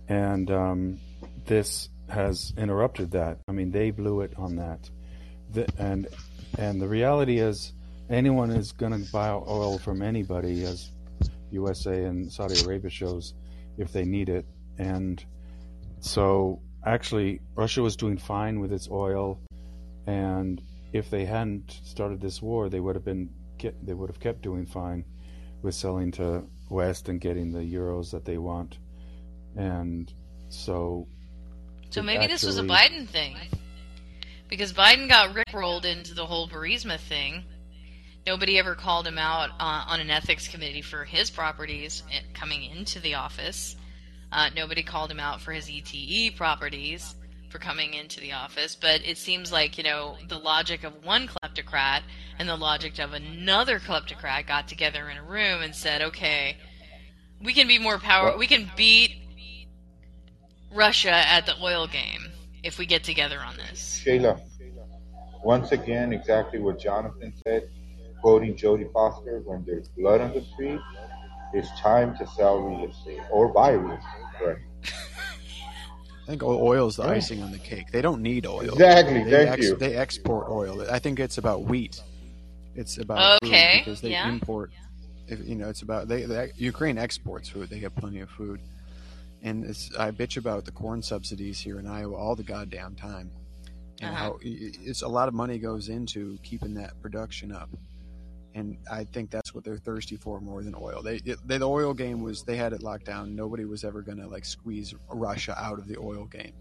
and 0.07 0.49
um, 0.51 0.99
this 1.45 1.89
has 2.09 2.53
interrupted 2.57 3.11
that. 3.11 3.39
I 3.47 3.51
mean, 3.51 3.71
they 3.71 3.91
blew 3.91 4.21
it 4.21 4.33
on 4.37 4.55
that, 4.57 4.89
the, 5.51 5.67
and 5.77 6.07
and 6.57 6.81
the 6.81 6.87
reality 6.87 7.39
is, 7.39 7.73
anyone 8.09 8.51
is 8.51 8.71
going 8.71 8.91
to 8.91 9.11
buy 9.11 9.29
oil 9.29 9.77
from 9.79 10.01
anybody, 10.01 10.63
as 10.63 10.91
USA 11.51 12.03
and 12.05 12.31
Saudi 12.31 12.63
Arabia 12.63 12.89
shows, 12.89 13.33
if 13.77 13.91
they 13.91 14.05
need 14.05 14.29
it, 14.29 14.45
and 14.77 15.23
so 15.99 16.61
actually, 16.85 17.41
Russia 17.55 17.81
was 17.81 17.95
doing 17.95 18.17
fine 18.17 18.59
with 18.59 18.71
its 18.71 18.89
oil, 18.89 19.39
and 20.05 20.61
if 20.93 21.09
they 21.09 21.25
hadn't 21.25 21.79
started 21.83 22.21
this 22.21 22.41
war, 22.41 22.69
they 22.69 22.79
would 22.79 22.95
have 22.95 23.05
been 23.05 23.29
they 23.81 23.93
would 23.93 24.09
have 24.09 24.19
kept 24.19 24.41
doing 24.41 24.65
fine 24.65 25.05
with 25.61 25.73
selling 25.73 26.11
to 26.11 26.43
West 26.73 27.07
and 27.07 27.21
getting 27.21 27.51
the 27.51 27.59
euros 27.59 28.11
that 28.11 28.25
they 28.25 28.37
want, 28.37 28.77
and 29.55 30.11
so. 30.49 31.07
So 31.91 32.01
maybe 32.01 32.27
this 32.27 32.43
was 32.43 32.57
a 32.57 32.63
Biden 32.63 33.07
thing. 33.07 33.37
Because 34.49 34.73
Biden 34.73 35.07
got 35.07 35.35
rickrolled 35.35 35.85
into 35.85 36.13
the 36.13 36.25
whole 36.25 36.47
Burisma 36.47 36.99
thing. 36.99 37.43
Nobody 38.25 38.59
ever 38.59 38.75
called 38.75 39.07
him 39.07 39.17
out 39.17 39.49
uh, 39.59 39.85
on 39.87 39.99
an 39.99 40.09
ethics 40.09 40.47
committee 40.47 40.81
for 40.81 41.03
his 41.03 41.29
properties 41.29 42.03
eh, 42.11 42.21
coming 42.33 42.63
into 42.63 42.99
the 42.99 43.15
office. 43.15 43.75
Uh, 44.31 44.49
nobody 44.55 44.83
called 44.83 45.11
him 45.11 45.19
out 45.19 45.41
for 45.41 45.51
his 45.51 45.69
ETE 45.69 46.35
properties 46.35 47.15
for 47.53 47.59
coming 47.59 47.93
into 47.93 48.19
the 48.19 48.31
office. 48.31 48.75
But 48.75 49.05
it 49.05 49.17
seems 49.17 49.51
like, 49.51 49.77
you 49.77 49.83
know, 49.83 50.17
the 50.27 50.39
logic 50.39 50.83
of 50.83 51.05
one 51.05 51.27
kleptocrat 51.27 52.01
and 52.39 52.49
the 52.49 52.55
logic 52.55 52.97
of 52.97 53.13
another 53.13 53.79
kleptocrat 53.79 54.47
got 54.47 54.67
together 54.67 55.07
in 55.07 55.17
a 55.17 55.23
room 55.23 55.61
and 55.61 55.75
said, 55.75 56.01
okay, 56.01 56.57
we 57.39 57.53
can 57.53 57.67
be 57.67 57.77
more 57.77 57.99
power. 57.99 58.35
We 58.35 58.47
can 58.47 58.71
beat 58.75 59.17
Russia 60.73 61.13
at 61.13 61.45
the 61.45 61.53
oil 61.61 61.85
game 61.85 62.31
if 62.63 62.79
we 62.79 62.87
get 62.87 63.03
together 63.03 63.39
on 63.39 63.55
this. 63.55 64.01
Shayla, 64.03 64.41
once 65.43 65.71
again, 65.71 66.11
exactly 66.11 66.59
what 66.59 66.79
Jonathan 66.79 67.33
said, 67.45 67.69
quoting 68.19 68.55
Jodie 68.55 68.91
Foster, 68.91 69.43
when 69.45 69.63
there's 69.63 69.89
blood 69.89 70.21
on 70.21 70.33
the 70.33 70.41
street, 70.41 70.79
it's 71.53 71.69
time 71.79 72.17
to 72.17 72.25
sell 72.25 72.57
real 72.61 72.89
estate 72.89 73.21
or 73.29 73.49
buy 73.49 73.73
real 73.73 73.99
estate. 74.41 74.57
I 76.23 76.25
think 76.27 76.43
oil 76.43 76.87
is 76.87 76.95
the 76.95 77.03
Yeah. 77.03 77.09
icing 77.11 77.43
on 77.43 77.51
the 77.51 77.57
cake. 77.59 77.91
They 77.91 78.01
don't 78.01 78.21
need 78.21 78.45
oil. 78.45 78.61
Exactly, 78.73 79.23
They, 79.25 79.45
thank 79.45 79.61
you. 79.61 79.75
they 79.75 79.95
export 79.97 80.47
oil. 80.49 80.85
I 80.89 80.97
think 80.99 81.19
it's 81.19 81.37
about 81.37 81.63
wheat. 81.63 82.01
It's 82.75 82.97
about 82.97 83.39
food 83.43 83.49
Okay, 83.49 83.81
because 83.83 83.99
they 84.01 84.11
yeah. 84.11 84.29
import. 84.29 84.71
If, 85.27 85.45
you 85.47 85.55
know, 85.55 85.69
it's 85.69 85.81
about 85.81 86.07
they, 86.07 86.23
they. 86.23 86.51
Ukraine 86.57 86.97
exports 86.97 87.49
food. 87.49 87.69
They 87.69 87.79
get 87.79 87.95
plenty 87.95 88.19
of 88.21 88.29
food, 88.29 88.61
and 89.41 89.63
it's. 89.65 89.91
I 89.97 90.11
bitch 90.11 90.37
about 90.37 90.65
the 90.65 90.71
corn 90.71 91.01
subsidies 91.01 91.59
here 91.59 91.77
in 91.79 91.87
Iowa 91.87 92.15
all 92.15 92.35
the 92.35 92.43
goddamn 92.43 92.95
time, 92.95 93.29
and 94.01 94.11
Uh-huh. 94.11 94.23
how 94.23 94.31
i- 94.43 94.47
i- 94.47 94.71
it's 94.85 95.01
a 95.01 95.07
lot 95.07 95.27
of 95.27 95.33
money 95.33 95.59
goes 95.59 95.87
into 95.89 96.37
keeping 96.43 96.73
that 96.75 96.99
production 97.01 97.51
up. 97.51 97.69
And 98.55 98.77
I 98.91 99.03
think 99.05 99.31
that's 99.31 99.53
what 99.53 99.63
they're 99.63 99.77
thirsty 99.77 100.15
for 100.15 100.39
more 100.39 100.61
than 100.61 100.75
oil. 100.79 101.01
They, 101.01 101.19
they 101.19 101.57
the 101.57 101.67
oil 101.67 101.93
game 101.93 102.21
was 102.21 102.43
they 102.43 102.55
had 102.55 102.73
it 102.73 102.83
locked 102.83 103.05
down. 103.05 103.35
Nobody 103.35 103.65
was 103.65 103.83
ever 103.83 104.01
going 104.01 104.19
to 104.19 104.27
like 104.27 104.45
squeeze 104.45 104.93
Russia 105.09 105.55
out 105.59 105.79
of 105.79 105.87
the 105.87 105.97
oil 105.97 106.25
game. 106.25 106.53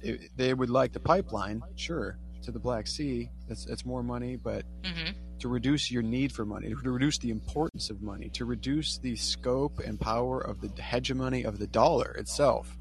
It, 0.00 0.30
they 0.36 0.54
would 0.54 0.70
like 0.70 0.92
the 0.92 1.00
pipeline, 1.00 1.62
sure, 1.74 2.18
to 2.42 2.52
the 2.52 2.58
Black 2.60 2.86
Sea. 2.86 3.30
That's 3.48 3.64
that's 3.64 3.84
more 3.84 4.02
money, 4.02 4.36
but 4.36 4.64
hmm 4.84 5.10
to 5.38 5.48
reduce 5.48 5.90
your 5.90 6.02
need 6.02 6.32
for 6.32 6.44
money, 6.44 6.68
to 6.68 6.90
reduce 6.90 7.18
the 7.18 7.30
importance 7.30 7.90
of 7.90 8.02
money, 8.02 8.28
to 8.30 8.44
reduce 8.44 8.98
the 8.98 9.14
scope 9.16 9.78
and 9.80 10.00
power 10.00 10.40
of 10.40 10.60
the 10.60 10.82
hegemony 10.82 11.44
of 11.44 11.58
the 11.58 11.66
dollar 11.66 12.12
itself. 12.12 12.76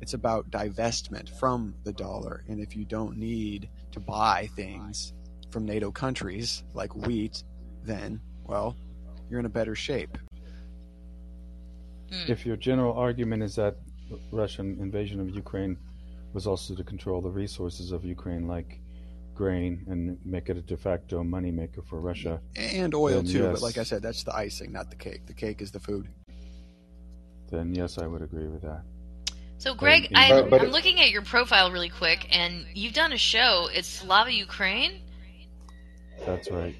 It's 0.00 0.14
about 0.14 0.50
divestment 0.50 1.28
from 1.38 1.74
the 1.84 1.92
dollar. 1.92 2.44
And 2.48 2.60
if 2.60 2.74
you 2.74 2.84
don't 2.84 3.16
need 3.16 3.68
to 3.92 4.00
buy 4.00 4.48
things 4.56 5.12
from 5.50 5.64
NATO 5.66 5.90
countries 5.90 6.62
like 6.74 6.94
wheat, 6.96 7.42
then, 7.84 8.20
well, 8.44 8.76
you're 9.28 9.40
in 9.40 9.46
a 9.46 9.50
better 9.50 9.74
shape. 9.74 10.16
Hmm. 12.10 12.30
If 12.32 12.44
your 12.46 12.56
general 12.56 12.94
argument 12.94 13.42
is 13.42 13.54
that 13.56 13.76
Russian 14.32 14.78
invasion 14.80 15.20
of 15.20 15.30
Ukraine 15.30 15.76
was 16.32 16.46
also 16.46 16.74
to 16.74 16.84
control 16.84 17.20
the 17.20 17.30
resources 17.30 17.92
of 17.92 18.04
Ukraine, 18.04 18.46
like 18.46 18.80
grain, 19.34 19.84
and 19.88 20.18
make 20.24 20.48
it 20.48 20.56
a 20.56 20.62
de 20.62 20.76
facto 20.76 21.22
moneymaker 21.22 21.84
for 21.88 22.00
Russia, 22.00 22.40
And 22.56 22.94
oil, 22.94 23.22
Then 23.22 23.32
too. 23.32 23.42
But 23.50 23.62
like 23.62 23.78
I 23.78 23.84
said, 23.84 24.02
that's 24.02 24.22
the 24.24 24.34
icing, 24.34 24.72
not 24.72 24.90
the 24.90 24.96
cake. 24.96 25.26
The 25.26 25.34
cake 25.34 25.62
is 25.62 25.70
the 25.70 25.80
food. 25.80 26.08
then 27.50 27.74
yes, 27.74 27.98
I 27.98 28.06
would 28.06 28.22
agree 28.22 28.46
with 28.46 28.62
that. 28.62 28.82
So, 29.58 29.74
Greg, 29.74 30.04
in- 30.04 30.16
I'm, 30.16 30.30
But- 30.30 30.50
but- 30.50 30.60
I'm 30.62 30.70
looking 30.70 31.00
at 31.00 31.10
your 31.10 31.22
profile 31.22 31.72
really 31.72 31.88
quick, 31.88 32.28
and 32.30 32.64
you've 32.74 32.92
done 32.94 33.12
a 33.12 33.18
show. 33.18 33.68
It's 33.74 33.88
Slava 33.88 34.32
Ukraine, 34.32 35.00
That's 36.26 36.50
right. 36.50 36.74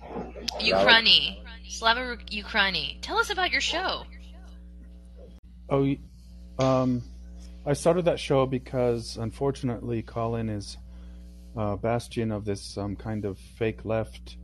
Ukraini, 0.61 1.38
Slava 1.68 2.16
Ukraini. 2.30 2.99
Tell 3.01 3.18
us 3.18 3.30
about 3.30 3.51
your 3.51 3.61
show. 3.61 4.05
Oh, 5.68 5.95
um, 6.59 7.03
I 7.64 7.72
started 7.74 8.05
that 8.07 8.18
show 8.18 8.47
because 8.47 9.16
unfortunately 9.16 10.03
Callin 10.03 10.49
is 10.49 10.76
a 11.57 11.76
bastion 11.76 12.32
of 12.32 12.45
this 12.45 12.76
um, 12.76 12.97
kind 12.97 13.24
of 13.24 13.38
fake 13.38 13.84
left 13.84 14.36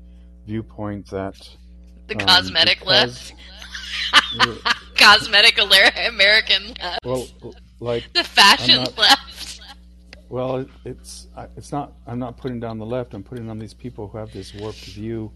viewpoint 0.47 1.11
that 1.11 1.37
The 2.09 2.15
um, 2.15 2.21
cosmetic 2.27 2.79
because- 2.81 3.33
left, 4.15 4.65
cosmetic 4.97 5.59
American 5.59 6.75
left, 6.81 7.05
well, 7.05 7.27
like 7.81 8.13
the 8.13 8.25
fashion 8.25 8.77
I'm 8.79 8.85
not- 8.85 8.99
left. 8.99 9.36
Well, 10.29 10.67
it's 10.85 11.29
it's 11.57 11.71
not. 11.73 11.93
I'm 12.07 12.19
not 12.19 12.37
putting 12.37 12.59
down 12.61 12.79
the 12.79 12.87
left. 12.87 13.15
I'm 13.15 13.23
putting 13.23 13.49
on 13.51 13.59
these 13.59 13.75
people 13.75 14.09
who 14.09 14.19
have 14.19 14.33
this 14.33 14.53
warped 14.55 14.85
view, 14.85 15.31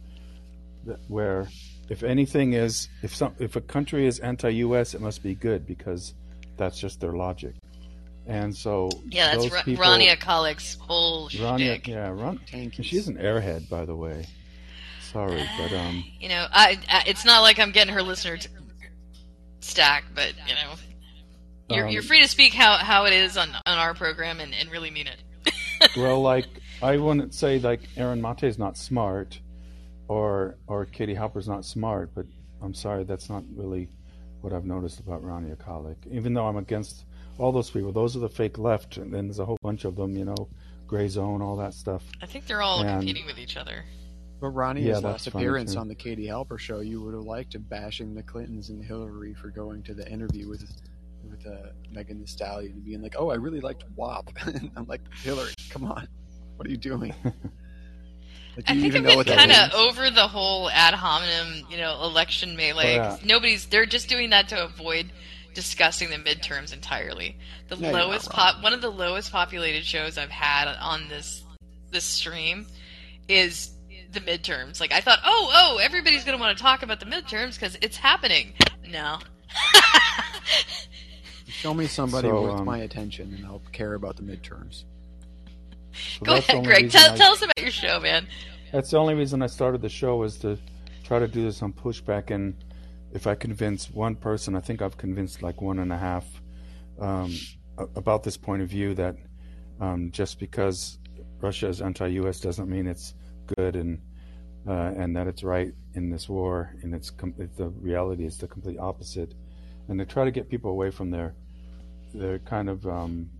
that 0.86 0.98
where 1.08 1.48
if 1.88 2.02
anything 2.02 2.54
is 2.54 2.88
if 3.02 3.14
some 3.14 3.34
if 3.38 3.56
a 3.56 3.60
country 3.60 4.06
is 4.06 4.18
anti-U.S., 4.18 4.94
it 4.94 5.00
must 5.00 5.22
be 5.22 5.34
good 5.34 5.66
because 5.66 6.14
that's 6.56 6.78
just 6.78 7.00
their 7.00 7.12
logic. 7.12 7.54
And 8.26 8.54
so 8.54 8.90
Yeah, 9.08 9.30
that's 9.32 9.44
those 9.44 9.52
Ra- 9.52 9.62
people, 9.62 9.84
Rania 9.84 10.16
Khalek's 10.16 10.76
whole 10.78 11.28
Rania, 11.30 11.58
shtick. 11.76 11.88
yeah, 11.88 12.08
Ron, 12.10 12.40
she's 12.82 13.08
an 13.08 13.16
airhead, 13.16 13.68
by 13.68 13.84
the 13.84 13.96
way. 13.96 14.26
Sorry, 15.00 15.42
but 15.58 15.72
um, 15.72 16.04
You 16.20 16.28
know, 16.28 16.46
I, 16.52 16.78
I, 16.88 17.02
it's 17.06 17.24
not 17.24 17.40
like 17.40 17.58
I'm 17.58 17.72
getting 17.72 17.92
her 17.94 18.02
listener 18.02 18.36
t- 18.36 18.48
stack, 19.60 20.04
but 20.14 20.34
you 20.46 20.54
know, 20.54 20.74
you're, 21.70 21.86
Um, 21.86 21.92
you're 21.92 22.02
free 22.02 22.20
to 22.22 22.28
speak 22.28 22.52
how, 22.54 22.76
how 22.78 23.04
it 23.06 23.12
is 23.12 23.36
on, 23.36 23.50
on 23.66 23.78
our 23.78 23.94
program 23.94 24.40
and, 24.40 24.54
and 24.54 24.70
really 24.70 24.90
mean 24.90 25.06
it. 25.06 25.22
well, 25.96 26.20
like 26.20 26.46
I 26.82 26.96
wouldn't 26.96 27.34
say 27.34 27.58
like 27.58 27.80
Aaron 27.96 28.20
Mate 28.20 28.42
is 28.44 28.58
not 28.58 28.76
smart, 28.76 29.38
or 30.08 30.56
or 30.66 30.84
Katie 30.86 31.14
Halper's 31.14 31.48
not 31.48 31.64
smart, 31.64 32.10
but 32.14 32.26
I'm 32.62 32.74
sorry, 32.74 33.04
that's 33.04 33.30
not 33.30 33.42
really 33.54 33.88
what 34.42 34.52
I've 34.52 34.64
noticed 34.66 35.00
about 35.00 35.22
Rania 35.22 35.56
Khalek. 35.56 35.96
Even 36.10 36.34
though 36.34 36.46
I'm 36.46 36.56
against 36.56 37.04
all 37.38 37.52
those 37.52 37.70
people, 37.70 37.92
those 37.92 38.16
are 38.16 38.20
the 38.20 38.28
fake 38.28 38.58
left, 38.58 38.96
and 38.98 39.12
then 39.12 39.26
there's 39.26 39.38
a 39.38 39.44
whole 39.46 39.58
bunch 39.62 39.84
of 39.84 39.96
them, 39.96 40.16
you 40.16 40.24
know, 40.26 40.48
gray 40.86 41.08
zone, 41.08 41.40
all 41.40 41.56
that 41.56 41.72
stuff. 41.74 42.02
I 42.20 42.26
think 42.26 42.46
they're 42.46 42.62
all 42.62 42.80
And- 42.80 43.00
competing 43.00 43.24
with 43.26 43.38
each 43.38 43.56
other. 43.56 43.84
But 44.40 44.48
Ronnie, 44.50 44.80
Yeah, 44.82 44.94
that's 44.94 45.04
last 45.04 45.26
appearance 45.26 45.76
on 45.76 45.86
the 45.86 45.94
Katie 45.94 46.26
Halper 46.28 46.58
show, 46.58 46.80
you 46.80 47.02
would 47.02 47.12
have 47.12 47.24
liked 47.24 47.54
him 47.54 47.60
bashing 47.68 48.14
the 48.14 48.22
Clintons 48.22 48.70
and 48.70 48.82
Hillary 48.82 49.34
for 49.34 49.50
going 49.50 49.82
to 49.82 49.92
the 49.92 50.10
interview 50.10 50.48
with 50.48 50.62
with 51.30 51.46
uh, 51.46 51.68
Megan 51.92 52.18
Thee 52.18 52.26
Stallion 52.26 52.72
and 52.72 52.84
being 52.84 53.02
like, 53.02 53.14
"Oh, 53.18 53.30
I 53.30 53.34
really 53.36 53.60
liked 53.60 53.84
WAP." 53.96 54.30
and 54.46 54.70
I'm 54.76 54.86
like, 54.86 55.00
Hillary, 55.22 55.52
come 55.70 55.84
on, 55.84 56.08
what 56.56 56.66
are 56.66 56.70
you 56.70 56.76
doing? 56.76 57.14
like, 57.24 57.34
do 57.34 58.62
I 58.66 58.72
you 58.72 58.80
think 58.82 58.94
even 58.96 59.06
I've 59.06 59.24
been 59.24 59.36
kind 59.36 59.52
of 59.52 59.72
over 59.74 60.10
the 60.10 60.28
whole 60.28 60.68
ad 60.70 60.94
hominem, 60.94 61.66
you 61.70 61.76
know, 61.78 62.02
election 62.02 62.56
melee. 62.56 62.92
Oh, 62.92 62.96
yeah. 62.96 63.08
'cause 63.10 63.24
Nobody's 63.24 63.66
they're 63.66 63.86
just 63.86 64.08
doing 64.08 64.30
that 64.30 64.48
to 64.48 64.64
avoid 64.64 65.12
discussing 65.54 66.10
the 66.10 66.16
midterms 66.16 66.72
entirely. 66.72 67.36
The 67.68 67.76
Yeah, 67.76 67.90
lowest 67.90 68.30
pop, 68.30 68.62
one 68.62 68.72
of 68.72 68.80
the 68.80 68.90
lowest 68.90 69.32
populated 69.32 69.84
shows 69.84 70.16
I've 70.18 70.30
had 70.30 70.68
on 70.68 71.08
this 71.08 71.42
this 71.90 72.04
stream 72.04 72.66
is 73.28 73.70
the 74.12 74.20
midterms. 74.20 74.80
Like 74.80 74.92
I 74.92 75.00
thought, 75.00 75.18
oh, 75.24 75.50
oh, 75.52 75.78
everybody's 75.78 76.24
going 76.24 76.36
to 76.36 76.40
want 76.40 76.56
to 76.56 76.62
talk 76.62 76.82
about 76.82 77.00
the 77.00 77.06
midterms 77.06 77.54
because 77.54 77.76
it's 77.80 77.96
happening. 77.96 78.52
No. 78.88 79.18
Show 81.60 81.74
me 81.74 81.86
somebody 81.86 82.28
So, 82.28 82.42
worth 82.42 82.60
um, 82.60 82.64
my 82.64 82.78
attention, 82.78 83.34
and 83.34 83.44
I'll 83.44 83.60
care 83.70 83.92
about 83.92 84.16
the 84.16 84.22
midterms. 84.22 84.84
So 85.92 86.24
Go 86.24 86.36
ahead, 86.36 86.64
Greg. 86.64 86.90
Tell, 86.90 87.12
I- 87.12 87.16
tell 87.18 87.32
us 87.32 87.42
about 87.42 87.60
your 87.60 87.70
show, 87.70 88.00
man. 88.00 88.26
That's 88.72 88.90
the 88.90 88.96
only 88.96 89.12
reason 89.14 89.42
I 89.42 89.46
started 89.46 89.82
the 89.82 89.90
show 89.90 90.16
was 90.16 90.38
to 90.38 90.56
try 91.04 91.18
to 91.18 91.28
do 91.28 91.42
this 91.44 91.60
on 91.60 91.74
pushback, 91.74 92.30
and 92.30 92.54
if 93.12 93.26
I 93.26 93.34
convince 93.34 93.90
one 93.90 94.14
person, 94.16 94.56
I 94.56 94.60
think 94.60 94.80
I've 94.80 94.96
convinced 94.96 95.42
like 95.42 95.60
one 95.60 95.80
and 95.80 95.92
a 95.92 95.98
half 95.98 96.24
um, 96.98 97.36
about 97.76 98.22
this 98.22 98.38
point 98.38 98.62
of 98.62 98.68
view 98.70 98.94
that 98.94 99.16
um, 99.82 100.10
just 100.12 100.38
because 100.38 100.98
Russia 101.42 101.68
is 101.68 101.82
anti-U.S. 101.82 102.40
doesn't 102.40 102.70
mean 102.70 102.86
it's 102.86 103.12
good, 103.58 103.76
and 103.76 104.00
uh, 104.66 104.92
and 104.96 105.14
that 105.14 105.26
it's 105.26 105.42
right 105.42 105.74
in 105.92 106.08
this 106.08 106.26
war, 106.26 106.74
and 106.82 106.94
it's 106.94 107.10
com- 107.10 107.34
the 107.36 107.68
reality 107.68 108.24
is 108.24 108.38
the 108.38 108.46
complete 108.48 108.78
opposite, 108.78 109.34
and 109.88 109.98
to 109.98 110.06
try 110.06 110.24
to 110.24 110.30
get 110.30 110.48
people 110.48 110.70
away 110.70 110.90
from 110.90 111.10
their 111.10 111.34
their 112.14 112.38
kind 112.40 112.68
of 112.68 112.86
um, 112.86 113.30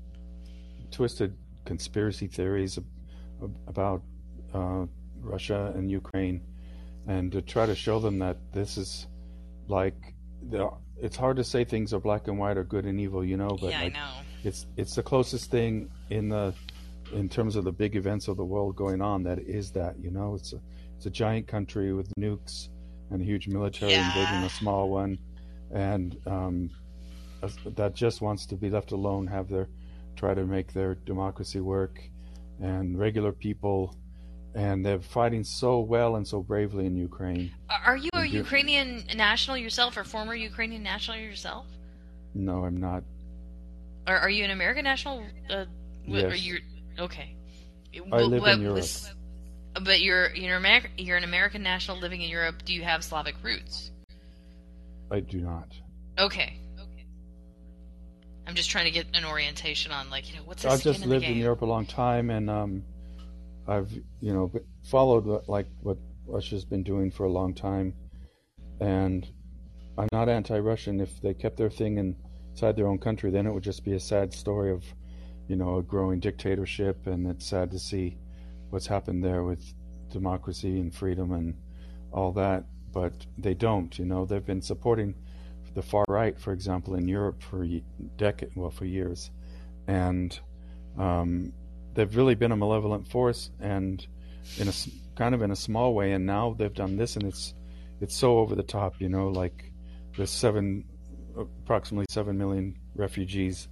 twisted 0.90 1.36
conspiracy 1.64 2.26
theories 2.26 2.78
ab- 2.78 3.54
about 3.66 4.02
uh, 4.54 4.86
Russia 5.20 5.72
and 5.76 5.90
Ukraine, 5.90 6.40
and 7.06 7.30
to 7.32 7.42
try 7.42 7.66
to 7.66 7.74
show 7.74 7.98
them 8.00 8.18
that 8.18 8.36
this 8.52 8.76
is 8.76 9.06
like 9.68 10.14
the. 10.48 10.70
It's 11.02 11.16
hard 11.16 11.36
to 11.38 11.44
say 11.44 11.64
things 11.64 11.94
are 11.94 12.00
black 12.00 12.28
and 12.28 12.38
white 12.38 12.58
or 12.58 12.64
good 12.64 12.84
and 12.84 13.00
evil, 13.00 13.24
you 13.24 13.36
know, 13.38 13.56
but 13.60 13.70
yeah, 13.70 13.82
like 13.84 13.96
I 13.96 13.98
know. 13.98 14.12
it's 14.44 14.66
it's 14.76 14.94
the 14.94 15.02
closest 15.02 15.50
thing 15.50 15.90
in 16.10 16.28
the 16.28 16.52
in 17.12 17.28
terms 17.28 17.56
of 17.56 17.64
the 17.64 17.72
big 17.72 17.96
events 17.96 18.28
of 18.28 18.36
the 18.36 18.44
world 18.44 18.76
going 18.76 19.00
on 19.00 19.22
that 19.24 19.38
is 19.38 19.70
that 19.72 19.98
you 19.98 20.10
know 20.10 20.34
it's 20.34 20.52
a 20.52 20.60
it's 20.96 21.06
a 21.06 21.10
giant 21.10 21.46
country 21.48 21.92
with 21.94 22.12
nukes 22.18 22.68
and 23.10 23.22
a 23.22 23.24
huge 23.24 23.48
military 23.48 23.92
Yeah. 23.92 24.06
invading 24.06 24.44
a 24.44 24.50
small 24.50 24.90
one, 24.90 25.18
and 25.72 26.16
um, 26.26 26.70
that 27.64 27.95
just 27.95 28.20
wants 28.20 28.47
to 28.47 28.57
be 28.57 28.70
left 28.70 28.93
alone, 28.93 29.26
have 29.26 29.49
their 29.49 29.68
try 30.16 30.34
to 30.34 30.45
make 30.45 30.72
their 30.72 30.95
democracy 30.95 31.61
work, 31.61 32.01
and 32.61 32.99
regular 32.99 33.32
people, 33.32 33.97
and 34.55 34.84
they're 34.84 35.01
fighting 35.01 35.45
so 35.45 35.80
well 35.80 36.16
and 36.16 36.26
so 36.26 36.43
bravely 36.43 36.86
in 36.86 36.97
Ukraine. 36.97 37.51
Are 37.86 37.97
you 37.97 38.11
a. 38.14 38.24
Ukrainian 38.24 39.05
national 39.16 39.57
yourself, 39.57 39.97
or 39.97 40.05
former 40.05 40.34
Ukrainian 40.34 40.82
national 40.82 41.16
yourself? 41.18 41.66
No, 42.34 42.64
I'm 42.64 42.78
not. 42.78 43.03
Or 44.07 44.16
are 44.16 44.30
you 44.30 44.45
an 44.45 44.51
American 44.51 44.84
national? 44.84 45.24
Uh, 45.49 45.64
Yes. 46.07 46.43
you 46.45 46.59
okay? 46.99 47.36
I 48.12 48.22
live 48.22 48.41
what 48.43 48.55
in 48.55 48.62
Europe. 48.62 48.76
was- 48.76 49.12
but 49.84 50.01
you're 50.01 50.34
you're 50.34 50.57
American. 50.57 50.91
You're 50.99 51.16
an 51.16 51.24
American 51.24 51.62
national 51.62 51.99
living 51.99 52.22
in 52.22 52.30
Europe. 52.30 52.64
Do 52.64 52.72
you 52.74 52.82
have 52.82 53.05
Slavic 53.05 53.36
roots? 53.43 53.91
I 55.11 55.20
do 55.20 55.41
not. 55.41 55.68
Okay. 56.18 56.59
I'm 58.51 58.57
just 58.57 58.68
trying 58.68 58.86
to 58.86 58.90
get 58.90 59.07
an 59.14 59.24
orientation 59.24 59.92
on 59.92 60.11
like 60.11 60.28
you 60.28 60.36
know 60.36 60.42
what's 60.44 60.64
the 60.64 60.70
I've 60.70 60.82
just 60.82 61.05
in 61.05 61.09
lived 61.09 61.24
in? 61.24 61.36
Europe 61.36 61.62
a 61.62 61.66
long 61.66 61.86
time, 61.86 62.30
and 62.30 62.51
um, 62.51 62.82
I've 63.68 63.92
you 64.18 64.34
know 64.34 64.51
followed 64.82 65.44
like 65.46 65.68
what 65.82 65.98
Russia's 66.26 66.64
been 66.64 66.82
doing 66.82 67.12
for 67.12 67.26
a 67.26 67.30
long 67.30 67.55
time, 67.55 67.94
and 68.80 69.24
I'm 69.96 70.09
not 70.11 70.28
anti-Russian. 70.28 71.01
If 71.01 71.22
they 71.22 71.32
kept 71.32 71.59
their 71.59 71.70
thing 71.70 71.98
inside 71.98 72.74
their 72.74 72.88
own 72.88 72.98
country, 72.98 73.30
then 73.30 73.46
it 73.46 73.55
would 73.55 73.62
just 73.62 73.84
be 73.84 73.92
a 73.92 74.01
sad 74.01 74.34
story 74.34 74.72
of 74.72 74.82
you 75.46 75.55
know 75.55 75.76
a 75.76 75.82
growing 75.84 76.18
dictatorship, 76.18 77.07
and 77.07 77.28
it's 77.28 77.46
sad 77.46 77.70
to 77.70 77.78
see 77.78 78.18
what's 78.70 78.88
happened 78.88 79.22
there 79.22 79.44
with 79.44 79.62
democracy 80.11 80.80
and 80.80 80.92
freedom 80.92 81.30
and 81.30 81.55
all 82.12 82.32
that. 82.32 82.64
But 82.92 83.12
they 83.38 83.55
don't. 83.55 83.96
You 83.96 84.07
know, 84.07 84.26
they've 84.26 84.44
been 84.44 84.61
supporting 84.61 85.14
the 85.74 85.82
far 85.82 86.04
right, 86.08 86.38
for 86.38 86.52
example, 86.52 86.94
in 86.94 87.06
Europe 87.08 87.42
for 87.42 87.66
decade, 88.16 88.50
well, 88.56 88.70
for 88.70 88.84
years, 88.84 89.30
and 89.86 90.38
um, 90.98 91.52
they've 91.94 92.14
really 92.16 92.34
been 92.34 92.52
a 92.52 92.56
malevolent 92.56 93.06
force, 93.08 93.50
and 93.60 94.06
in 94.58 94.68
a 94.68 94.72
kind 95.16 95.34
of 95.34 95.42
in 95.42 95.50
a 95.50 95.56
small 95.56 95.94
way. 95.94 96.12
And 96.12 96.26
now 96.26 96.54
they've 96.58 96.72
done 96.72 96.96
this, 96.96 97.16
and 97.16 97.24
it's 97.24 97.54
it's 98.00 98.16
so 98.16 98.38
over 98.38 98.54
the 98.54 98.62
top. 98.62 99.00
You 99.00 99.08
know, 99.08 99.28
like 99.28 99.72
there's 100.16 100.30
seven, 100.30 100.84
approximately 101.36 102.06
seven 102.10 102.36
million 102.36 102.76
refugees 102.94 103.68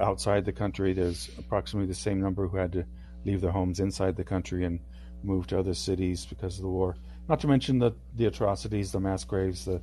outside 0.00 0.44
the 0.44 0.52
country. 0.52 0.92
There's 0.92 1.30
approximately 1.38 1.88
the 1.88 1.94
same 1.94 2.20
number 2.20 2.48
who 2.48 2.56
had 2.56 2.72
to 2.72 2.84
leave 3.24 3.40
their 3.40 3.52
homes 3.52 3.80
inside 3.80 4.16
the 4.16 4.24
country 4.24 4.64
and 4.64 4.80
move 5.22 5.46
to 5.46 5.58
other 5.58 5.74
cities 5.74 6.26
because 6.26 6.56
of 6.56 6.62
the 6.62 6.68
war. 6.68 6.96
Not 7.28 7.40
to 7.40 7.46
mention 7.46 7.78
the 7.78 7.92
the 8.16 8.26
atrocities, 8.26 8.90
the 8.92 9.00
mass 9.00 9.24
graves, 9.24 9.64
the 9.64 9.80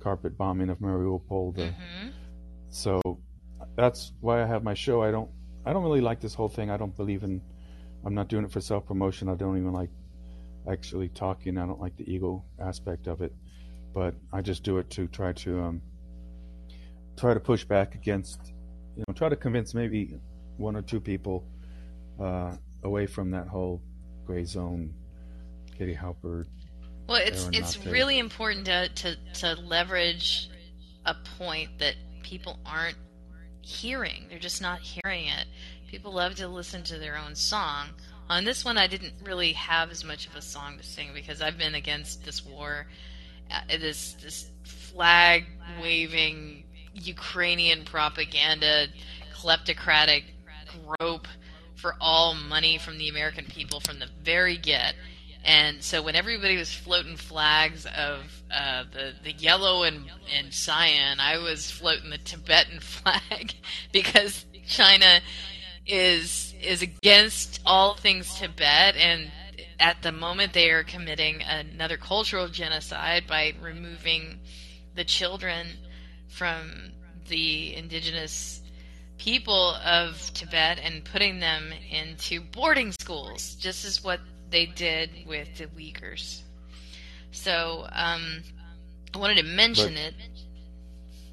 carpet 0.00 0.36
bombing 0.36 0.70
of 0.70 0.78
Mariupol, 0.78 1.54
the 1.54 1.62
Mhm. 1.66 2.12
so 2.68 3.00
that's 3.76 4.12
why 4.20 4.42
I 4.42 4.46
have 4.46 4.62
my 4.64 4.74
show. 4.74 5.02
I 5.02 5.10
don't 5.10 5.30
I 5.64 5.72
don't 5.72 5.82
really 5.82 6.00
like 6.00 6.20
this 6.20 6.34
whole 6.34 6.48
thing. 6.48 6.70
I 6.70 6.76
don't 6.76 6.96
believe 6.96 7.22
in 7.22 7.40
I'm 8.04 8.14
not 8.14 8.28
doing 8.28 8.44
it 8.44 8.50
for 8.50 8.60
self 8.60 8.86
promotion. 8.86 9.28
I 9.28 9.34
don't 9.34 9.56
even 9.58 9.72
like 9.72 9.90
actually 10.68 11.08
talking. 11.10 11.58
I 11.58 11.66
don't 11.66 11.80
like 11.80 11.96
the 11.96 12.10
ego 12.10 12.42
aspect 12.58 13.06
of 13.06 13.20
it. 13.20 13.32
But 13.92 14.14
I 14.32 14.40
just 14.40 14.62
do 14.62 14.78
it 14.78 14.88
to 14.90 15.06
try 15.08 15.32
to 15.44 15.60
um 15.60 15.82
try 17.16 17.34
to 17.34 17.40
push 17.40 17.64
back 17.64 17.94
against 17.94 18.52
you 18.96 19.04
know, 19.06 19.14
try 19.14 19.28
to 19.28 19.36
convince 19.36 19.74
maybe 19.74 20.18
one 20.56 20.76
or 20.76 20.82
two 20.82 21.00
people 21.00 21.44
uh 22.18 22.56
away 22.82 23.06
from 23.06 23.30
that 23.30 23.46
whole 23.48 23.82
gray 24.26 24.44
zone 24.44 24.94
Katie 25.76 25.94
Halper 25.94 26.46
Well, 27.10 27.20
it's 27.24 27.48
it's 27.52 27.84
really 27.86 28.20
important 28.20 28.66
to, 28.66 28.88
to 28.88 29.16
to 29.40 29.60
leverage 29.62 30.48
a 31.04 31.16
point 31.38 31.80
that 31.80 31.96
people 32.22 32.60
aren't 32.64 32.98
hearing. 33.62 34.26
They're 34.28 34.38
just 34.38 34.62
not 34.62 34.78
hearing 34.78 35.26
it. 35.26 35.46
People 35.88 36.12
love 36.12 36.36
to 36.36 36.46
listen 36.46 36.84
to 36.84 36.98
their 36.98 37.18
own 37.18 37.34
song. 37.34 37.88
On 38.28 38.44
this 38.44 38.64
one, 38.64 38.78
I 38.78 38.86
didn't 38.86 39.14
really 39.24 39.54
have 39.54 39.90
as 39.90 40.04
much 40.04 40.28
of 40.28 40.36
a 40.36 40.40
song 40.40 40.78
to 40.78 40.84
sing 40.84 41.08
because 41.12 41.42
I've 41.42 41.58
been 41.58 41.74
against 41.74 42.24
this 42.24 42.46
war, 42.46 42.86
uh, 43.50 43.62
this 43.66 44.12
this 44.22 44.48
flag 44.62 45.46
waving 45.82 46.62
Ukrainian 46.94 47.84
propaganda, 47.84 48.86
kleptocratic 49.34 50.22
grope 50.86 51.26
for 51.74 51.96
all 52.00 52.34
money 52.34 52.78
from 52.78 52.98
the 52.98 53.08
American 53.08 53.46
people 53.46 53.80
from 53.80 53.98
the 53.98 54.08
very 54.22 54.56
get. 54.56 54.94
And 55.44 55.82
so 55.82 56.02
when 56.02 56.16
everybody 56.16 56.56
was 56.56 56.72
floating 56.72 57.16
flags 57.16 57.86
of 57.86 58.42
uh, 58.54 58.84
the 58.92 59.14
the 59.22 59.32
yellow 59.32 59.84
and 59.84 60.10
and 60.36 60.52
cyan, 60.52 61.18
I 61.18 61.38
was 61.38 61.70
floating 61.70 62.10
the 62.10 62.18
Tibetan 62.18 62.80
flag 62.80 63.54
because 63.92 64.44
China 64.66 65.20
is 65.86 66.54
is 66.62 66.82
against 66.82 67.60
all 67.64 67.94
things 67.94 68.34
Tibet, 68.38 68.96
and 68.96 69.30
at 69.78 70.02
the 70.02 70.12
moment 70.12 70.52
they 70.52 70.70
are 70.70 70.84
committing 70.84 71.42
another 71.42 71.96
cultural 71.96 72.48
genocide 72.48 73.26
by 73.26 73.54
removing 73.62 74.40
the 74.94 75.04
children 75.04 75.68
from 76.28 76.92
the 77.28 77.74
indigenous 77.74 78.60
people 79.18 79.74
of 79.84 80.30
Tibet 80.34 80.78
and 80.82 81.04
putting 81.04 81.40
them 81.40 81.72
into 81.90 82.40
boarding 82.40 82.92
schools, 82.92 83.54
just 83.54 83.84
as 83.84 84.02
what 84.02 84.20
they 84.50 84.66
did 84.66 85.10
with 85.26 85.48
the 85.58 85.66
Uyghurs. 85.66 86.42
So 87.32 87.86
um, 87.92 88.42
I 89.14 89.18
wanted 89.18 89.36
to 89.38 89.44
mention 89.44 89.94
But- 89.94 90.02
it. 90.02 90.14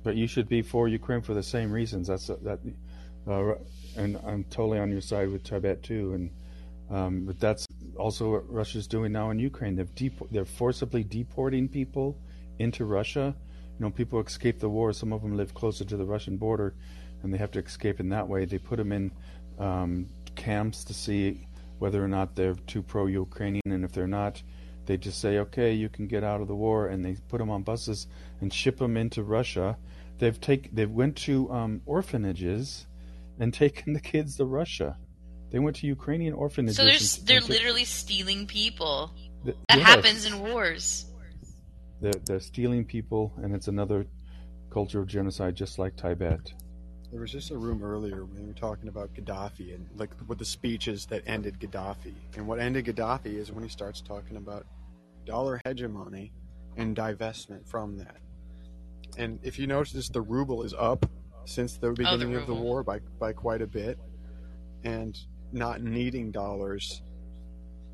But 0.04 0.16
you 0.16 0.28
should 0.28 0.48
be 0.48 0.62
for 0.62 0.88
Ukraine 0.88 1.22
for 1.22 1.34
the 1.34 1.44
same 1.44 1.70
reasons. 1.70 2.08
That's 2.08 2.28
that, 2.28 2.60
uh, 3.28 3.56
and 3.98 4.18
I'm 4.26 4.46
totally 4.46 4.80
on 4.80 4.90
your 4.90 5.02
side 5.02 5.30
with 5.30 5.44
Tibet 5.44 5.84
too. 5.84 6.14
And 6.14 6.32
um, 6.90 7.26
but 7.26 7.40
that's 7.42 7.66
also 7.98 8.32
what 8.32 8.50
Russia's 8.50 8.88
doing 8.88 9.12
now 9.12 9.32
in 9.32 9.40
Ukraine. 9.40 9.76
They've 9.76 9.96
dep- 9.96 10.30
they're 10.32 10.46
forcibly 10.46 11.04
deporting 11.04 11.68
people 11.68 12.18
into 12.60 12.86
Russia. 12.86 13.36
You 13.78 13.86
know, 13.86 13.90
people 13.92 14.22
escape 14.22 14.60
the 14.60 14.70
war. 14.70 14.94
Some 14.94 15.12
of 15.12 15.22
them 15.22 15.36
live 15.36 15.54
closer 15.54 15.84
to 15.84 15.98
the 15.98 16.06
Russian 16.06 16.38
border, 16.38 16.74
and 17.22 17.34
they 17.34 17.38
have 17.38 17.52
to 17.52 17.60
escape 17.60 18.00
in 18.00 18.08
that 18.10 18.26
way. 18.30 18.46
They 18.46 18.60
put 18.60 18.78
them 18.78 18.94
in 18.94 19.12
um, 19.60 20.08
camps 20.36 20.86
to 20.86 20.94
see 20.94 21.47
whether 21.80 22.04
or 22.04 22.08
not 22.08 22.36
they're 22.36 22.56
too 22.56 22.82
pro-Ukrainian, 22.82 23.62
and 23.72 23.84
if 23.84 23.92
they're 23.92 24.08
not, 24.08 24.42
they 24.86 24.98
just 24.98 25.20
say, 25.20 25.38
"Okay, 25.40 25.74
you 25.74 25.90
can 25.90 26.08
get 26.08 26.24
out 26.24 26.42
of 26.42 26.48
the 26.48 26.56
war," 26.56 26.88
and 26.88 27.04
they 27.04 27.16
put 27.30 27.38
them 27.40 27.50
on 27.50 27.64
buses 27.64 28.08
and 28.42 28.54
ship 28.54 28.78
them 28.78 28.98
into 28.98 29.24
Russia. 29.24 29.78
They've 30.20 30.40
take 30.40 30.74
they 30.74 30.86
went 30.86 31.16
to 31.28 31.52
um, 31.52 31.82
orphanages 31.86 32.88
and 33.40 33.54
taken 33.64 33.94
the 33.94 34.00
kids 34.00 34.38
to 34.38 34.46
Russia. 34.46 34.98
They 35.52 35.60
went 35.60 35.76
to 35.78 35.88
Ukrainian 35.88 36.34
orphanages. 36.34 36.78
So 36.78 36.86
they're 36.86 37.40
they're 37.42 37.48
literally 37.48 37.86
stealing 37.86 38.48
people. 38.48 39.12
th- 39.46 39.56
That 39.70 39.78
yes. 39.78 39.88
happens 39.88 40.26
in 40.26 40.40
wars. 40.40 41.06
They're, 42.02 42.12
they're 42.26 42.40
stealing 42.40 42.86
people, 42.86 43.34
and 43.42 43.56
it's 43.56 43.68
another 43.68 44.06
culture 44.70 45.00
of 45.00 45.08
genocide, 45.08 45.56
just 45.56 45.80
like 45.80 45.96
Tibet. 45.96 46.54
There 47.12 47.22
was 47.22 47.32
just 47.32 47.52
a 47.52 47.58
room 47.58 47.84
earlier 47.84 48.26
when 48.26 48.36
they 48.36 48.46
were 48.46 48.54
talking 48.54 48.90
about 48.90 49.14
Gaddafi 49.14 49.74
and 49.74 49.88
like 49.96 50.10
what 50.26 50.38
the 50.38 50.46
speeches 50.46 51.06
that 51.06 51.24
ended 51.26 51.60
Gaddafi. 51.60 52.14
And 52.36 52.48
what 52.48 52.60
ended 52.60 52.86
Gaddafi 52.86 53.38
is 53.38 53.52
when 53.52 53.64
he 53.64 53.70
starts 53.70 54.02
talking 54.02 54.36
about 54.38 54.66
dollar 55.26 55.62
hegemony 55.66 56.34
and 56.76 56.96
divestment 56.96 57.66
from 57.68 57.98
that. 57.98 58.18
And 59.18 59.40
if 59.42 59.58
you 59.58 59.68
notice, 59.68 60.10
the 60.10 60.22
ruble 60.22 60.64
is 60.64 60.74
up 60.78 61.10
since 61.46 61.78
the 61.78 61.88
oh, 61.88 61.94
beginning 61.94 62.36
of 62.36 62.46
the 62.46 62.54
war 62.54 62.84
by 62.84 63.00
by 63.20 63.32
quite 63.34 63.62
a 63.62 63.68
bit, 63.68 63.98
and 64.84 65.18
not 65.52 65.82
needing 65.82 66.32
dollars. 66.32 67.02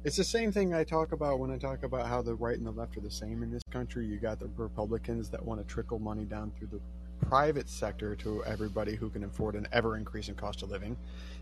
It's 0.03 0.17
the 0.17 0.23
same 0.23 0.51
thing 0.51 0.73
I 0.73 0.83
talk 0.83 1.13
about 1.13 1.39
when 1.39 1.49
I 1.49 1.57
talk 1.57 1.83
about 1.83 2.07
how 2.07 2.21
the 2.21 2.35
right 2.35 2.57
and 2.57 2.65
the 2.65 2.71
left 2.71 2.97
are 2.97 3.01
the 3.01 3.11
same 3.11 3.41
in 3.41 3.51
this 3.51 3.63
country. 3.71 4.05
You 4.05 4.17
got 4.17 4.39
the 4.39 4.49
Republicans 4.57 5.29
that 5.29 5.43
want 5.43 5.61
to 5.61 5.65
trickle 5.65 5.99
money 5.99 6.25
down 6.25 6.51
through 6.57 6.67
the 6.67 6.81
private 7.21 7.69
sector 7.69 8.15
to 8.17 8.43
everybody 8.45 8.95
who 8.95 9.09
can 9.09 9.23
afford 9.23 9.55
an 9.55 9.67
ever 9.71 9.97
increasing 9.97 10.35
cost 10.35 10.63
of 10.63 10.69
living. 10.69 10.97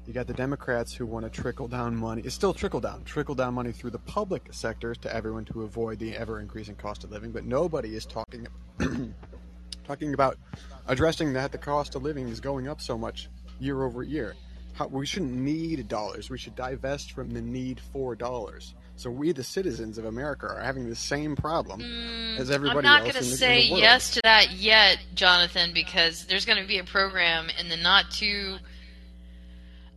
You 0.08 0.14
got 0.14 0.28
the 0.28 0.34
Democrats 0.34 0.94
who 0.94 1.06
want 1.06 1.26
to 1.26 1.42
trickle 1.42 1.68
down 1.68 1.96
money. 1.96 2.22
It's 2.26 2.34
still 2.34 2.54
trickle 2.54 2.80
down, 2.80 3.04
trickle 3.04 3.36
down 3.36 3.54
money 3.54 3.72
through 3.72 3.92
the 3.92 4.00
public 4.00 4.48
sector 4.52 4.96
to 4.96 5.16
everyone 5.16 5.46
to 5.46 5.64
avoid 5.64 6.00
the 6.00 6.16
ever 6.16 6.40
increasing 6.40 6.76
cost 6.76 7.04
of 7.04 7.12
living. 7.12 7.32
But 7.32 7.46
nobody 7.46 7.96
is 7.96 8.06
talking 8.06 8.48
talking 9.84 10.14
about 10.14 10.38
addressing 10.88 11.34
that 11.34 11.52
the 11.52 11.58
cost 11.58 11.96
of 11.96 12.04
living 12.04 12.28
is 12.30 12.40
going 12.40 12.68
up 12.68 12.82
so 12.82 12.98
much 12.98 13.30
year 13.60 13.84
over 13.84 14.04
year. 14.04 14.36
How, 14.74 14.88
we 14.88 15.06
shouldn't 15.06 15.34
need 15.34 15.88
dollars. 15.88 16.30
We 16.30 16.38
should 16.38 16.56
divest 16.56 17.12
from 17.12 17.30
the 17.30 17.42
need 17.42 17.80
for 17.80 18.16
dollars. 18.16 18.74
So 18.96 19.10
we, 19.10 19.32
the 19.32 19.44
citizens 19.44 19.98
of 19.98 20.06
America, 20.06 20.48
are 20.48 20.62
having 20.62 20.88
the 20.88 20.96
same 20.96 21.36
problem 21.36 21.82
as 22.38 22.52
everybody 22.52 22.88
else. 22.88 22.98
I'm 22.98 23.04
not 23.06 23.14
going 23.14 23.14
to 23.14 23.24
say 23.24 23.62
in 23.62 23.66
the 23.66 23.72
world. 23.72 23.82
yes 23.82 24.12
to 24.12 24.22
that 24.24 24.52
yet, 24.52 25.00
Jonathan, 25.16 25.72
because 25.74 26.26
there's 26.26 26.46
going 26.46 26.62
to 26.62 26.68
be 26.68 26.78
a 26.78 26.84
program 26.84 27.48
in 27.60 27.68
the 27.70 27.78
not 27.78 28.12
too 28.12 28.58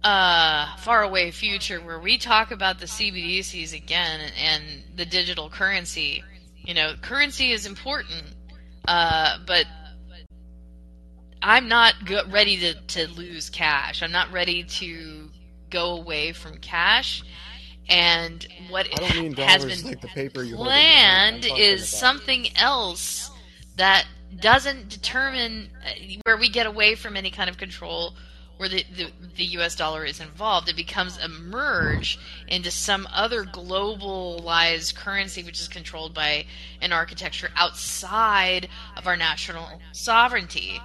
uh, 0.02 0.76
far 0.76 1.02
away 1.02 1.30
future 1.30 1.80
where 1.80 1.98
we 1.98 2.18
talk 2.18 2.50
about 2.50 2.78
the 2.78 2.86
CBDCs 2.86 3.74
again 3.74 4.20
and, 4.20 4.32
and 4.38 4.96
the 4.96 5.04
digital 5.06 5.50
currency. 5.50 6.22
You 6.56 6.74
know, 6.74 6.94
currency 7.00 7.52
is 7.52 7.66
important, 7.66 8.22
uh, 8.86 9.38
but 9.46 9.66
I'm 11.42 11.68
not 11.68 12.06
go- 12.06 12.24
ready 12.30 12.58
to, 12.58 12.74
to 12.74 13.08
lose 13.08 13.50
cash. 13.50 14.02
I'm 14.02 14.12
not 14.12 14.32
ready 14.32 14.64
to 14.64 15.30
go 15.70 15.96
away 15.96 16.32
from 16.32 16.56
cash. 16.58 17.22
And 17.88 18.46
what 18.70 18.86
I 18.86 19.08
don't 19.08 19.22
mean 19.22 19.32
has 19.34 19.64
been 19.64 19.86
like 19.86 20.00
the 20.00 20.08
paper 20.08 20.42
you 20.42 20.56
hold 20.56 20.68
in 20.68 20.72
your 20.72 20.82
hand. 20.82 21.34
I'm 21.36 21.40
planned 21.42 21.60
is 21.60 21.88
something 21.88 22.56
else 22.56 23.30
that 23.76 24.06
doesn't 24.40 24.88
determine 24.88 25.68
uh, 25.84 25.90
where 26.24 26.36
we 26.36 26.48
get 26.48 26.66
away 26.66 26.94
from 26.94 27.16
any 27.16 27.30
kind 27.30 27.50
of 27.50 27.58
control 27.58 28.14
where 28.56 28.68
the, 28.68 28.84
the, 28.96 29.10
the 29.36 29.44
US 29.58 29.74
dollar 29.74 30.04
is 30.04 30.20
involved. 30.20 30.68
It 30.68 30.76
becomes 30.76 31.18
a 31.18 31.28
merge 31.28 32.18
into 32.48 32.70
some 32.70 33.08
other 33.12 33.44
globalized 33.44 34.94
currency 34.94 35.42
which 35.42 35.60
is 35.60 35.68
controlled 35.68 36.14
by 36.14 36.46
an 36.80 36.92
architecture 36.92 37.50
outside 37.56 38.68
of 38.96 39.06
our 39.06 39.16
national 39.16 39.80
sovereignty. 39.92 40.80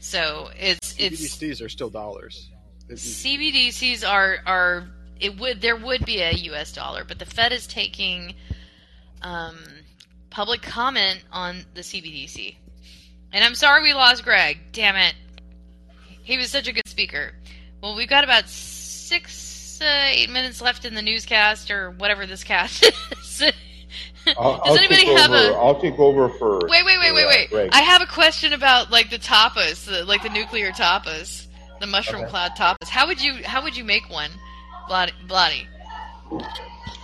So 0.00 0.50
it's 0.58 0.94
it's 0.98 1.38
CBDCs 1.38 1.64
are 1.64 1.68
still 1.68 1.88
dollars. 1.90 2.50
CBDCs 2.90 4.06
are 4.06 4.38
are 4.44 4.88
it 5.20 5.38
would 5.38 5.60
there 5.60 5.76
would 5.76 6.04
be 6.04 6.20
a 6.20 6.32
U.S. 6.32 6.72
dollar, 6.72 7.04
but 7.04 7.18
the 7.18 7.26
Fed 7.26 7.52
is 7.52 7.66
taking 7.66 8.34
um, 9.22 9.58
public 10.30 10.62
comment 10.62 11.22
on 11.32 11.64
the 11.74 11.80
CBDC. 11.82 12.56
And 13.32 13.42
I'm 13.44 13.54
sorry 13.54 13.82
we 13.82 13.94
lost 13.94 14.22
Greg. 14.24 14.58
Damn 14.72 14.96
it, 14.96 15.14
he 16.22 16.36
was 16.36 16.50
such 16.50 16.68
a 16.68 16.72
good 16.72 16.86
speaker. 16.86 17.32
Well, 17.82 17.94
we've 17.96 18.08
got 18.08 18.24
about 18.24 18.48
six 18.48 19.80
uh, 19.82 20.08
eight 20.10 20.30
minutes 20.30 20.60
left 20.62 20.84
in 20.84 20.94
the 20.94 21.02
newscast 21.02 21.70
or 21.70 21.90
whatever 21.92 22.26
this 22.26 22.44
cast 22.44 22.84
is. 23.20 23.42
I'll, 24.38 24.54
Does 24.58 24.62
I'll 24.64 24.78
anybody 24.78 25.06
have 25.06 25.30
over, 25.30 25.50
a 25.50 25.54
I'll 25.54 25.80
take 25.80 25.98
over 25.98 26.28
for. 26.30 26.60
Wait, 26.68 26.84
wait, 26.84 26.98
wait, 26.98 27.08
for, 27.08 27.14
wait, 27.14 27.24
uh, 27.24 27.28
wait. 27.28 27.50
Greg. 27.50 27.70
I 27.72 27.80
have 27.82 28.00
a 28.02 28.06
question 28.06 28.52
about 28.52 28.90
like 28.90 29.10
the 29.10 29.18
tapas, 29.18 29.84
the, 29.84 30.04
like 30.04 30.22
the 30.22 30.30
nuclear 30.30 30.70
tapas, 30.70 31.46
the 31.80 31.86
mushroom 31.86 32.22
Okay. 32.22 32.30
cloud 32.30 32.52
tapas. 32.52 32.88
How 32.88 33.06
would 33.06 33.20
you 33.22 33.44
how 33.44 33.62
would 33.62 33.76
you 33.76 33.84
make 33.84 34.08
one, 34.08 34.30
Bloody? 34.88 35.12
Bloody? 35.26 35.66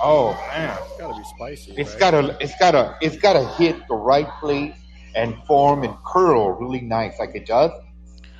Oh 0.02 0.32
man, 0.50 0.76
It's 0.80 0.98
got 0.98 1.12
to 1.12 1.18
be 1.18 1.24
spicy. 1.36 1.74
it's 1.76 1.90
right? 1.90 2.00
gotta, 2.00 2.36
it's 2.40 2.54
gotta, 2.58 2.96
it's 3.02 3.16
gotta 3.16 3.46
hit 3.54 3.76
the 3.88 3.94
right 3.94 4.28
place 4.40 4.74
and 5.14 5.34
form 5.44 5.82
and 5.84 5.94
curl 6.04 6.52
really 6.52 6.80
nice, 6.80 7.18
like 7.18 7.34
it 7.34 7.46
does. 7.46 7.70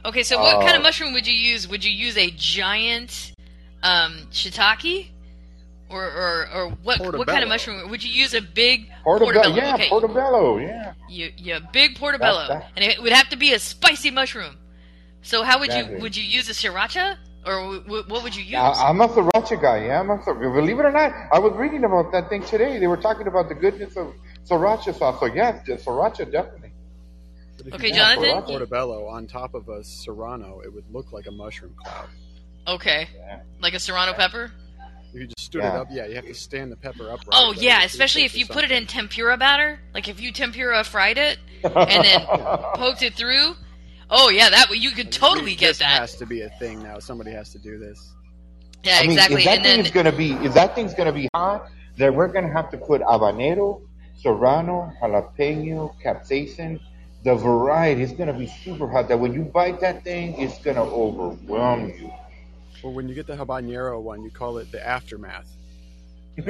Okay, 0.05 0.23
so 0.23 0.39
what 0.41 0.61
kind 0.63 0.75
of 0.77 0.81
Uh, 0.81 0.85
mushroom 0.85 1.13
would 1.13 1.27
you 1.27 1.35
use? 1.35 1.69
Would 1.69 1.85
you 1.85 1.91
use 1.93 2.17
a 2.17 2.31
giant 2.31 3.33
um, 3.83 4.29
shiitake, 4.31 5.11
or 5.91 6.05
or, 6.05 6.49
or 6.55 6.69
what 6.83 7.01
what 7.01 7.29
kind 7.29 7.43
of 7.43 7.49
mushroom? 7.51 7.91
Would 7.91 8.03
you 8.03 8.11
use 8.11 8.33
a 8.33 8.41
big 8.41 8.89
Portobello, 9.05 9.55
yeah, 9.55 9.75
Okay, 9.75 9.89
portobello, 9.91 10.57
yeah. 10.59 10.95
you 11.11 11.31
you 11.37 11.59
big 11.73 11.97
portobello, 11.97 12.49
That- 12.49 12.61
that- 12.61 12.71
and 12.77 12.85
it 12.85 13.03
would 13.03 13.13
have 13.13 13.29
to 13.31 13.37
be 13.37 13.53
a 13.53 13.59
spicy 13.59 14.11
mushroom. 14.11 14.57
So 15.23 15.43
how 15.43 15.59
would 15.59 15.67
Exactly. 15.69 15.97
you 15.97 16.01
would 16.03 16.17
you 16.17 16.25
use 16.25 16.49
a 16.49 16.53
sriracha, 16.55 17.19
or 17.47 17.53
w- 17.63 17.81
w- 17.83 18.05
what 18.09 18.23
would 18.23 18.35
you 18.37 18.43
use? 18.43 18.55
I, 18.55 18.89
I'm 18.89 19.01
a 19.01 19.09
sriracha 19.09 19.61
guy. 19.61 19.85
Yeah, 19.87 20.01
I'm 20.01 20.11
a 20.11 20.19
sriracha. 20.19 20.55
Believe 20.55 20.79
it 20.79 20.85
or 20.85 20.93
not, 20.93 21.13
I 21.33 21.39
was 21.39 21.53
reading 21.57 21.85
about 21.85 22.13
that 22.13 22.29
thing 22.29 22.43
today. 22.43 22.79
They 22.79 22.87
were 22.87 22.97
talking 22.97 23.27
about 23.27 23.49
the 23.49 23.55
goodness 23.55 23.97
of 23.97 24.13
sriracha 24.49 24.95
sauce. 24.97 25.21
So 25.21 25.27
yes, 25.27 25.65
the 25.67 25.75
sriracha 25.77 26.31
definitely. 26.31 26.73
But 27.57 27.67
if 27.69 27.75
Okay, 27.75 27.89
you 27.89 27.95
Jonathan? 27.95 28.35
put 28.37 28.47
Portobello 28.47 29.07
on 29.07 29.27
top 29.27 29.55
of 29.55 29.69
a 29.69 29.83
serrano, 29.85 30.61
it 30.65 30.73
would 30.73 30.85
look 30.93 31.13
like 31.13 31.27
a 31.27 31.31
mushroom 31.31 31.75
cloud. 31.83 32.09
okay, 32.67 33.09
Yeah. 33.17 33.41
like 33.61 33.75
a 33.75 33.79
serrano 33.79 34.13
pepper. 34.13 34.53
If 35.13 35.21
you 35.21 35.27
just 35.27 35.41
stood 35.47 35.63
Yeah. 35.63 35.75
it 35.75 35.81
up, 35.81 35.89
yeah, 35.91 36.07
you 36.07 36.15
have 36.15 36.27
to 36.27 36.35
stand 36.35 36.71
the 36.71 36.77
pepper 36.77 37.11
upright. 37.11 37.29
Oh 37.33 37.53
but 37.53 37.63
yeah, 37.63 37.83
especially 37.83 38.25
if 38.25 38.37
you 38.37 38.47
put 38.47 38.63
it 38.65 38.71
in 38.71 38.87
tempura 38.87 39.37
batter. 39.37 39.81
Like 39.93 40.09
if 40.09 40.21
you 40.21 40.31
tempura 40.31 40.85
fried 40.85 41.19
it 41.19 41.39
and 41.65 42.05
then 42.05 42.21
poked 42.75 43.03
it 43.03 43.15
through. 43.15 43.55
Oh 44.11 44.29
yeah, 44.29 44.51
that 44.51 44.69
way 44.69 44.77
you 44.77 44.91
could 44.91 45.13
totally 45.13 45.55
get 45.55 45.69
this 45.69 45.79
that. 45.79 46.01
has 46.01 46.17
to 46.17 46.27
be 46.27 46.43
a 46.43 46.51
thing 46.59 46.83
now. 46.83 46.99
Somebody 46.99 47.31
has 47.31 47.51
to 47.53 47.59
do 47.59 47.79
this. 47.79 48.13
Yeah, 48.83 48.99
I 48.99 49.03
mean, 49.03 49.13
exactly. 49.13 49.43
if 49.43 49.45
that 49.45 49.55
And 49.59 49.63
thing 49.63 49.77
then 49.77 49.87
is 49.87 49.91
gonna 49.91 50.13
be, 50.13 50.33
if 50.45 50.55
that 50.55 50.75
thing's 50.75 50.95
gonna 50.95 51.13
be 51.13 51.29
hot, 51.35 51.69
then 51.97 52.15
we're 52.15 52.29
gonna 52.29 52.53
have 52.53 52.71
to 52.71 52.79
put 52.79 53.03
habanero, 53.03 53.83
serrano, 54.17 54.93
jalapeno, 55.01 55.95
capsaicin. 56.03 56.81
The 57.23 57.35
variety 57.35 58.03
is 58.03 58.13
gonna 58.13 58.33
be 58.37 58.47
super 58.47 58.89
hot. 58.89 59.09
That 59.09 59.21
when 59.21 59.33
you 59.33 59.43
bite 59.43 59.81
that 59.81 60.03
thing, 60.03 60.35
it's 60.41 60.59
gonna 60.59 60.83
overwhelm 60.83 61.91
you. 61.91 62.11
Well, 62.83 62.95
when 62.95 63.09
you 63.09 63.15
get 63.15 63.27
the 63.27 63.37
habanero 63.37 64.01
one, 64.01 64.23
you 64.25 64.31
call 64.31 64.59
it 64.59 64.73
the 64.73 64.85
aftermath. 64.85 65.47
oh 66.41 66.45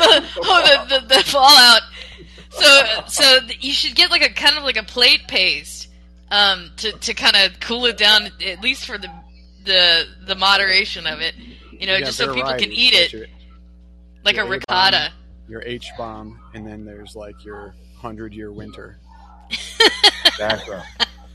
the 0.00 0.28
oh 0.38 0.86
the, 0.88 1.00
the, 1.00 1.06
the 1.06 1.22
fallout. 1.24 1.82
So 2.58 3.04
so 3.08 3.38
you 3.60 3.72
should 3.72 3.94
get 3.94 4.10
like 4.10 4.22
a 4.22 4.32
kind 4.32 4.56
of 4.56 4.64
like 4.64 4.76
a 4.76 4.82
plate 4.82 5.28
paste 5.28 5.88
um 6.30 6.70
to 6.78 6.92
to 6.92 7.14
kind 7.14 7.36
of 7.36 7.60
cool 7.60 7.86
it 7.86 7.96
down 7.96 8.28
at 8.44 8.60
least 8.60 8.86
for 8.86 8.98
the 8.98 9.10
the 9.64 10.04
the 10.26 10.34
moderation 10.34 11.06
of 11.06 11.20
it. 11.20 11.34
You 11.70 11.86
know, 11.86 11.94
You 11.94 12.00
got 12.00 12.06
just 12.06 12.18
so 12.18 12.34
people 12.34 12.54
can 12.54 12.72
eat 12.72 12.94
There's 12.94 13.12
it 13.12 13.12
Your, 13.12 13.26
like 14.24 14.34
a 14.34 14.38
your 14.38 14.44
A-bomb, 14.46 14.50
ricotta. 14.52 15.12
Your 15.48 15.62
H 15.62 15.90
bomb, 15.96 16.40
and 16.54 16.66
then 16.66 16.84
there's 16.84 17.14
like 17.14 17.44
your 17.44 17.74
hundred 17.96 18.32
year 18.32 18.52
winter. 18.52 18.98
Exactly. 20.24 20.78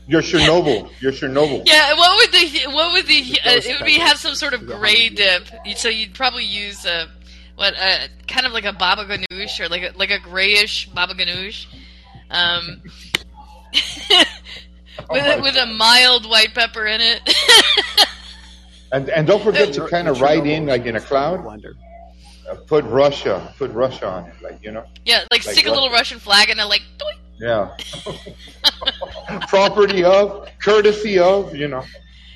Your 0.08 0.20
Chernobyl, 0.20 0.90
your 1.00 1.12
Chernobyl. 1.12 1.62
Yeah, 1.64 1.94
what 1.94 2.16
would 2.16 2.32
the 2.32 2.66
what 2.72 2.92
would 2.92 3.06
the 3.06 3.38
uh, 3.44 3.50
it 3.54 3.78
would 3.80 3.86
be 3.86 3.98
have 3.98 4.18
some 4.18 4.34
sort 4.34 4.52
of 4.52 4.66
gray 4.66 5.08
dip. 5.08 5.44
So 5.76 5.88
you'd 5.88 6.12
probably 6.14 6.44
use 6.44 6.84
uh, 6.84 7.06
what 7.56 7.74
uh, 7.78 8.08
kind 8.28 8.46
of 8.46 8.52
like 8.52 8.64
a 8.64 8.72
baba 8.72 9.04
ganoush 9.04 9.60
or 9.60 9.68
like 9.68 9.82
a, 9.82 9.98
like 9.98 10.10
a 10.10 10.18
grayish 10.18 10.88
baba 10.88 11.14
ganoush, 11.14 11.66
um, 12.30 12.82
with 15.10 15.24
my 15.24 15.36
with 15.40 15.56
a 15.56 15.66
mild 15.66 16.28
white 16.28 16.54
pepper 16.54 16.86
in 16.86 17.00
it. 17.00 17.20
And 18.92 19.08
and 19.08 19.26
don't 19.26 19.42
forget 19.42 19.72
to 19.72 19.88
kind 19.88 20.06
of 20.06 20.20
write 20.20 20.46
in 20.46 20.66
like 20.66 20.84
in 20.84 20.96
a 20.96 21.00
cloud. 21.00 21.40
blender. 21.40 21.74
Uh, 22.48 22.56
put 22.66 22.84
Russia, 22.84 23.54
put 23.56 23.70
Russia 23.70 24.06
on 24.06 24.26
it, 24.26 24.34
like 24.42 24.62
you 24.62 24.70
know. 24.70 24.84
Yeah, 25.06 25.20
like, 25.30 25.46
Like 25.46 25.56
stick 25.56 25.66
a 25.66 25.70
little 25.70 25.90
Russian 25.90 26.18
flag 26.18 26.50
and 26.50 26.58
then 26.60 26.68
like, 26.68 26.82
doink. 26.98 27.18
Yeah. 27.40 27.74
Property 29.48 30.04
of, 30.04 30.48
courtesy 30.62 31.18
of, 31.18 31.56
you 31.56 31.68
know. 31.68 31.84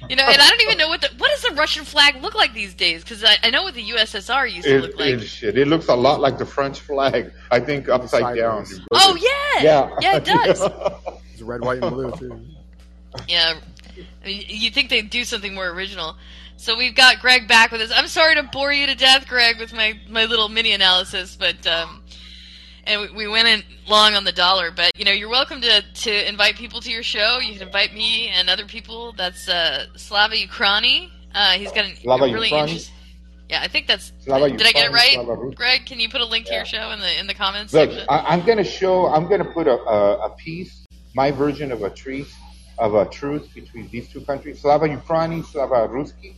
You 0.08 0.16
know. 0.16 0.24
And 0.24 0.40
I 0.40 0.48
don't 0.48 0.60
even 0.62 0.78
know 0.78 0.88
what 0.88 1.00
the 1.00 1.08
what 1.18 1.30
does 1.30 1.42
the 1.42 1.54
Russian 1.54 1.84
flag 1.84 2.22
look 2.22 2.34
like 2.34 2.52
these 2.54 2.74
days? 2.74 3.02
Because 3.02 3.24
I, 3.24 3.36
I 3.42 3.50
know 3.50 3.62
what 3.62 3.74
the 3.74 3.82
USSR 3.90 4.50
used 4.50 4.66
to 4.66 4.76
It, 4.76 4.80
look 4.82 4.98
like. 4.98 5.08
it, 5.14 5.20
shit, 5.20 5.56
it 5.58 5.68
looks 5.68 5.88
a 5.88 5.94
lot 5.94 6.20
like 6.20 6.38
the 6.38 6.46
French 6.46 6.80
flag. 6.80 7.32
I 7.50 7.60
think 7.60 7.88
upside 7.88 8.36
down. 8.36 8.64
Oh 8.92 9.16
yeah, 9.16 9.62
Yeah. 9.62 9.96
yeah, 10.00 10.16
it 10.16 10.24
does. 10.24 10.60
It's 11.32 11.42
red, 11.42 11.60
white, 11.60 11.82
and 11.82 11.94
blue 11.94 12.10
too. 12.12 12.40
Yeah, 13.28 13.58
I 14.22 14.26
mean, 14.26 14.44
you'd 14.48 14.72
think 14.72 14.88
they'd 14.88 15.10
do 15.10 15.22
something 15.24 15.54
more 15.54 15.68
original. 15.68 16.16
So 16.56 16.78
we've 16.78 16.94
got 16.94 17.20
Greg 17.20 17.46
back 17.46 17.70
with 17.72 17.82
us. 17.82 17.92
I'm 17.94 18.08
sorry 18.08 18.36
to 18.36 18.42
bore 18.44 18.72
you 18.72 18.86
to 18.86 18.94
death, 18.94 19.28
Greg, 19.28 19.58
with 19.60 19.74
my, 19.74 20.00
my 20.08 20.24
little 20.24 20.48
mini 20.48 20.72
analysis, 20.72 21.36
but 21.38 21.66
um, 21.66 22.02
and 22.86 23.00
we, 23.02 23.10
we 23.24 23.28
went 23.28 23.48
in 23.48 23.62
long 23.86 24.14
on 24.14 24.24
the 24.24 24.32
dollar. 24.32 24.70
But 24.70 24.92
you 24.96 25.04
know, 25.04 25.12
you're 25.12 25.28
welcome 25.28 25.60
to 25.60 25.82
to 25.82 26.28
invite 26.28 26.56
people 26.56 26.80
to 26.80 26.90
your 26.90 27.02
show. 27.02 27.38
You 27.38 27.54
can 27.54 27.66
invite 27.66 27.94
me 27.94 28.28
and 28.28 28.48
other 28.48 28.64
people. 28.66 29.12
That's 29.12 29.48
uh, 29.48 29.86
Slava 29.96 30.34
Ukrani. 30.34 31.10
Uh, 31.34 31.52
he's 31.52 31.72
got 31.72 31.86
Slava 31.96 32.24
a 32.24 32.32
really 32.32 32.50
Ukrani? 32.50 32.60
interesting. 32.60 32.94
Yeah, 33.48 33.60
I 33.62 33.68
think 33.68 33.86
that's. 33.86 34.12
Slava 34.20 34.50
did 34.50 34.66
I 34.66 34.72
get 34.72 34.90
it 34.90 34.92
right, 34.92 35.54
Greg? 35.54 35.86
Can 35.86 36.00
you 36.00 36.08
put 36.08 36.20
a 36.20 36.24
link 36.24 36.46
to 36.46 36.54
your 36.54 36.64
show 36.64 36.90
in 36.90 37.00
the 37.00 37.20
in 37.20 37.26
the 37.26 37.34
comments 37.34 37.72
Look, 37.72 37.90
section? 37.90 38.06
I, 38.08 38.34
I'm 38.34 38.44
going 38.44 38.58
to 38.58 38.64
show, 38.64 39.06
I'm 39.06 39.28
going 39.28 39.42
to 39.42 39.50
put 39.50 39.68
a, 39.68 39.78
a, 39.78 40.26
a 40.26 40.30
piece, 40.30 40.84
my 41.14 41.30
version 41.30 41.70
of 41.70 41.82
a 41.82 41.90
treat, 41.90 42.26
of 42.78 42.94
a 42.94 43.04
truce 43.04 43.46
between 43.46 43.88
these 43.88 44.08
two 44.08 44.20
countries. 44.22 44.60
Slava 44.60 44.88
Ukraini, 44.88 45.44
Slava 45.44 45.86
Ruski, 45.88 46.34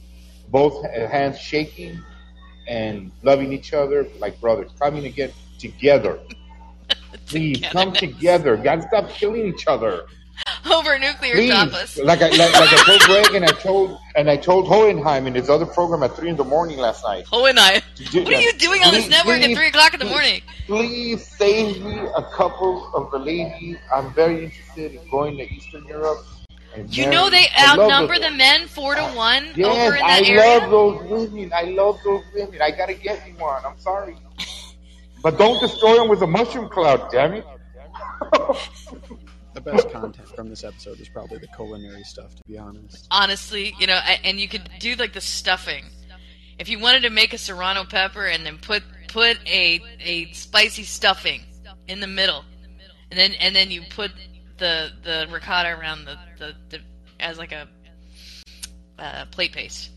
both 0.49 0.85
hands 0.85 1.39
shaking 1.39 2.03
and 2.67 3.11
loving 3.23 3.55
each 3.55 3.73
other 3.73 4.07
like 4.19 4.39
brothers, 4.39 4.71
coming 4.79 5.07
again 5.07 5.33
together. 5.59 6.19
Please 7.27 7.61
come 7.71 7.93
together. 7.93 8.57
Gotta 8.57 8.83
stop 8.83 9.11
killing 9.11 9.47
each 9.47 9.67
other. 9.67 10.07
Over 10.71 10.99
nuclear 10.99 11.35
Please, 11.35 11.99
like 11.99 12.23
I 12.23 12.29
like, 12.29 12.53
like 12.53 12.73
I 12.73 12.85
told 12.87 13.01
Greg 13.03 13.35
and 13.35 13.45
I 13.45 13.49
told 13.49 13.99
and 14.15 14.31
I 14.31 14.37
told 14.37 14.69
Hohenheim 14.69 15.27
in 15.27 15.35
his 15.35 15.51
other 15.51 15.67
program 15.67 16.03
at 16.05 16.15
three 16.15 16.29
in 16.31 16.37
the 16.37 16.45
morning 16.45 16.79
last 16.79 17.05
night. 17.05 17.25
Oh, 17.33 17.45
I. 17.45 17.83
Do- 18.11 18.23
What 18.23 18.35
are 18.35 18.41
you 18.41 18.53
doing 18.53 18.83
on 18.85 18.93
this 18.93 19.05
Please, 19.05 19.11
network 19.11 19.41
at 19.41 19.57
three 19.57 19.67
o'clock 19.69 19.95
in 19.95 20.01
the 20.01 20.07
morning? 20.07 20.41
Please 20.67 21.27
save 21.27 21.83
me 21.83 21.99
a 21.99 22.23
couple 22.35 22.89
of 22.95 23.11
the 23.11 23.19
ladies. 23.19 23.79
I'm 23.93 24.13
very 24.15 24.45
interested 24.45 24.95
in 24.95 25.11
going 25.11 25.37
to 25.39 25.53
Eastern 25.53 25.85
Europe. 25.87 26.25
You 26.89 27.11
know 27.11 27.31
they 27.31 27.47
outnumber 27.59 28.19
the 28.19 28.31
men 28.31 28.69
four 28.69 28.95
to 28.95 29.01
ah, 29.01 29.17
one 29.17 29.49
Yes, 29.57 29.67
over 29.89 29.97
in 29.97 30.03
I 30.05 30.21
that 30.21 30.29
area. 30.29 30.59
love 30.61 30.71
those 30.71 31.05
women. 31.11 31.53
I 31.53 31.63
love 31.63 31.99
those 32.05 32.23
women. 32.35 32.61
I 32.63 32.71
gotta 32.71 32.95
get 32.95 33.27
me 33.27 33.33
one. 33.39 33.65
I'm 33.65 33.79
sorry, 33.81 34.17
but 35.23 35.39
don't 35.39 35.61
destroy 35.61 35.97
them 35.97 36.09
with 36.09 36.23
a 36.23 36.27
mushroom 36.27 36.69
cloud. 36.69 37.11
Damn 37.11 37.35
it. 37.35 37.47
The 39.55 39.61
best 39.61 39.91
content 39.91 40.29
from 40.37 40.49
this 40.49 40.63
episode 40.63 41.01
is 41.01 41.09
probably 41.09 41.39
the 41.39 41.49
culinary 41.49 42.05
stuff, 42.05 42.35
to 42.37 42.43
be 42.47 42.59
honest. 42.59 43.09
Honestly, 43.11 43.75
you 43.81 43.87
know, 43.89 43.99
and 44.23 44.39
you 44.39 44.47
could 44.49 44.69
do 44.79 44.95
like 44.95 45.13
the 45.13 45.21
stuffing. 45.21 45.85
If 46.59 46.69
you 46.69 46.79
wanted 46.79 47.03
to 47.03 47.11
make 47.11 47.33
a 47.33 47.39
serrano 47.39 47.85
pepper 47.85 48.27
and 48.27 48.47
then 48.47 48.59
put 48.59 48.83
put 49.09 49.39
a 49.47 49.81
a 50.01 50.31
spicy 50.33 50.85
stuffing 50.85 51.43
in 51.89 51.99
the 52.01 52.07
middle, 52.07 52.45
and 53.11 53.19
then 53.19 53.33
and 53.41 53.55
then 53.57 53.71
you 53.71 53.83
put 53.91 54.13
the 54.59 54.91
the 55.03 55.27
ricotta 55.31 55.71
around 55.71 56.05
the 56.05 56.19
the, 56.39 56.55
the 56.69 56.79
as 57.19 57.39
like 57.39 57.53
a 57.53 57.67
uh, 58.99 59.25
plate 59.33 59.53
paste. 59.53 59.91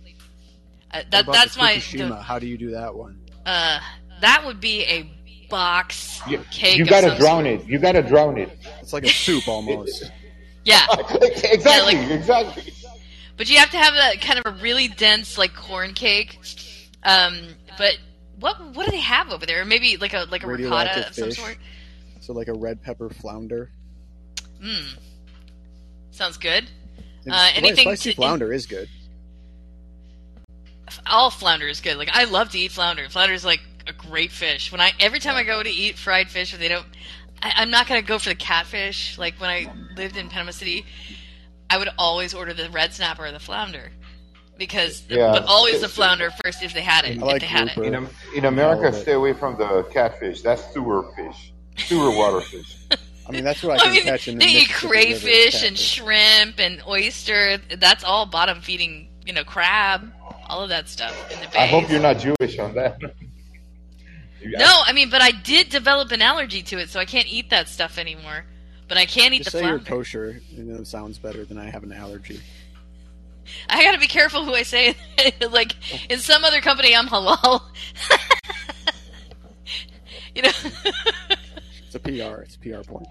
Uh, 0.92 1.04
that 1.12 1.26
that's 1.28 1.58
my 1.58 1.76
Fukushima? 1.76 2.22
How 2.22 2.40
do 2.40 2.48
you 2.48 2.58
do 2.58 2.72
that 2.72 2.96
one? 2.96 3.20
uh, 3.46 3.80
that 4.22 4.44
would 4.46 4.60
be 4.62 4.84
a 4.86 5.12
box 5.50 6.22
You, 6.28 6.40
cake. 6.50 6.78
you 6.78 6.86
gotta 6.86 7.10
some 7.10 7.18
drown 7.20 7.44
sort. 7.44 7.62
it. 7.62 7.68
You 7.68 7.78
gotta 7.80 8.02
drown 8.02 8.38
it. 8.38 8.58
It's 8.82 8.94
like 8.94 9.04
a 9.04 9.10
soup 9.10 9.48
almost. 9.48 10.10
Yeah, 10.64 10.86
exactly. 11.22 11.96
like- 11.96 12.12
exactly. 12.12 12.72
But 13.36 13.50
you 13.50 13.58
have 13.58 13.72
to 13.72 13.78
have 13.78 13.96
a 13.96 14.18
kind 14.20 14.38
of 14.38 14.46
a 14.46 14.62
really 14.62 14.88
dense 14.88 15.36
like 15.40 15.56
corn 15.56 15.96
cake. 15.96 16.38
Um, 17.02 17.36
but 17.80 17.98
what 18.40 18.64
what 18.76 18.86
do 18.86 18.92
they 18.92 19.00
have 19.00 19.32
over 19.32 19.48
there? 19.48 19.66
Maybe 19.66 19.98
like 19.98 20.14
a 20.14 20.28
like 20.30 20.44
a 20.44 20.48
ricotta 20.48 20.90
Radioactive 21.02 21.06
of 21.08 21.16
some 21.16 21.32
sort. 21.32 21.58
so 22.20 22.34
like 22.34 22.48
a 22.48 22.54
red 22.54 22.84
pepper 22.84 23.10
flounder. 23.10 23.72
Mm. 24.64 24.98
Sounds 26.12 26.38
good. 26.38 26.70
And 27.26 27.34
Uh, 27.34 27.38
right, 27.38 27.58
anything 27.58 27.86
spicy 27.88 28.12
to- 28.12 28.16
flounder 28.18 28.54
is 28.54 28.68
good. 28.68 28.88
All 31.08 31.32
flounder 31.32 31.68
is 31.68 31.80
good. 31.82 31.98
Like 31.98 32.10
I 32.14 32.26
love 32.26 32.50
to 32.52 32.60
eat 32.60 32.72
flounder. 32.72 33.08
Flounder 33.10 33.34
is 33.34 33.46
like 33.46 33.62
a 33.88 33.94
great 33.94 34.32
fish. 34.32 34.72
When 34.72 34.82
I 34.82 34.92
every 35.00 35.20
time 35.20 35.36
I 35.36 35.44
go 35.44 35.62
to 35.62 35.70
eat 35.70 35.98
fried 35.98 36.30
fish, 36.30 36.54
or 36.54 36.58
they 36.58 36.68
don't, 36.68 36.86
I, 37.42 37.54
I'm 37.58 37.70
not 37.72 37.88
gonna 37.88 38.02
go 38.02 38.20
for 38.20 38.30
the 38.30 38.36
catfish. 38.36 39.18
Like 39.18 39.36
when 39.40 39.50
I 39.50 39.72
lived 39.96 40.18
in 40.18 40.30
Panama 40.30 40.52
City, 40.52 40.86
I 41.70 41.78
would 41.78 41.90
always 41.98 42.34
order 42.34 42.54
the 42.54 42.70
red 42.70 42.94
snapper 42.94 43.26
or 43.26 43.32
the 43.32 43.40
flounder. 43.40 43.92
Because, 44.58 45.04
Yeah. 45.10 45.32
but 45.32 45.46
always 45.46 45.82
the 45.82 45.88
flounder 45.88 46.30
first 46.44 46.62
if 46.62 46.74
they 46.74 46.82
had 46.82 47.06
it. 47.06 47.22
I 47.24 47.34
if 47.36 47.40
they 47.42 47.48
had 47.48 47.70
it. 47.70 47.76
grouper. 47.76 47.96
In, 47.98 48.10
in 48.36 48.46
America, 48.46 48.88
All 48.88 49.02
stay 49.02 49.14
away 49.14 49.34
from 49.34 49.58
the 49.58 49.84
catfish. 49.92 50.42
That's 50.44 50.64
sewer 50.72 51.12
fish, 51.16 51.52
sewer 51.78 52.12
water 52.16 52.42
fish. 52.42 52.78
I 53.28 53.32
mean, 53.32 53.44
that's 53.44 53.64
what 53.64 53.72
I 53.72 53.76
Well, 53.78 53.86
can 53.86 53.92
I 53.92 53.96
mean, 53.96 54.04
catch 54.04 54.28
in 54.28 54.38
the 54.38 54.46
they 54.46 54.52
eat 54.52 54.68
Mississippi 54.68 54.88
River 54.88 55.00
is 55.08 55.22
crayfish 55.24 55.64
and 55.68 55.78
shrimp 55.78 56.60
and 56.60 56.84
oyster. 56.88 57.58
That's 57.80 58.04
all 58.04 58.28
bottom 58.28 58.62
feeding, 58.62 59.08
you 59.26 59.34
know, 59.34 59.44
crab, 59.44 60.12
all 60.48 60.62
of 60.62 60.70
that 60.70 60.88
stuff 60.90 61.32
in 61.32 61.40
the 61.40 61.48
bay. 61.48 61.60
I 61.60 61.66
hope 61.66 61.90
you're 61.90 62.00
not 62.02 62.20
Jewish 62.20 62.60
on 62.60 62.76
that. 62.76 63.00
You- 64.42 64.58
No, 64.58 64.82
I 64.86 64.94
mean, 64.94 65.10
but 65.10 65.22
I 65.22 65.32
did 65.32 65.70
develop 65.70 66.12
an 66.12 66.22
allergy 66.22 66.62
to 66.64 66.78
it, 66.80 66.89
so 66.89 67.00
I 67.00 67.06
can't 67.06 67.28
eat 67.28 67.50
that 67.52 67.68
stuff 67.68 67.98
anymore. 67.98 68.46
But 68.88 68.98
I 68.98 69.06
can't 69.06 69.34
eat 69.34 69.39
Just 69.44 69.54
the 69.54 69.60
say 69.60 69.68
you're 69.68 69.80
kosher, 69.80 70.42
and 70.58 70.80
it 70.80 70.88
sounds 70.88 71.18
better 71.18 71.46
than 71.46 71.58
I 71.58 71.70
have 71.70 71.84
an 71.84 71.94
allergy. 71.94 72.42
I 73.70 73.84
gotta 73.84 74.00
be 74.00 74.08
careful 74.08 74.44
who 74.44 74.54
I 74.54 74.64
say. 74.64 74.96
like 75.50 75.74
in 76.12 76.20
some 76.20 76.44
other 76.44 76.60
company, 76.62 76.96
I'm 76.96 77.08
halal. 77.08 77.62
you 80.36 80.42
know. 80.42 80.50
It's 81.86 81.96
a 81.96 82.00
PR. 82.00 82.42
It's 82.42 82.56
a 82.56 82.60
PR 82.60 82.84
point. 82.84 83.08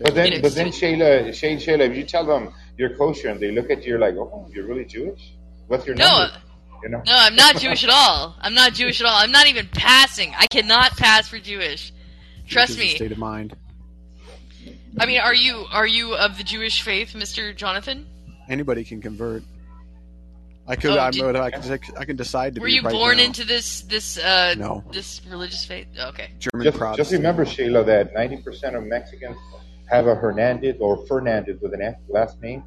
But 0.00 0.14
then, 0.14 0.26
You 0.26 0.36
know, 0.36 0.42
but 0.42 0.54
then 0.54 0.68
Shayla, 0.68 1.28
Shayla, 1.30 1.56
Shayla, 1.56 1.90
if 1.90 1.96
you 1.96 2.04
tell 2.04 2.24
them 2.24 2.54
you're 2.78 2.96
kosher 2.96 3.28
and 3.28 3.40
they 3.40 3.50
look 3.50 3.68
at 3.70 3.82
you 3.82 3.90
you're 3.90 3.98
like, 3.98 4.14
oh, 4.14 4.48
you're 4.52 4.66
really 4.66 4.84
Jewish? 4.84 5.32
What's 5.66 5.86
your 5.86 5.96
name? 5.96 6.06
No, 6.06 6.18
number? 6.18 6.36
You 6.82 6.88
know? 6.88 7.02
no, 7.06 7.12
I'm 7.16 7.36
not 7.36 7.56
Jewish 7.56 7.84
at 7.84 7.90
all. 7.90 8.34
I'm 8.40 8.54
not 8.54 8.72
Jewish 8.74 9.00
at 9.00 9.06
all. 9.06 9.14
I'm 9.14 9.30
not 9.30 9.46
even 9.46 9.68
passing. 9.68 10.32
I 10.36 10.46
cannot 10.48 10.96
pass 10.96 11.28
for 11.28 11.38
Jewish. 11.38 11.92
Trust 12.48 12.70
Which 12.72 12.78
me. 12.80 12.96
State 12.96 13.12
of 13.12 13.18
mind. 13.18 13.56
I 14.98 15.06
mean, 15.06 15.20
are 15.20 15.34
you 15.34 15.64
are 15.72 15.86
you 15.86 16.14
of 16.14 16.36
the 16.38 16.44
Jewish 16.44 16.82
faith, 16.82 17.14
Mister 17.14 17.52
Jonathan? 17.52 18.06
Anybody 18.48 18.84
can 18.84 19.00
convert. 19.00 19.42
I 20.66 20.76
could. 20.76 20.90
Oh, 20.92 21.00
I, 21.00 21.10
did- 21.10 21.22
but 21.22 21.36
I, 21.36 21.50
can, 21.50 21.78
I 21.98 22.04
can 22.04 22.16
decide 22.16 22.54
to 22.54 22.60
Were 22.60 22.66
be 22.66 22.74
you 22.74 22.82
right 22.82 22.92
born 22.92 23.16
now. 23.16 23.24
into 23.24 23.44
this 23.46 23.82
this 23.82 24.18
uh 24.18 24.54
No. 24.58 24.84
this 24.92 25.20
religious 25.28 25.64
faith? 25.64 25.86
Oh, 25.98 26.08
Okay. 26.10 26.30
German 26.38 26.64
Just, 26.64 26.78
Protestant? 26.78 26.96
just 26.98 27.12
remember, 27.12 27.44
Shayla, 27.44 27.84
that 27.86 28.14
90% 28.14 28.76
of 28.76 28.84
Mexicans 28.84 29.36
have 29.90 30.06
a 30.06 30.14
Hernandez 30.14 30.76
or 30.80 31.04
Fernandez 31.06 31.60
with 31.60 31.74
an 31.74 31.82
F 31.82 31.94
last 32.08 32.40
name. 32.42 32.62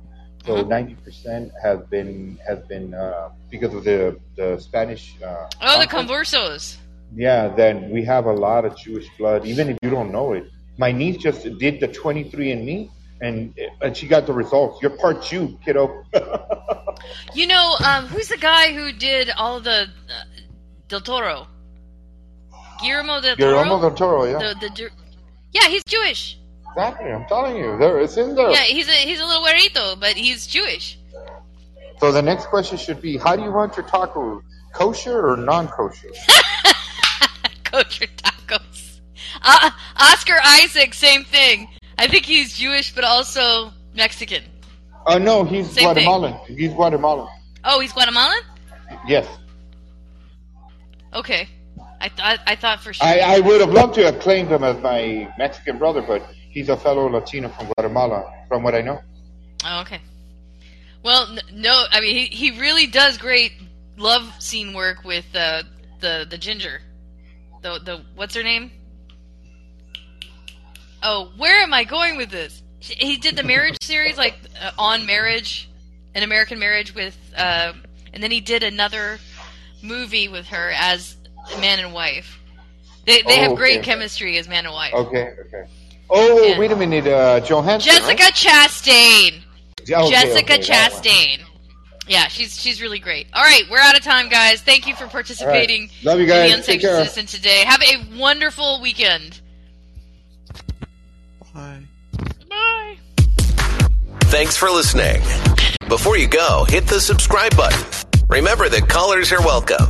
So 0.45 0.57
Uh-huh. 0.57 0.63
90% 0.65 1.51
have 1.63 1.89
been 1.89 2.37
has 2.47 2.59
been 2.67 2.93
uh, 2.93 3.29
because 3.49 3.73
of 3.73 3.83
the 3.83 4.19
the 4.35 4.59
Spanish. 4.59 5.15
Uh, 5.21 5.47
Oh, 5.61 5.79
the 5.79 5.87
conversos. 5.87 6.77
Yeah, 7.15 7.47
then 7.47 7.89
we 7.91 8.03
have 8.05 8.25
a 8.25 8.33
lot 8.33 8.65
of 8.65 8.75
Jewish 8.77 9.07
blood, 9.17 9.45
even 9.45 9.69
if 9.69 9.77
you 9.81 9.89
don't 9.89 10.11
know 10.11 10.33
it. 10.33 10.45
My 10.77 10.91
niece 10.91 11.17
just 11.17 11.43
did 11.59 11.79
the 11.79 11.87
23andMe, 11.87 12.89
and 13.21 13.53
and 13.81 13.95
she 13.97 14.07
got 14.07 14.25
the 14.25 14.33
results. 14.33 14.81
You're 14.81 14.97
part 14.97 15.23
Jew, 15.23 15.57
kiddo. 15.63 16.03
You 17.33 17.47
know, 17.47 17.75
um, 17.83 18.07
who's 18.07 18.29
the 18.29 18.37
guy 18.37 18.73
who 18.73 18.91
did 18.91 19.29
all 19.29 19.59
the 19.59 19.79
uh, 20.09 20.23
Del 20.87 21.01
Toro? 21.01 21.47
Guillermo 22.81 23.21
del 23.21 23.35
Toro. 23.35 23.51
Guillermo 23.51 23.81
del 23.81 23.93
Toro, 23.93 24.23
yeah. 24.25 24.39
The, 24.39 24.55
the, 24.59 24.89
yeah, 25.51 25.67
he's 25.67 25.83
Jewish. 25.87 26.39
Exactly, 26.75 27.11
I'm 27.11 27.25
telling 27.25 27.55
you, 27.55 27.77
there 27.77 27.99
it's 27.99 28.17
in 28.17 28.35
there. 28.35 28.51
Yeah, 28.51 28.63
he's 28.63 28.89
a 28.89 28.91
he's 28.91 29.19
a 29.21 29.25
little 29.25 29.43
güerito, 29.45 29.97
but 29.99 30.13
he's 30.13 30.45
Jewish. 30.45 30.99
So 31.99 32.11
the 32.11 32.21
next 32.21 32.47
question 32.47 32.77
should 32.77 33.01
be, 33.01 33.17
how 33.17 33.37
do 33.37 33.43
you 33.43 33.51
want 33.51 33.77
your 33.77 33.85
tacos? 33.85 34.41
Kosher 34.73 35.25
or 35.25 35.37
non-kosher? 35.37 36.09
Kosher 37.63 38.07
tacos. 38.17 38.99
Uh, 39.41 39.71
Oscar 39.97 40.35
Isaac, 40.43 40.93
same 40.93 41.23
thing. 41.23 41.69
I 41.97 42.07
think 42.07 42.25
he's 42.25 42.57
Jewish, 42.57 42.93
but 42.93 43.05
also 43.05 43.71
Mexican. 43.95 44.43
Uh, 45.05 45.17
no, 45.17 45.45
he's 45.45 45.67
Same 45.71 45.93
thing. 45.95 46.03
Guatemalan. 46.03 46.33
He's 46.47 46.73
Guatemalan. 46.73 47.29
Oh, 47.63 47.79
he's 47.79 47.93
Guatemalan. 47.93 48.41
Yes, 49.07 49.25
Okay, 51.15 51.47
I 52.01 52.09
thought 52.09 52.39
I 52.45 52.55
thought 52.57 52.81
for 52.81 52.91
sure. 52.91 53.07
I, 53.07 53.19
I 53.19 53.39
would 53.39 53.61
have 53.61 53.71
loved 53.71 53.95
to 53.95 54.03
have 54.03 54.19
claimed 54.19 54.49
him 54.49 54.65
as 54.65 54.81
my 54.83 55.33
Mexican 55.37 55.77
brother, 55.77 56.01
but 56.01 56.21
he's 56.55 56.69
a 56.69 56.77
fellow 56.77 57.07
Latino 57.07 57.49
from 57.49 57.67
Guatemala, 57.67 58.33
from 58.47 58.63
what 58.63 58.73
I 58.73 58.81
know. 58.81 58.99
Oh, 59.63 59.81
okay. 59.81 59.99
Well, 61.03 61.37
no, 61.53 61.83
I 61.91 62.01
mean 62.01 62.15
he, 62.15 62.25
he 62.25 62.59
really 62.59 62.87
does 62.87 63.19
great 63.19 63.51
love 63.97 64.33
scene 64.39 64.73
work 64.73 65.03
with 65.03 65.25
uh, 65.35 65.61
the 65.99 66.25
the 66.27 66.37
ginger, 66.39 66.81
the 67.61 67.79
the 67.83 68.01
what's 68.15 68.33
her 68.33 68.41
name? 68.41 68.71
Oh, 71.03 71.31
where 71.37 71.61
am 71.61 71.73
I 71.73 71.83
going 71.83 72.17
with 72.17 72.31
this? 72.31 72.63
He 72.79 73.17
did 73.17 73.35
the 73.35 73.43
marriage 73.43 73.77
series, 73.81 74.17
like 74.17 74.35
uh, 74.59 74.71
on 74.79 75.05
marriage, 75.05 75.69
an 76.15 76.23
American 76.23 76.57
Marriage 76.57 76.95
with, 76.95 77.15
uh, 77.37 77.73
and 78.13 78.23
then 78.23 78.31
he 78.31 78.41
did 78.41 78.63
another 78.63 79.19
movie 79.83 80.27
with 80.27 80.47
her 80.47 80.71
as 80.75 81.15
man 81.59 81.79
and 81.79 81.93
wife. 81.93 82.39
They 83.05 83.21
they 83.21 83.39
Oh, 83.39 83.49
have 83.49 83.55
great 83.55 83.79
okay. 83.79 83.85
chemistry 83.91 84.37
as 84.39 84.47
man 84.47 84.65
and 84.65 84.73
wife. 84.73 84.93
Okay, 84.93 85.33
okay. 85.45 85.69
Oh, 86.09 86.43
Yeah. 86.43 86.57
wait 86.59 86.71
a 86.71 86.75
minute, 86.75 87.07
uh, 87.07 87.39
Johansson. 87.41 87.91
Jessica 87.93 88.23
right? 88.23 88.33
Chastain. 88.33 89.41
Yeah, 89.85 90.01
okay, 90.01 90.11
Jessica 90.11 90.53
okay. 90.53 90.61
Chastain. 90.61 91.39
Yeah, 92.07 92.27
she's 92.27 92.59
she's 92.59 92.81
really 92.81 92.99
great. 92.99 93.25
All 93.33 93.43
right, 93.43 93.63
we're 93.71 93.79
out 93.79 93.97
of 93.97 94.03
time, 94.03 94.29
guys. 94.29 94.61
Thank 94.61 94.87
you 94.87 94.95
for 94.95 95.07
participating 95.07 95.89
Love 96.03 96.17
you 96.19 96.25
in 96.25 96.29
guys. 96.29 96.55
the 96.57 96.61
Take 96.63 96.81
care. 96.81 96.97
Citizen 97.05 97.25
today. 97.25 97.63
Have 97.65 97.81
a 97.81 98.17
wonderful 98.19 98.79
weekend. 98.81 99.41
Bye. 101.53 101.81
Bye. 102.49 102.97
Thanks 104.25 104.55
for 104.57 104.69
listening. 104.69 105.21
Before 105.87 106.17
you 106.17 106.27
go, 106.27 106.65
hit 106.67 106.85
the 106.87 106.99
subscribe 106.99 107.55
button. 107.55 107.79
Remember 108.29 108.69
that 108.69 108.87
callers 108.89 109.31
are 109.31 109.39
welcome. 109.41 109.87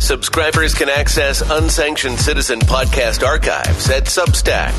Subscribers 0.00 0.74
can 0.74 0.88
access 0.90 1.40
unsanctioned 1.42 2.18
citizen 2.18 2.58
podcast 2.60 3.26
archives 3.26 3.88
at 3.90 4.04
Substack, 4.04 4.72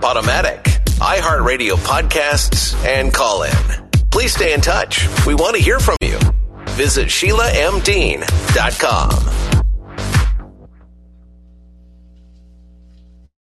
Podomatic, 0.00 0.62
iHeartRadio 0.98 1.76
podcasts, 1.84 2.74
and 2.86 3.12
Callin. 3.12 3.52
Please 4.10 4.34
stay 4.34 4.54
in 4.54 4.60
touch. 4.60 5.06
We 5.26 5.34
want 5.34 5.56
to 5.56 5.62
hear 5.62 5.78
from 5.78 5.96
you. 6.00 6.18
Visit 6.70 7.08
SheilaMDean.com. 7.08 9.49